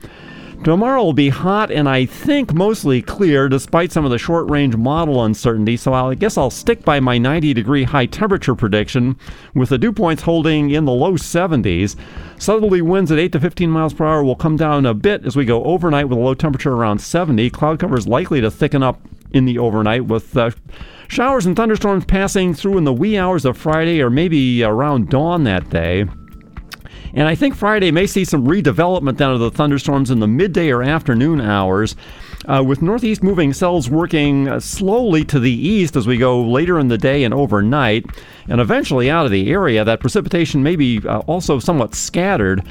Tomorrow 0.64 1.02
will 1.02 1.12
be 1.12 1.28
hot 1.28 1.72
and 1.72 1.88
I 1.88 2.06
think 2.06 2.54
mostly 2.54 3.02
clear 3.02 3.48
despite 3.48 3.90
some 3.90 4.04
of 4.04 4.12
the 4.12 4.18
short 4.18 4.48
range 4.48 4.76
model 4.76 5.24
uncertainty, 5.24 5.76
so 5.76 5.92
I 5.92 6.14
guess 6.14 6.38
I'll 6.38 6.50
stick 6.50 6.84
by 6.84 7.00
my 7.00 7.18
90 7.18 7.52
degree 7.52 7.82
high 7.82 8.06
temperature 8.06 8.54
prediction 8.54 9.16
with 9.54 9.70
the 9.70 9.78
dew 9.78 9.92
points 9.92 10.22
holding 10.22 10.70
in 10.70 10.84
the 10.84 10.92
low 10.92 11.14
70s. 11.14 11.96
Southerly 12.38 12.80
winds 12.80 13.10
at 13.10 13.18
8 13.18 13.32
to 13.32 13.40
15 13.40 13.70
miles 13.70 13.92
per 13.92 14.06
hour 14.06 14.22
will 14.22 14.36
come 14.36 14.56
down 14.56 14.86
a 14.86 14.94
bit 14.94 15.26
as 15.26 15.34
we 15.34 15.44
go 15.44 15.64
overnight 15.64 16.08
with 16.08 16.16
a 16.16 16.20
low 16.20 16.34
temperature 16.34 16.72
around 16.72 17.00
70. 17.00 17.50
Cloud 17.50 17.80
cover 17.80 17.98
is 17.98 18.06
likely 18.06 18.40
to 18.40 18.50
thicken 18.50 18.84
up 18.84 19.00
in 19.32 19.46
the 19.46 19.58
overnight 19.58 20.04
with 20.04 20.36
uh, 20.36 20.52
showers 21.08 21.44
and 21.44 21.56
thunderstorms 21.56 22.04
passing 22.04 22.54
through 22.54 22.78
in 22.78 22.84
the 22.84 22.92
wee 22.92 23.18
hours 23.18 23.44
of 23.44 23.56
Friday 23.56 24.00
or 24.00 24.10
maybe 24.10 24.62
around 24.62 25.08
dawn 25.10 25.42
that 25.42 25.68
day. 25.70 26.06
And 27.14 27.28
I 27.28 27.34
think 27.34 27.54
Friday 27.54 27.90
may 27.90 28.06
see 28.06 28.24
some 28.24 28.46
redevelopment 28.46 29.16
down 29.16 29.34
of 29.34 29.40
the 29.40 29.50
thunderstorms 29.50 30.10
in 30.10 30.20
the 30.20 30.26
midday 30.26 30.70
or 30.70 30.82
afternoon 30.82 31.40
hours. 31.40 31.94
Uh, 32.48 32.62
with 32.66 32.82
northeast 32.82 33.22
moving 33.22 33.52
cells 33.52 33.88
working 33.88 34.48
uh, 34.48 34.58
slowly 34.58 35.24
to 35.24 35.38
the 35.38 35.52
east 35.52 35.94
as 35.94 36.06
we 36.06 36.16
go 36.16 36.42
later 36.42 36.78
in 36.78 36.88
the 36.88 36.98
day 36.98 37.22
and 37.22 37.32
overnight, 37.32 38.04
and 38.48 38.60
eventually 38.60 39.08
out 39.08 39.24
of 39.24 39.30
the 39.30 39.50
area, 39.50 39.84
that 39.84 40.00
precipitation 40.00 40.62
may 40.62 40.74
be 40.74 41.00
uh, 41.06 41.20
also 41.20 41.58
somewhat 41.58 41.94
scattered. 41.94 42.64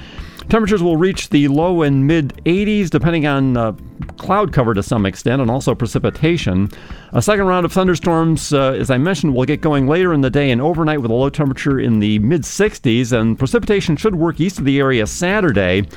Temperatures 0.52 0.84
will 0.84 0.98
reach 0.98 1.30
the 1.30 1.48
low 1.48 1.82
and 1.82 2.06
mid 2.06 2.34
80s, 2.44 2.90
depending 2.90 3.26
on 3.26 3.56
uh, 3.56 3.72
cloud 4.18 4.52
cover 4.52 4.74
to 4.74 4.84
some 4.84 5.06
extent 5.06 5.42
and 5.42 5.50
also 5.50 5.74
precipitation. 5.74 6.70
A 7.14 7.22
second 7.22 7.46
round 7.46 7.66
of 7.66 7.72
thunderstorms, 7.72 8.52
uh, 8.52 8.74
as 8.74 8.92
I 8.92 8.98
mentioned, 8.98 9.34
will 9.34 9.46
get 9.46 9.62
going 9.62 9.88
later 9.88 10.12
in 10.12 10.20
the 10.20 10.30
day 10.30 10.52
and 10.52 10.60
overnight 10.62 11.02
with 11.02 11.10
a 11.10 11.14
low 11.14 11.30
temperature 11.30 11.80
in 11.80 12.00
the 12.00 12.20
mid 12.20 12.42
60s, 12.42 13.18
and 13.18 13.40
precipitation 13.40 13.96
should 13.96 14.16
work 14.16 14.42
east 14.42 14.60
of 14.60 14.66
the 14.66 14.78
area 14.78 15.08
Saturday 15.08 15.88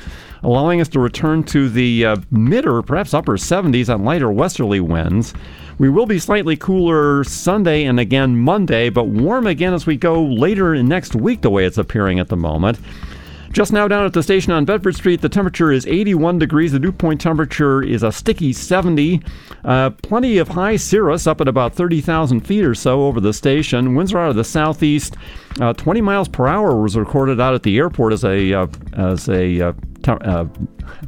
allowing 0.41 0.79
us 0.79 0.87
to 0.87 0.99
return 1.01 1.43
to 1.43 1.67
the 1.67 2.05
uh, 2.05 2.15
mid 2.31 2.65
or 2.65 2.81
perhaps 2.81 3.13
upper 3.13 3.35
70s 3.35 3.93
on 3.93 4.05
lighter 4.05 4.31
westerly 4.31 4.79
winds. 4.79 5.33
We 5.79 5.89
will 5.89 6.05
be 6.05 6.19
slightly 6.19 6.55
cooler 6.55 7.25
Sunday 7.25 7.83
and 7.83 7.99
again 7.99 8.37
Monday, 8.37 8.89
but 8.89 9.07
warm 9.07 9.47
again 9.47 9.73
as 9.73 9.85
we 9.85 9.97
go 9.97 10.23
later 10.23 10.73
in 10.73 10.87
next 10.87 11.13
week, 11.13 11.41
the 11.41 11.49
way 11.49 11.65
it's 11.65 11.77
appearing 11.77 12.21
at 12.21 12.29
the 12.29 12.37
moment. 12.37 12.79
Just 13.55 13.71
now 13.71 13.87
down 13.87 14.03
at 14.03 14.11
the 14.11 14.21
station 14.21 14.51
on 14.51 14.65
Bedford 14.65 14.95
Street, 14.95 15.21
the 15.21 15.29
temperature 15.29 15.71
is 15.71 15.87
81 15.87 16.39
degrees. 16.39 16.73
The 16.73 16.79
dew 16.79 16.91
point 16.91 17.21
temperature 17.21 17.81
is 17.81 18.03
a 18.03 18.11
sticky 18.11 18.51
70. 18.51 19.21
Uh, 19.63 19.91
plenty 19.91 20.39
of 20.39 20.49
high 20.49 20.75
cirrus 20.75 21.25
up 21.25 21.39
at 21.39 21.47
about 21.47 21.73
30,000 21.73 22.41
feet 22.41 22.65
or 22.65 22.75
so 22.75 23.05
over 23.05 23.21
the 23.21 23.31
station. 23.31 23.95
Winds 23.95 24.13
are 24.13 24.19
out 24.19 24.29
of 24.29 24.35
the 24.35 24.43
southeast. 24.43 25.15
Uh, 25.61 25.71
20 25.71 26.01
miles 26.01 26.27
per 26.27 26.47
hour 26.47 26.81
was 26.81 26.97
recorded 26.97 27.39
out 27.39 27.53
at 27.53 27.63
the 27.63 27.77
airport 27.77 28.11
as 28.11 28.25
a 28.25 28.53
uh, 28.53 28.67
as 28.97 29.29
a 29.29 29.61
uh, 29.61 29.73
uh, 30.05 30.45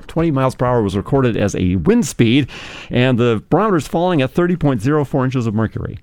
20 0.08 0.32
miles 0.32 0.56
per 0.56 0.66
hour 0.66 0.82
was 0.82 0.96
recorded 0.96 1.36
as 1.36 1.54
a 1.54 1.76
wind 1.76 2.08
speed, 2.08 2.50
and 2.90 3.20
the 3.20 3.44
barometer 3.50 3.76
is 3.76 3.90
falling 3.90 4.22
at 4.22 4.34
30.04 4.34 5.26
inches 5.26 5.48
of 5.48 5.54
mercury. 5.54 6.00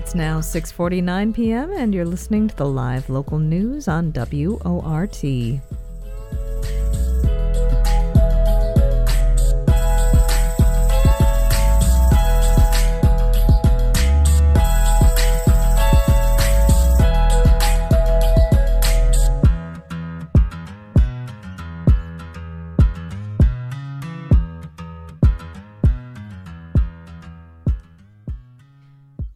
It's 0.00 0.14
now 0.14 0.40
6:49 0.40 1.34
p.m. 1.34 1.72
and 1.76 1.94
you're 1.94 2.06
listening 2.06 2.48
to 2.48 2.56
the 2.56 2.64
live 2.64 3.10
local 3.10 3.38
news 3.38 3.86
on 3.86 4.12
WORT. 4.12 5.22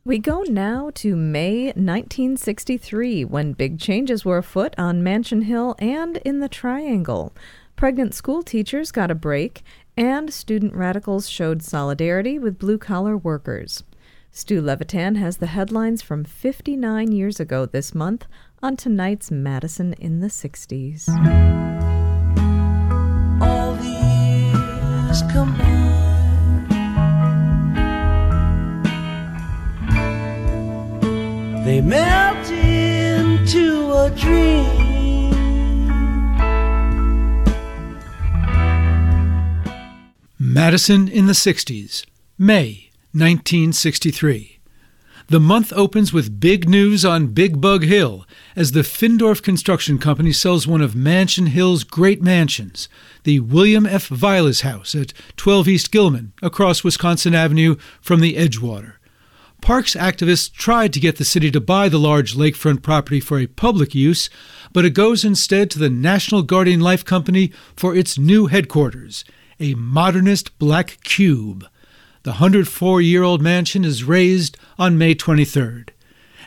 We 0.06 0.18
go 0.18 0.42
now 0.42 0.90
to 0.96 1.16
May 1.16 1.68
1963 1.68 3.24
when 3.24 3.54
big 3.54 3.80
changes 3.80 4.22
were 4.22 4.36
afoot 4.36 4.74
on 4.76 5.02
Mansion 5.02 5.40
Hill 5.40 5.76
and 5.78 6.18
in 6.18 6.40
the 6.40 6.48
Triangle. 6.48 7.32
Pregnant 7.74 8.12
school 8.12 8.42
teachers 8.42 8.92
got 8.92 9.10
a 9.10 9.14
break, 9.14 9.62
and 9.96 10.30
student 10.30 10.74
radicals 10.74 11.26
showed 11.26 11.62
solidarity 11.62 12.38
with 12.38 12.58
blue 12.58 12.76
collar 12.76 13.16
workers. 13.16 13.82
Stu 14.30 14.60
Levitan 14.60 15.14
has 15.14 15.38
the 15.38 15.46
headlines 15.46 16.02
from 16.02 16.22
59 16.22 17.10
years 17.10 17.40
ago 17.40 17.64
this 17.64 17.94
month 17.94 18.26
on 18.62 18.76
tonight's 18.76 19.30
Madison 19.30 19.94
in 19.94 20.20
the 20.20 20.28
60s. 20.28 21.93
Melt 31.84 32.50
into 32.50 33.92
a 33.92 34.10
dream. 34.16 34.64
Madison 40.38 41.08
in 41.08 41.26
the 41.26 41.34
60s, 41.34 42.06
May 42.38 42.88
1963. 43.12 44.60
The 45.26 45.38
month 45.38 45.74
opens 45.74 46.10
with 46.10 46.40
big 46.40 46.66
news 46.70 47.04
on 47.04 47.28
Big 47.28 47.60
Bug 47.60 47.84
Hill 47.84 48.24
as 48.56 48.72
the 48.72 48.80
Findorff 48.80 49.42
Construction 49.42 49.98
Company 49.98 50.32
sells 50.32 50.66
one 50.66 50.80
of 50.80 50.96
Mansion 50.96 51.48
Hill's 51.48 51.84
great 51.84 52.22
mansions, 52.22 52.88
the 53.24 53.40
William 53.40 53.84
F. 53.84 54.06
Vilas 54.06 54.62
House 54.62 54.94
at 54.94 55.12
12 55.36 55.68
East 55.68 55.92
Gilman, 55.92 56.32
across 56.40 56.82
Wisconsin 56.82 57.34
Avenue 57.34 57.76
from 58.00 58.20
the 58.20 58.36
Edgewater. 58.36 58.94
Parks 59.64 59.94
activists 59.94 60.52
tried 60.52 60.92
to 60.92 61.00
get 61.00 61.16
the 61.16 61.24
city 61.24 61.50
to 61.50 61.58
buy 61.58 61.88
the 61.88 61.98
large 61.98 62.34
lakefront 62.34 62.82
property 62.82 63.18
for 63.18 63.38
a 63.38 63.46
public 63.46 63.94
use, 63.94 64.28
but 64.74 64.84
it 64.84 64.90
goes 64.90 65.24
instead 65.24 65.70
to 65.70 65.78
the 65.78 65.88
National 65.88 66.42
Guardian 66.42 66.80
Life 66.80 67.02
Company 67.02 67.50
for 67.74 67.96
its 67.96 68.18
new 68.18 68.44
headquarters, 68.44 69.24
a 69.58 69.72
modernist 69.72 70.58
black 70.58 70.98
cube. 71.02 71.66
The 72.24 72.32
104 72.32 73.00
year 73.00 73.22
old 73.22 73.40
mansion 73.40 73.86
is 73.86 74.04
razed 74.04 74.58
on 74.78 74.98
May 74.98 75.14
23rd. 75.14 75.88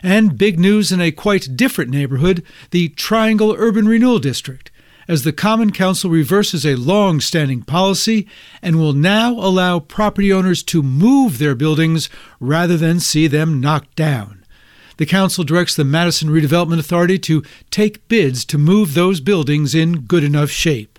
And 0.00 0.38
big 0.38 0.60
news 0.60 0.92
in 0.92 1.00
a 1.00 1.10
quite 1.10 1.56
different 1.56 1.90
neighborhood, 1.90 2.44
the 2.70 2.90
Triangle 2.90 3.52
Urban 3.58 3.88
Renewal 3.88 4.20
District, 4.20 4.70
as 5.08 5.24
the 5.24 5.32
Common 5.32 5.72
Council 5.72 6.10
reverses 6.10 6.66
a 6.66 6.76
long 6.76 7.18
standing 7.18 7.62
policy 7.62 8.28
and 8.60 8.76
will 8.76 8.92
now 8.92 9.32
allow 9.32 9.80
property 9.80 10.30
owners 10.30 10.62
to 10.64 10.82
move 10.82 11.38
their 11.38 11.54
buildings 11.54 12.10
rather 12.38 12.76
than 12.76 13.00
see 13.00 13.26
them 13.26 13.60
knocked 13.60 13.96
down. 13.96 14.44
The 14.98 15.06
Council 15.06 15.44
directs 15.44 15.74
the 15.74 15.84
Madison 15.84 16.28
Redevelopment 16.28 16.78
Authority 16.78 17.18
to 17.20 17.42
take 17.70 18.06
bids 18.08 18.44
to 18.46 18.58
move 18.58 18.92
those 18.92 19.20
buildings 19.20 19.74
in 19.74 20.00
good 20.00 20.24
enough 20.24 20.50
shape. 20.50 20.98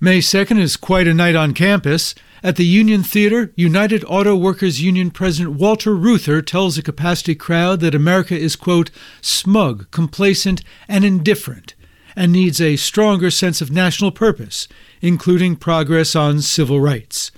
May 0.00 0.18
2nd 0.18 0.58
is 0.58 0.76
quite 0.76 1.06
a 1.06 1.14
night 1.14 1.36
on 1.36 1.52
campus. 1.52 2.14
At 2.42 2.56
the 2.56 2.64
Union 2.64 3.04
Theater, 3.04 3.52
United 3.54 4.04
Auto 4.08 4.34
Workers 4.34 4.82
Union 4.82 5.10
President 5.10 5.56
Walter 5.56 5.94
Reuther 5.94 6.42
tells 6.42 6.76
a 6.76 6.82
capacity 6.82 7.36
crowd 7.36 7.80
that 7.80 7.94
America 7.94 8.36
is, 8.36 8.56
quote, 8.56 8.90
smug, 9.20 9.88
complacent, 9.90 10.62
and 10.88 11.04
indifferent 11.04 11.74
and 12.16 12.32
needs 12.32 12.60
a 12.60 12.76
stronger 12.76 13.30
sense 13.30 13.60
of 13.60 13.70
national 13.70 14.12
purpose, 14.12 14.68
including 15.00 15.56
progress 15.56 16.14
on 16.14 16.40
civil 16.40 16.80
rights. 16.80 17.30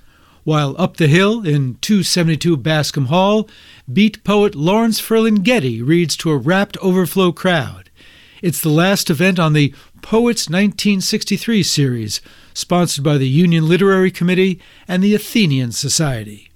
While 0.43 0.75
up 0.77 0.97
the 0.97 1.07
hill 1.07 1.45
in 1.45 1.79
272 1.81 2.57
Bascom 2.57 3.07
Hall, 3.07 3.49
beat 3.91 4.23
poet 4.23 4.53
Lawrence 4.53 5.01
Ferlinghetti 5.01 5.81
reads 5.81 6.15
to 6.17 6.29
a 6.29 6.37
rapt 6.37 6.77
overflow 6.83 7.31
crowd. 7.31 7.89
It's 8.43 8.61
the 8.61 8.69
last 8.69 9.09
event 9.09 9.39
on 9.39 9.53
the 9.53 9.73
Poets 10.03 10.47
1963 10.47 11.63
series, 11.63 12.21
sponsored 12.53 13.03
by 13.03 13.17
the 13.17 13.27
Union 13.27 13.67
Literary 13.67 14.11
Committee 14.11 14.59
and 14.87 15.03
the 15.03 15.15
Athenian 15.15 15.71
Society. 15.71 16.51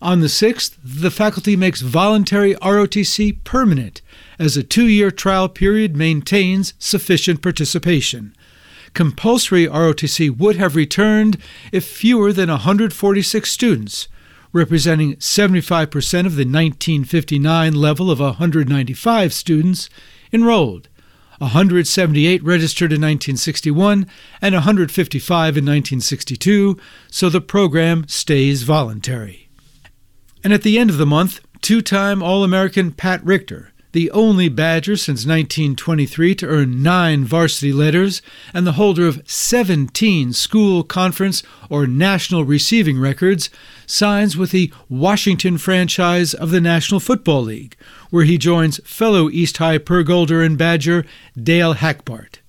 On 0.00 0.20
the 0.20 0.28
6th, 0.28 0.76
the 0.84 1.10
faculty 1.10 1.56
makes 1.56 1.80
voluntary 1.80 2.54
ROTC 2.54 3.42
permanent 3.42 4.00
as 4.38 4.56
a 4.56 4.62
two 4.62 4.86
year 4.86 5.10
trial 5.10 5.48
period 5.48 5.96
maintains 5.96 6.74
sufficient 6.78 7.42
participation. 7.42 8.32
Compulsory 8.94 9.66
ROTC 9.66 10.36
would 10.36 10.54
have 10.54 10.76
returned 10.76 11.36
if 11.72 11.84
fewer 11.84 12.32
than 12.32 12.48
146 12.48 13.50
students, 13.50 14.06
representing 14.52 15.16
75% 15.16 15.90
of 16.26 16.36
the 16.36 16.46
1959 16.46 17.74
level 17.74 18.10
of 18.10 18.20
195 18.20 19.32
students, 19.32 19.90
enrolled. 20.32 20.88
178 21.38 22.42
registered 22.42 22.92
in 22.92 23.00
1961 23.00 24.06
and 24.40 24.54
155 24.54 25.56
in 25.56 25.64
1962, 25.64 26.78
so 27.10 27.28
the 27.28 27.40
program 27.40 28.06
stays 28.08 28.62
voluntary. 28.62 29.47
And 30.44 30.52
at 30.52 30.62
the 30.62 30.78
end 30.78 30.90
of 30.90 30.98
the 30.98 31.06
month, 31.06 31.40
two 31.60 31.82
time 31.82 32.22
All 32.22 32.44
American 32.44 32.92
Pat 32.92 33.24
Richter 33.24 33.72
the 33.92 34.10
only 34.10 34.48
Badger 34.48 34.96
since 34.96 35.26
1923 35.26 36.34
to 36.36 36.46
earn 36.46 36.82
nine 36.82 37.24
varsity 37.24 37.72
letters, 37.72 38.20
and 38.52 38.66
the 38.66 38.72
holder 38.72 39.06
of 39.06 39.22
17 39.26 40.32
school 40.32 40.82
conference 40.82 41.42
or 41.70 41.86
national 41.86 42.44
receiving 42.44 42.98
records, 42.98 43.48
signs 43.86 44.36
with 44.36 44.50
the 44.50 44.72
Washington 44.88 45.56
franchise 45.56 46.34
of 46.34 46.50
the 46.50 46.60
National 46.60 47.00
Football 47.00 47.42
League, 47.42 47.76
where 48.10 48.24
he 48.24 48.36
joins 48.36 48.78
fellow 48.84 49.30
East 49.30 49.56
High 49.56 49.78
Purgolder 49.78 50.44
and 50.44 50.58
Badger 50.58 51.04
Dale 51.40 51.74
Hackbart. 51.74 52.40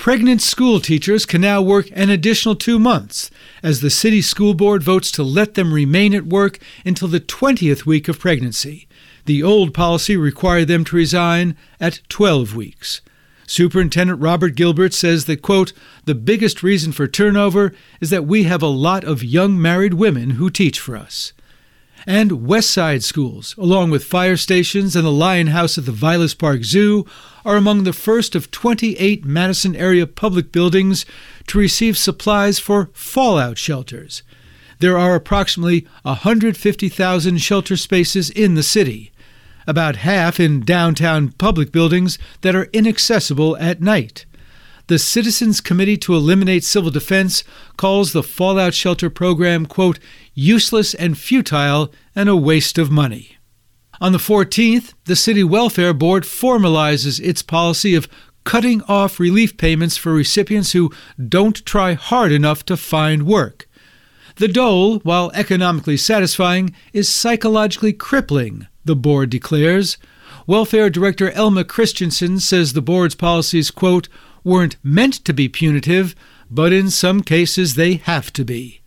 Pregnant 0.00 0.40
school 0.40 0.80
teachers 0.80 1.26
can 1.26 1.42
now 1.42 1.60
work 1.60 1.90
an 1.92 2.08
additional 2.08 2.54
two 2.54 2.78
months, 2.78 3.30
as 3.62 3.82
the 3.82 3.90
city 3.90 4.22
school 4.22 4.54
board 4.54 4.82
votes 4.82 5.10
to 5.10 5.22
let 5.22 5.52
them 5.56 5.74
remain 5.74 6.14
at 6.14 6.24
work 6.24 6.58
until 6.86 7.06
the 7.06 7.20
20th 7.20 7.84
week 7.84 8.08
of 8.08 8.18
pregnancy. 8.18 8.88
The 9.26 9.42
old 9.42 9.74
policy 9.74 10.16
required 10.16 10.68
them 10.68 10.84
to 10.84 10.96
resign 10.96 11.54
at 11.78 12.00
12 12.08 12.56
weeks. 12.56 13.02
Superintendent 13.46 14.22
Robert 14.22 14.54
Gilbert 14.54 14.94
says 14.94 15.26
that, 15.26 15.42
quote, 15.42 15.74
the 16.06 16.14
biggest 16.14 16.62
reason 16.62 16.92
for 16.92 17.06
turnover 17.06 17.74
is 18.00 18.08
that 18.08 18.24
we 18.24 18.44
have 18.44 18.62
a 18.62 18.68
lot 18.68 19.04
of 19.04 19.22
young 19.22 19.60
married 19.60 19.92
women 19.92 20.30
who 20.30 20.48
teach 20.48 20.80
for 20.80 20.96
us. 20.96 21.34
And 22.06 22.46
West 22.46 22.70
Side 22.70 23.04
schools, 23.04 23.54
along 23.58 23.90
with 23.90 24.04
fire 24.04 24.36
stations 24.36 24.96
and 24.96 25.04
the 25.04 25.12
Lion 25.12 25.48
House 25.48 25.76
at 25.76 25.84
the 25.84 25.92
Vilas 25.92 26.34
Park 26.34 26.64
Zoo, 26.64 27.04
are 27.44 27.56
among 27.56 27.84
the 27.84 27.92
first 27.92 28.34
of 28.34 28.50
28 28.50 29.24
Madison 29.24 29.76
area 29.76 30.06
public 30.06 30.50
buildings 30.50 31.04
to 31.48 31.58
receive 31.58 31.98
supplies 31.98 32.58
for 32.58 32.90
fallout 32.92 33.58
shelters. 33.58 34.22
There 34.78 34.96
are 34.96 35.14
approximately 35.14 35.86
150,000 36.02 37.38
shelter 37.38 37.76
spaces 37.76 38.30
in 38.30 38.54
the 38.54 38.62
city, 38.62 39.12
about 39.66 39.96
half 39.96 40.40
in 40.40 40.60
downtown 40.60 41.32
public 41.32 41.70
buildings 41.70 42.18
that 42.40 42.54
are 42.54 42.70
inaccessible 42.72 43.58
at 43.58 43.82
night. 43.82 44.24
The 44.86 44.98
Citizens 44.98 45.60
Committee 45.60 45.98
to 45.98 46.16
Eliminate 46.16 46.64
Civil 46.64 46.90
Defense 46.90 47.44
calls 47.76 48.12
the 48.12 48.24
fallout 48.24 48.74
shelter 48.74 49.08
program, 49.08 49.66
quote, 49.66 50.00
useless 50.40 50.94
and 50.94 51.18
futile 51.18 51.92
and 52.16 52.28
a 52.28 52.34
waste 52.34 52.78
of 52.78 52.90
money. 52.90 53.36
On 54.00 54.12
the 54.12 54.18
14th, 54.18 54.94
the 55.04 55.14
City 55.14 55.44
Welfare 55.44 55.92
Board 55.92 56.24
formalizes 56.24 57.20
its 57.22 57.42
policy 57.42 57.94
of 57.94 58.08
cutting 58.44 58.80
off 58.84 59.20
relief 59.20 59.58
payments 59.58 59.98
for 59.98 60.14
recipients 60.14 60.72
who 60.72 60.90
don't 61.28 61.64
try 61.66 61.92
hard 61.92 62.32
enough 62.32 62.64
to 62.64 62.76
find 62.78 63.26
work. 63.26 63.68
The 64.36 64.48
dole, 64.48 65.00
while 65.00 65.30
economically 65.34 65.98
satisfying, 65.98 66.74
is 66.94 67.10
psychologically 67.10 67.92
crippling, 67.92 68.66
the 68.82 68.96
board 68.96 69.28
declares. 69.28 69.98
Welfare 70.46 70.88
Director 70.88 71.30
Elma 71.32 71.64
Christensen 71.64 72.40
says 72.40 72.72
the 72.72 72.80
board's 72.80 73.14
policies, 73.14 73.70
quote, 73.70 74.08
weren't 74.42 74.76
meant 74.82 75.22
to 75.26 75.34
be 75.34 75.50
punitive, 75.50 76.14
but 76.50 76.72
in 76.72 76.88
some 76.88 77.20
cases 77.20 77.74
they 77.74 77.94
have 77.96 78.32
to 78.32 78.44
be. 78.44 78.79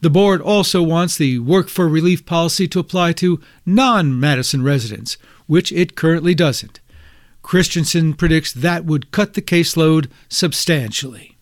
The 0.00 0.10
board 0.10 0.40
also 0.40 0.82
wants 0.82 1.16
the 1.16 1.40
work 1.40 1.68
for 1.68 1.88
relief 1.88 2.24
policy 2.24 2.68
to 2.68 2.78
apply 2.78 3.12
to 3.14 3.40
non 3.66 4.18
Madison 4.18 4.62
residents, 4.62 5.16
which 5.46 5.72
it 5.72 5.96
currently 5.96 6.34
doesn't. 6.34 6.80
Christensen 7.42 8.14
predicts 8.14 8.52
that 8.52 8.84
would 8.84 9.10
cut 9.10 9.34
the 9.34 9.42
caseload 9.42 10.08
substantially. 10.28 11.36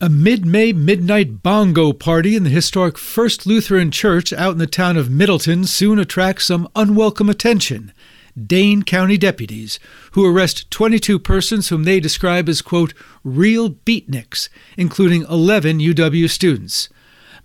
A 0.00 0.08
mid 0.08 0.44
May 0.44 0.72
midnight 0.72 1.42
bongo 1.42 1.92
party 1.92 2.34
in 2.34 2.42
the 2.42 2.50
historic 2.50 2.98
First 2.98 3.46
Lutheran 3.46 3.90
Church 3.90 4.32
out 4.32 4.52
in 4.52 4.58
the 4.58 4.66
town 4.66 4.96
of 4.96 5.10
Middleton 5.10 5.64
soon 5.64 5.98
attracts 5.98 6.46
some 6.46 6.68
unwelcome 6.74 7.30
attention 7.30 7.92
Dane 8.36 8.82
County 8.82 9.16
deputies, 9.16 9.78
who 10.12 10.26
arrest 10.26 10.68
22 10.72 11.20
persons 11.20 11.68
whom 11.68 11.84
they 11.84 12.00
describe 12.00 12.48
as, 12.48 12.62
quote, 12.62 12.92
real 13.22 13.70
beatniks, 13.70 14.48
including 14.76 15.22
11 15.30 15.78
UW 15.78 16.28
students. 16.28 16.88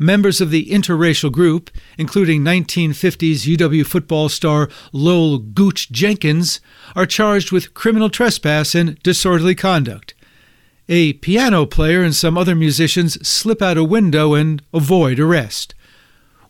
Members 0.02 0.40
of 0.40 0.50
the 0.50 0.68
interracial 0.68 1.30
group, 1.30 1.70
including 1.98 2.42
1950s 2.42 3.58
UW 3.58 3.86
football 3.86 4.30
star 4.30 4.70
Lowell 4.94 5.40
Gooch 5.40 5.92
Jenkins, 5.92 6.62
are 6.96 7.06
charged 7.06 7.52
with 7.52 7.74
criminal 7.74 8.10
trespass 8.10 8.74
and 8.74 8.98
disorderly 9.04 9.56
conduct. 9.56 10.14
A 10.88 11.14
piano 11.14 11.66
player 11.66 12.02
and 12.02 12.16
some 12.16 12.38
other 12.38 12.56
musicians 12.56 13.28
slip 13.28 13.62
out 13.62 13.78
a 13.78 13.84
window 13.84 14.36
and 14.36 14.62
avoid 14.74 15.20
arrest. 15.20 15.76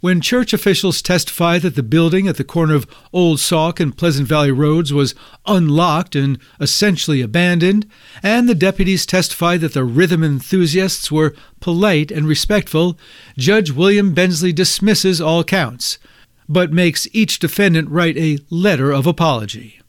When 0.02 0.22
church 0.22 0.54
officials 0.54 1.02
testify 1.02 1.60
that 1.60 1.76
the 1.76 1.84
building 1.84 2.30
at 2.30 2.38
the 2.38 2.46
corner 2.46 2.74
of 2.74 2.88
Old 3.12 3.42
Sauk 3.42 3.82
and 3.82 3.98
Pleasant 3.98 4.30
Valley 4.30 4.52
Roads 4.52 4.94
was 4.94 5.14
unlocked 5.46 6.16
and 6.16 6.40
essentially 6.62 7.22
abandoned, 7.22 7.86
and 8.24 8.48
the 8.48 8.56
deputies 8.56 9.06
testify 9.06 9.58
that 9.58 9.74
the 9.74 9.84
rhythm 9.84 10.24
enthusiasts 10.24 11.12
were 11.12 11.36
polite 11.60 12.12
and 12.12 12.28
respectful, 12.28 12.98
Judge 13.38 13.72
William 13.72 14.14
Bensley 14.14 14.54
dismisses 14.54 15.20
all 15.20 15.44
counts, 15.44 16.00
but 16.48 16.72
makes 16.72 17.10
each 17.12 17.38
defendant 17.38 17.90
write 17.90 18.18
a 18.18 18.40
letter 18.50 18.92
of 18.92 19.06
apology. 19.06 19.82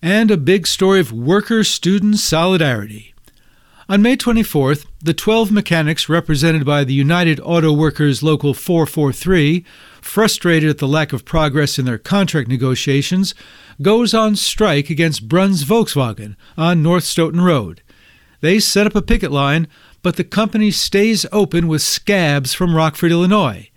And 0.00 0.30
a 0.30 0.36
big 0.36 0.68
story 0.68 1.00
of 1.00 1.10
worker 1.10 1.64
student 1.64 2.18
solidarity. 2.18 3.14
On 3.90 4.02
May 4.02 4.18
24th, 4.18 4.84
the 5.02 5.14
12 5.14 5.50
mechanics 5.50 6.10
represented 6.10 6.66
by 6.66 6.84
the 6.84 6.92
United 6.92 7.40
Auto 7.40 7.72
Workers 7.72 8.22
Local 8.22 8.52
443, 8.52 9.64
frustrated 10.02 10.68
at 10.68 10.76
the 10.76 10.86
lack 10.86 11.14
of 11.14 11.24
progress 11.24 11.78
in 11.78 11.86
their 11.86 11.96
contract 11.96 12.50
negotiations, 12.50 13.34
goes 13.80 14.12
on 14.12 14.36
strike 14.36 14.90
against 14.90 15.26
Bruns 15.26 15.64
Volkswagen 15.64 16.36
on 16.58 16.82
North 16.82 17.04
Stoughton 17.04 17.40
Road. 17.40 17.80
They 18.42 18.58
set 18.58 18.86
up 18.86 18.94
a 18.94 19.00
picket 19.00 19.32
line, 19.32 19.66
but 20.02 20.16
the 20.16 20.24
company 20.24 20.70
stays 20.70 21.24
open 21.32 21.66
with 21.66 21.80
scabs 21.80 22.52
from 22.52 22.76
Rockford, 22.76 23.10
Illinois. 23.10 23.70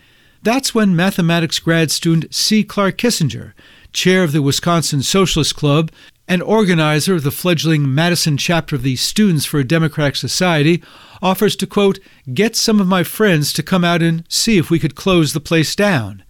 That's 0.44 0.76
when 0.76 0.94
mathematics 0.94 1.60
grad 1.60 1.90
student 1.90 2.36
C. 2.36 2.66
Clark 2.66 2.98
Kissinger, 2.98 3.54
chair 3.94 4.26
of 4.26 4.34
the 4.34 4.42
Wisconsin 4.42 5.04
Socialist 5.04 5.56
Club 5.56 5.90
an 6.28 6.42
organizer 6.42 7.16
of 7.16 7.24
the 7.24 7.32
fledgling 7.32 7.94
Madison 7.94 8.38
chapter 8.38 8.76
of 8.76 8.84
the 8.84 8.96
Students 8.96 9.46
for 9.46 9.60
a 9.60 9.68
Democratic 9.68 10.16
Society, 10.16 10.82
offers 11.22 11.56
to, 11.58 11.68
quote, 11.68 12.00
get 12.34 12.56
some 12.56 12.80
of 12.80 12.88
my 12.88 13.04
friends 13.04 13.54
to 13.54 13.64
come 13.64 13.84
out 13.84 14.02
and 14.02 14.24
see 14.30 14.58
if 14.58 14.70
we 14.70 14.80
could 14.80 14.96
close 14.96 15.34
the 15.34 15.40
place 15.40 15.76
down. 15.76 16.24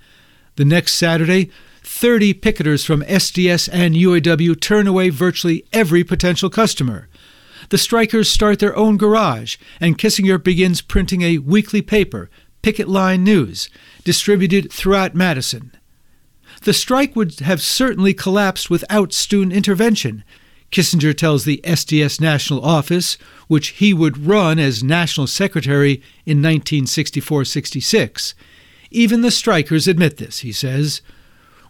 The 0.55 0.65
next 0.65 0.95
Saturday, 0.95 1.49
30 1.83 2.33
picketers 2.35 2.85
from 2.85 3.03
SDS 3.03 3.69
and 3.71 3.95
UAW 3.95 4.59
turn 4.59 4.87
away 4.87 5.09
virtually 5.09 5.65
every 5.73 6.03
potential 6.03 6.49
customer. 6.49 7.07
The 7.69 7.77
strikers 7.77 8.29
start 8.29 8.59
their 8.59 8.75
own 8.75 8.97
garage, 8.97 9.57
and 9.79 9.97
Kissinger 9.97 10.43
begins 10.43 10.81
printing 10.81 11.21
a 11.21 11.37
weekly 11.37 11.81
paper, 11.81 12.29
Picket 12.61 12.87
Line 12.87 13.23
News, 13.23 13.69
distributed 14.03 14.71
throughout 14.71 15.15
Madison. 15.15 15.71
The 16.61 16.73
strike 16.73 17.15
would 17.15 17.39
have 17.39 17.61
certainly 17.61 18.13
collapsed 18.13 18.69
without 18.69 19.13
student 19.13 19.53
intervention. 19.53 20.23
Kissinger 20.71 21.15
tells 21.15 21.43
the 21.43 21.59
SDS 21.63 22.21
National 22.21 22.63
Office, 22.63 23.17
which 23.47 23.69
he 23.69 23.93
would 23.93 24.25
run 24.25 24.59
as 24.59 24.83
National 24.83 25.27
Secretary 25.27 26.01
in 26.25 26.37
1964 26.37 27.45
66. 27.45 28.35
Even 28.91 29.21
the 29.21 29.31
strikers 29.31 29.87
admit 29.87 30.17
this, 30.17 30.39
he 30.39 30.51
says. 30.51 31.01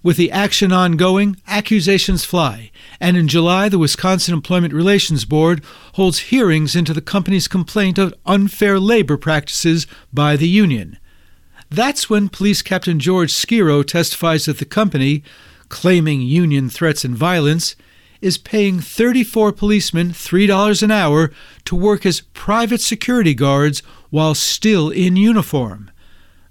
With 0.03 0.17
the 0.17 0.31
action 0.31 0.71
ongoing, 0.71 1.37
accusations 1.47 2.25
fly, 2.25 2.71
and 2.99 3.15
in 3.15 3.27
July, 3.27 3.69
the 3.69 3.77
Wisconsin 3.77 4.33
Employment 4.33 4.73
Relations 4.73 5.25
Board 5.25 5.63
holds 5.93 6.19
hearings 6.19 6.75
into 6.75 6.93
the 6.93 7.01
company's 7.01 7.47
complaint 7.47 7.97
of 7.97 8.13
unfair 8.25 8.79
labor 8.79 9.15
practices 9.15 9.85
by 10.11 10.35
the 10.35 10.47
union. 10.47 10.97
That's 11.71 12.09
when 12.09 12.27
Police 12.27 12.61
Captain 12.61 12.99
George 12.99 13.31
Skiro 13.31 13.81
testifies 13.87 14.43
that 14.43 14.57
the 14.57 14.65
company, 14.65 15.23
claiming 15.69 16.21
union 16.21 16.69
threats 16.69 17.05
and 17.05 17.15
violence, 17.15 17.77
is 18.19 18.37
paying 18.37 18.81
34 18.81 19.53
policemen 19.53 20.09
$3 20.09 20.83
an 20.83 20.91
hour 20.91 21.31
to 21.63 21.75
work 21.75 22.05
as 22.05 22.19
private 22.33 22.81
security 22.81 23.33
guards 23.33 23.81
while 24.09 24.35
still 24.35 24.89
in 24.89 25.15
uniform. 25.15 25.89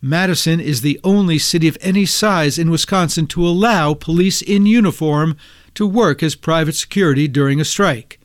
Madison 0.01 0.59
is 0.59 0.81
the 0.81 0.99
only 1.05 1.39
city 1.39 1.68
of 1.68 1.77
any 1.83 2.07
size 2.07 2.59
in 2.59 2.71
Wisconsin 2.71 3.27
to 3.27 3.47
allow 3.47 3.93
police 3.93 4.41
in 4.41 4.64
uniform 4.64 5.37
to 5.75 5.87
work 5.87 6.23
as 6.23 6.35
private 6.35 6.75
security 6.75 7.29
during 7.29 7.61
a 7.61 7.64
strike. 7.66 8.20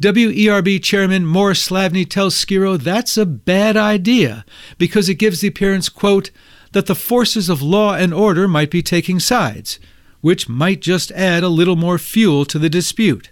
WERB 0.00 0.82
Chairman 0.82 1.24
Morris 1.24 1.68
Slavney 1.68 2.08
tells 2.08 2.34
Skiro 2.34 2.76
that's 2.76 3.16
a 3.16 3.26
bad 3.26 3.76
idea 3.76 4.44
because 4.76 5.08
it 5.08 5.14
gives 5.14 5.40
the 5.40 5.48
appearance, 5.48 5.88
quote, 5.88 6.30
that 6.72 6.86
the 6.86 6.94
forces 6.94 7.48
of 7.48 7.62
law 7.62 7.94
and 7.94 8.12
order 8.12 8.48
might 8.48 8.70
be 8.70 8.82
taking 8.82 9.20
sides, 9.20 9.78
which 10.20 10.48
might 10.48 10.80
just 10.80 11.12
add 11.12 11.42
a 11.42 11.48
little 11.48 11.76
more 11.76 11.98
fuel 11.98 12.44
to 12.44 12.58
the 12.58 12.68
dispute. 12.68 13.30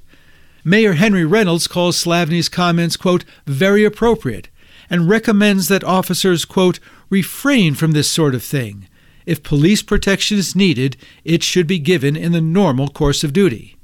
Mayor 0.65 0.93
Henry 0.93 1.25
Reynolds 1.25 1.67
calls 1.67 2.03
Slavney's 2.03 2.49
comments, 2.49 2.97
quote, 2.97 3.25
very 3.47 3.85
appropriate 3.85 4.49
and 4.89 5.09
recommends 5.09 5.69
that 5.69 5.83
officers, 5.83 6.45
quote, 6.45 6.79
refrain 7.09 7.75
from 7.75 7.93
this 7.93 8.11
sort 8.11 8.35
of 8.35 8.45
thing. 8.45 8.87
If 9.25 9.43
police 9.43 9.83
protection 9.83 10.39
is 10.39 10.55
needed, 10.55 10.97
it 11.25 11.43
should 11.43 11.67
be 11.67 11.79
given 11.79 12.15
in 12.15 12.33
the 12.33 12.41
normal 12.41 12.89
course 12.89 13.25
of 13.25 13.33
duty. 13.33 13.77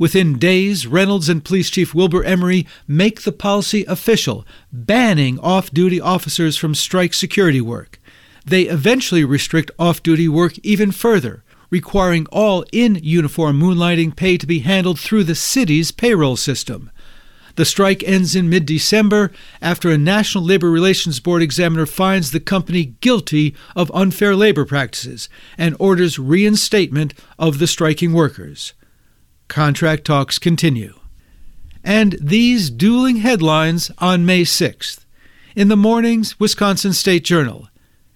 Within 0.00 0.38
days, 0.38 0.86
Reynolds 0.86 1.28
and 1.28 1.44
Police 1.44 1.68
Chief 1.68 1.94
Wilbur 1.94 2.24
Emery 2.24 2.66
make 2.88 3.20
the 3.20 3.32
policy 3.32 3.84
official, 3.84 4.46
banning 4.72 5.38
off 5.40 5.70
duty 5.70 6.00
officers 6.00 6.56
from 6.56 6.74
strike 6.74 7.12
security 7.12 7.60
work. 7.60 8.00
They 8.46 8.62
eventually 8.62 9.24
restrict 9.24 9.70
off 9.78 10.02
duty 10.02 10.26
work 10.26 10.54
even 10.62 10.90
further, 10.90 11.44
requiring 11.68 12.26
all 12.32 12.64
in 12.72 12.98
uniform 13.02 13.60
moonlighting 13.60 14.16
pay 14.16 14.38
to 14.38 14.46
be 14.46 14.60
handled 14.60 14.98
through 14.98 15.24
the 15.24 15.34
city's 15.34 15.92
payroll 15.92 16.36
system. 16.36 16.90
The 17.56 17.66
strike 17.66 18.02
ends 18.04 18.34
in 18.34 18.48
mid 18.48 18.64
December 18.64 19.30
after 19.60 19.90
a 19.90 19.98
National 19.98 20.42
Labor 20.42 20.70
Relations 20.70 21.20
Board 21.20 21.42
examiner 21.42 21.84
finds 21.84 22.30
the 22.30 22.40
company 22.40 22.94
guilty 23.02 23.54
of 23.76 23.92
unfair 23.92 24.34
labor 24.34 24.64
practices 24.64 25.28
and 25.58 25.76
orders 25.78 26.18
reinstatement 26.18 27.12
of 27.38 27.58
the 27.58 27.66
striking 27.66 28.14
workers. 28.14 28.72
Contract 29.50 30.04
talks 30.04 30.38
continue. 30.38 30.94
and 31.82 32.16
these 32.20 32.70
dueling 32.70 33.16
headlines 33.16 33.90
on 33.98 34.26
May 34.26 34.42
6th. 34.42 35.04
In 35.56 35.68
the 35.68 35.76
mornings, 35.76 36.38
Wisconsin 36.38 36.92
State 36.92 37.24
Journal, 37.24 37.68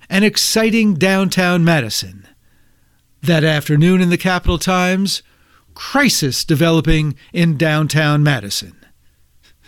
an 0.09 0.23
exciting 0.23 0.95
downtown 0.95 1.65
Madison. 1.65 2.29
That 3.23 3.43
afternoon 3.45 4.01
in 4.01 4.11
the 4.11 4.19
Capital 4.19 4.59
Times, 4.59 5.23
crisis 5.75 6.45
developing 6.45 7.17
in 7.33 7.57
downtown 7.57 8.23
Madison. 8.23 8.77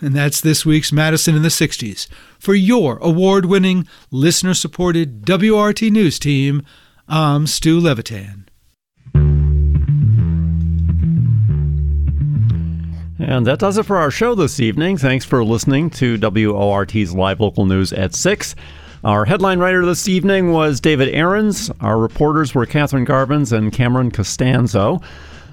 And 0.01 0.15
that's 0.15 0.43
this 0.43 0.67
week's 0.67 0.93
Madison 0.93 1.35
in 1.35 1.43
the 1.43 1.49
60s. 1.49 2.07
For 2.39 2.55
your 2.55 2.99
award 2.99 3.47
winning, 3.47 3.89
listener 4.11 4.53
supported 4.53 5.27
WORT 5.27 5.83
News 5.83 6.19
team, 6.19 6.63
I'm 7.09 7.47
Stu 7.47 7.81
Levitan. 7.81 8.46
And 13.19 13.47
that 13.47 13.59
does 13.59 13.79
it 13.79 13.85
for 13.87 13.97
our 13.97 14.11
show 14.11 14.35
this 14.35 14.61
evening. 14.61 14.99
Thanks 14.99 15.25
for 15.25 15.43
listening 15.43 15.89
to 15.91 16.19
WORT's 16.19 17.15
live 17.15 17.41
local 17.41 17.65
news 17.65 17.93
at 17.93 18.15
6. 18.15 18.55
Our 19.05 19.25
headline 19.25 19.59
writer 19.59 19.87
this 19.87 20.07
evening 20.07 20.53
was 20.53 20.81
David 20.81 21.15
Ahrens. 21.15 21.71
Our 21.81 21.99
reporters 21.99 22.55
were 22.55 22.67
Catherine 22.67 23.07
Garbins 23.07 23.57
and 23.57 23.73
Cameron 23.73 24.11
Costanzo. 24.11 25.01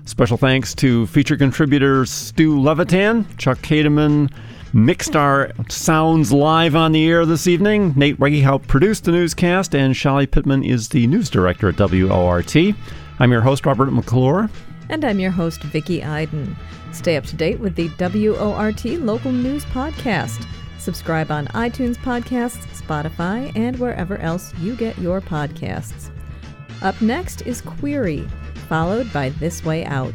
Special 0.05 0.35
thanks 0.35 0.75
to 0.75 1.07
feature 1.07 1.37
contributors 1.37 2.09
Stu 2.11 2.59
Levitan, 2.59 3.25
Chuck 3.37 3.59
Kademan, 3.59 4.29
mixed 4.73 5.15
our 5.15 5.51
sounds 5.69 6.33
live 6.33 6.75
on 6.75 6.91
the 6.91 7.07
air 7.07 7.25
this 7.25 7.47
evening. 7.47 7.93
Nate 7.95 8.19
Wegehaupt 8.19 8.67
produced 8.67 9.05
the 9.05 9.11
newscast, 9.13 9.73
and 9.73 9.95
Shelly 9.95 10.25
Pittman 10.25 10.63
is 10.63 10.89
the 10.89 11.07
news 11.07 11.29
director 11.29 11.69
at 11.69 11.79
WORT. 11.79 12.55
I'm 13.19 13.31
your 13.31 13.41
host, 13.41 13.65
Robert 13.65 13.91
McClure. 13.93 14.49
And 14.89 15.05
I'm 15.05 15.19
your 15.19 15.31
host, 15.31 15.63
Vicki 15.63 16.03
Iden. 16.03 16.57
Stay 16.93 17.17
up 17.17 17.25
to 17.25 17.35
date 17.35 17.59
with 17.59 17.75
the 17.75 17.89
WORT 17.99 18.85
Local 18.85 19.31
News 19.31 19.65
Podcast. 19.65 20.47
Subscribe 20.77 21.31
on 21.31 21.47
iTunes 21.47 21.97
Podcasts, 21.97 22.65
Spotify, 22.79 23.51
and 23.55 23.77
wherever 23.79 24.17
else 24.17 24.53
you 24.59 24.75
get 24.75 24.97
your 24.99 25.19
podcasts. 25.19 26.09
Up 26.81 27.01
next 27.01 27.41
is 27.41 27.61
Query, 27.61 28.27
followed 28.69 29.11
by 29.11 29.29
This 29.29 29.65
Way 29.65 29.85
Out. 29.85 30.13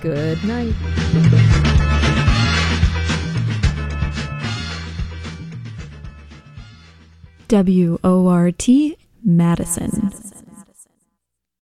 Good 0.00 0.42
night. 0.44 0.74
WORT 7.48 8.68
Madison. 9.24 10.41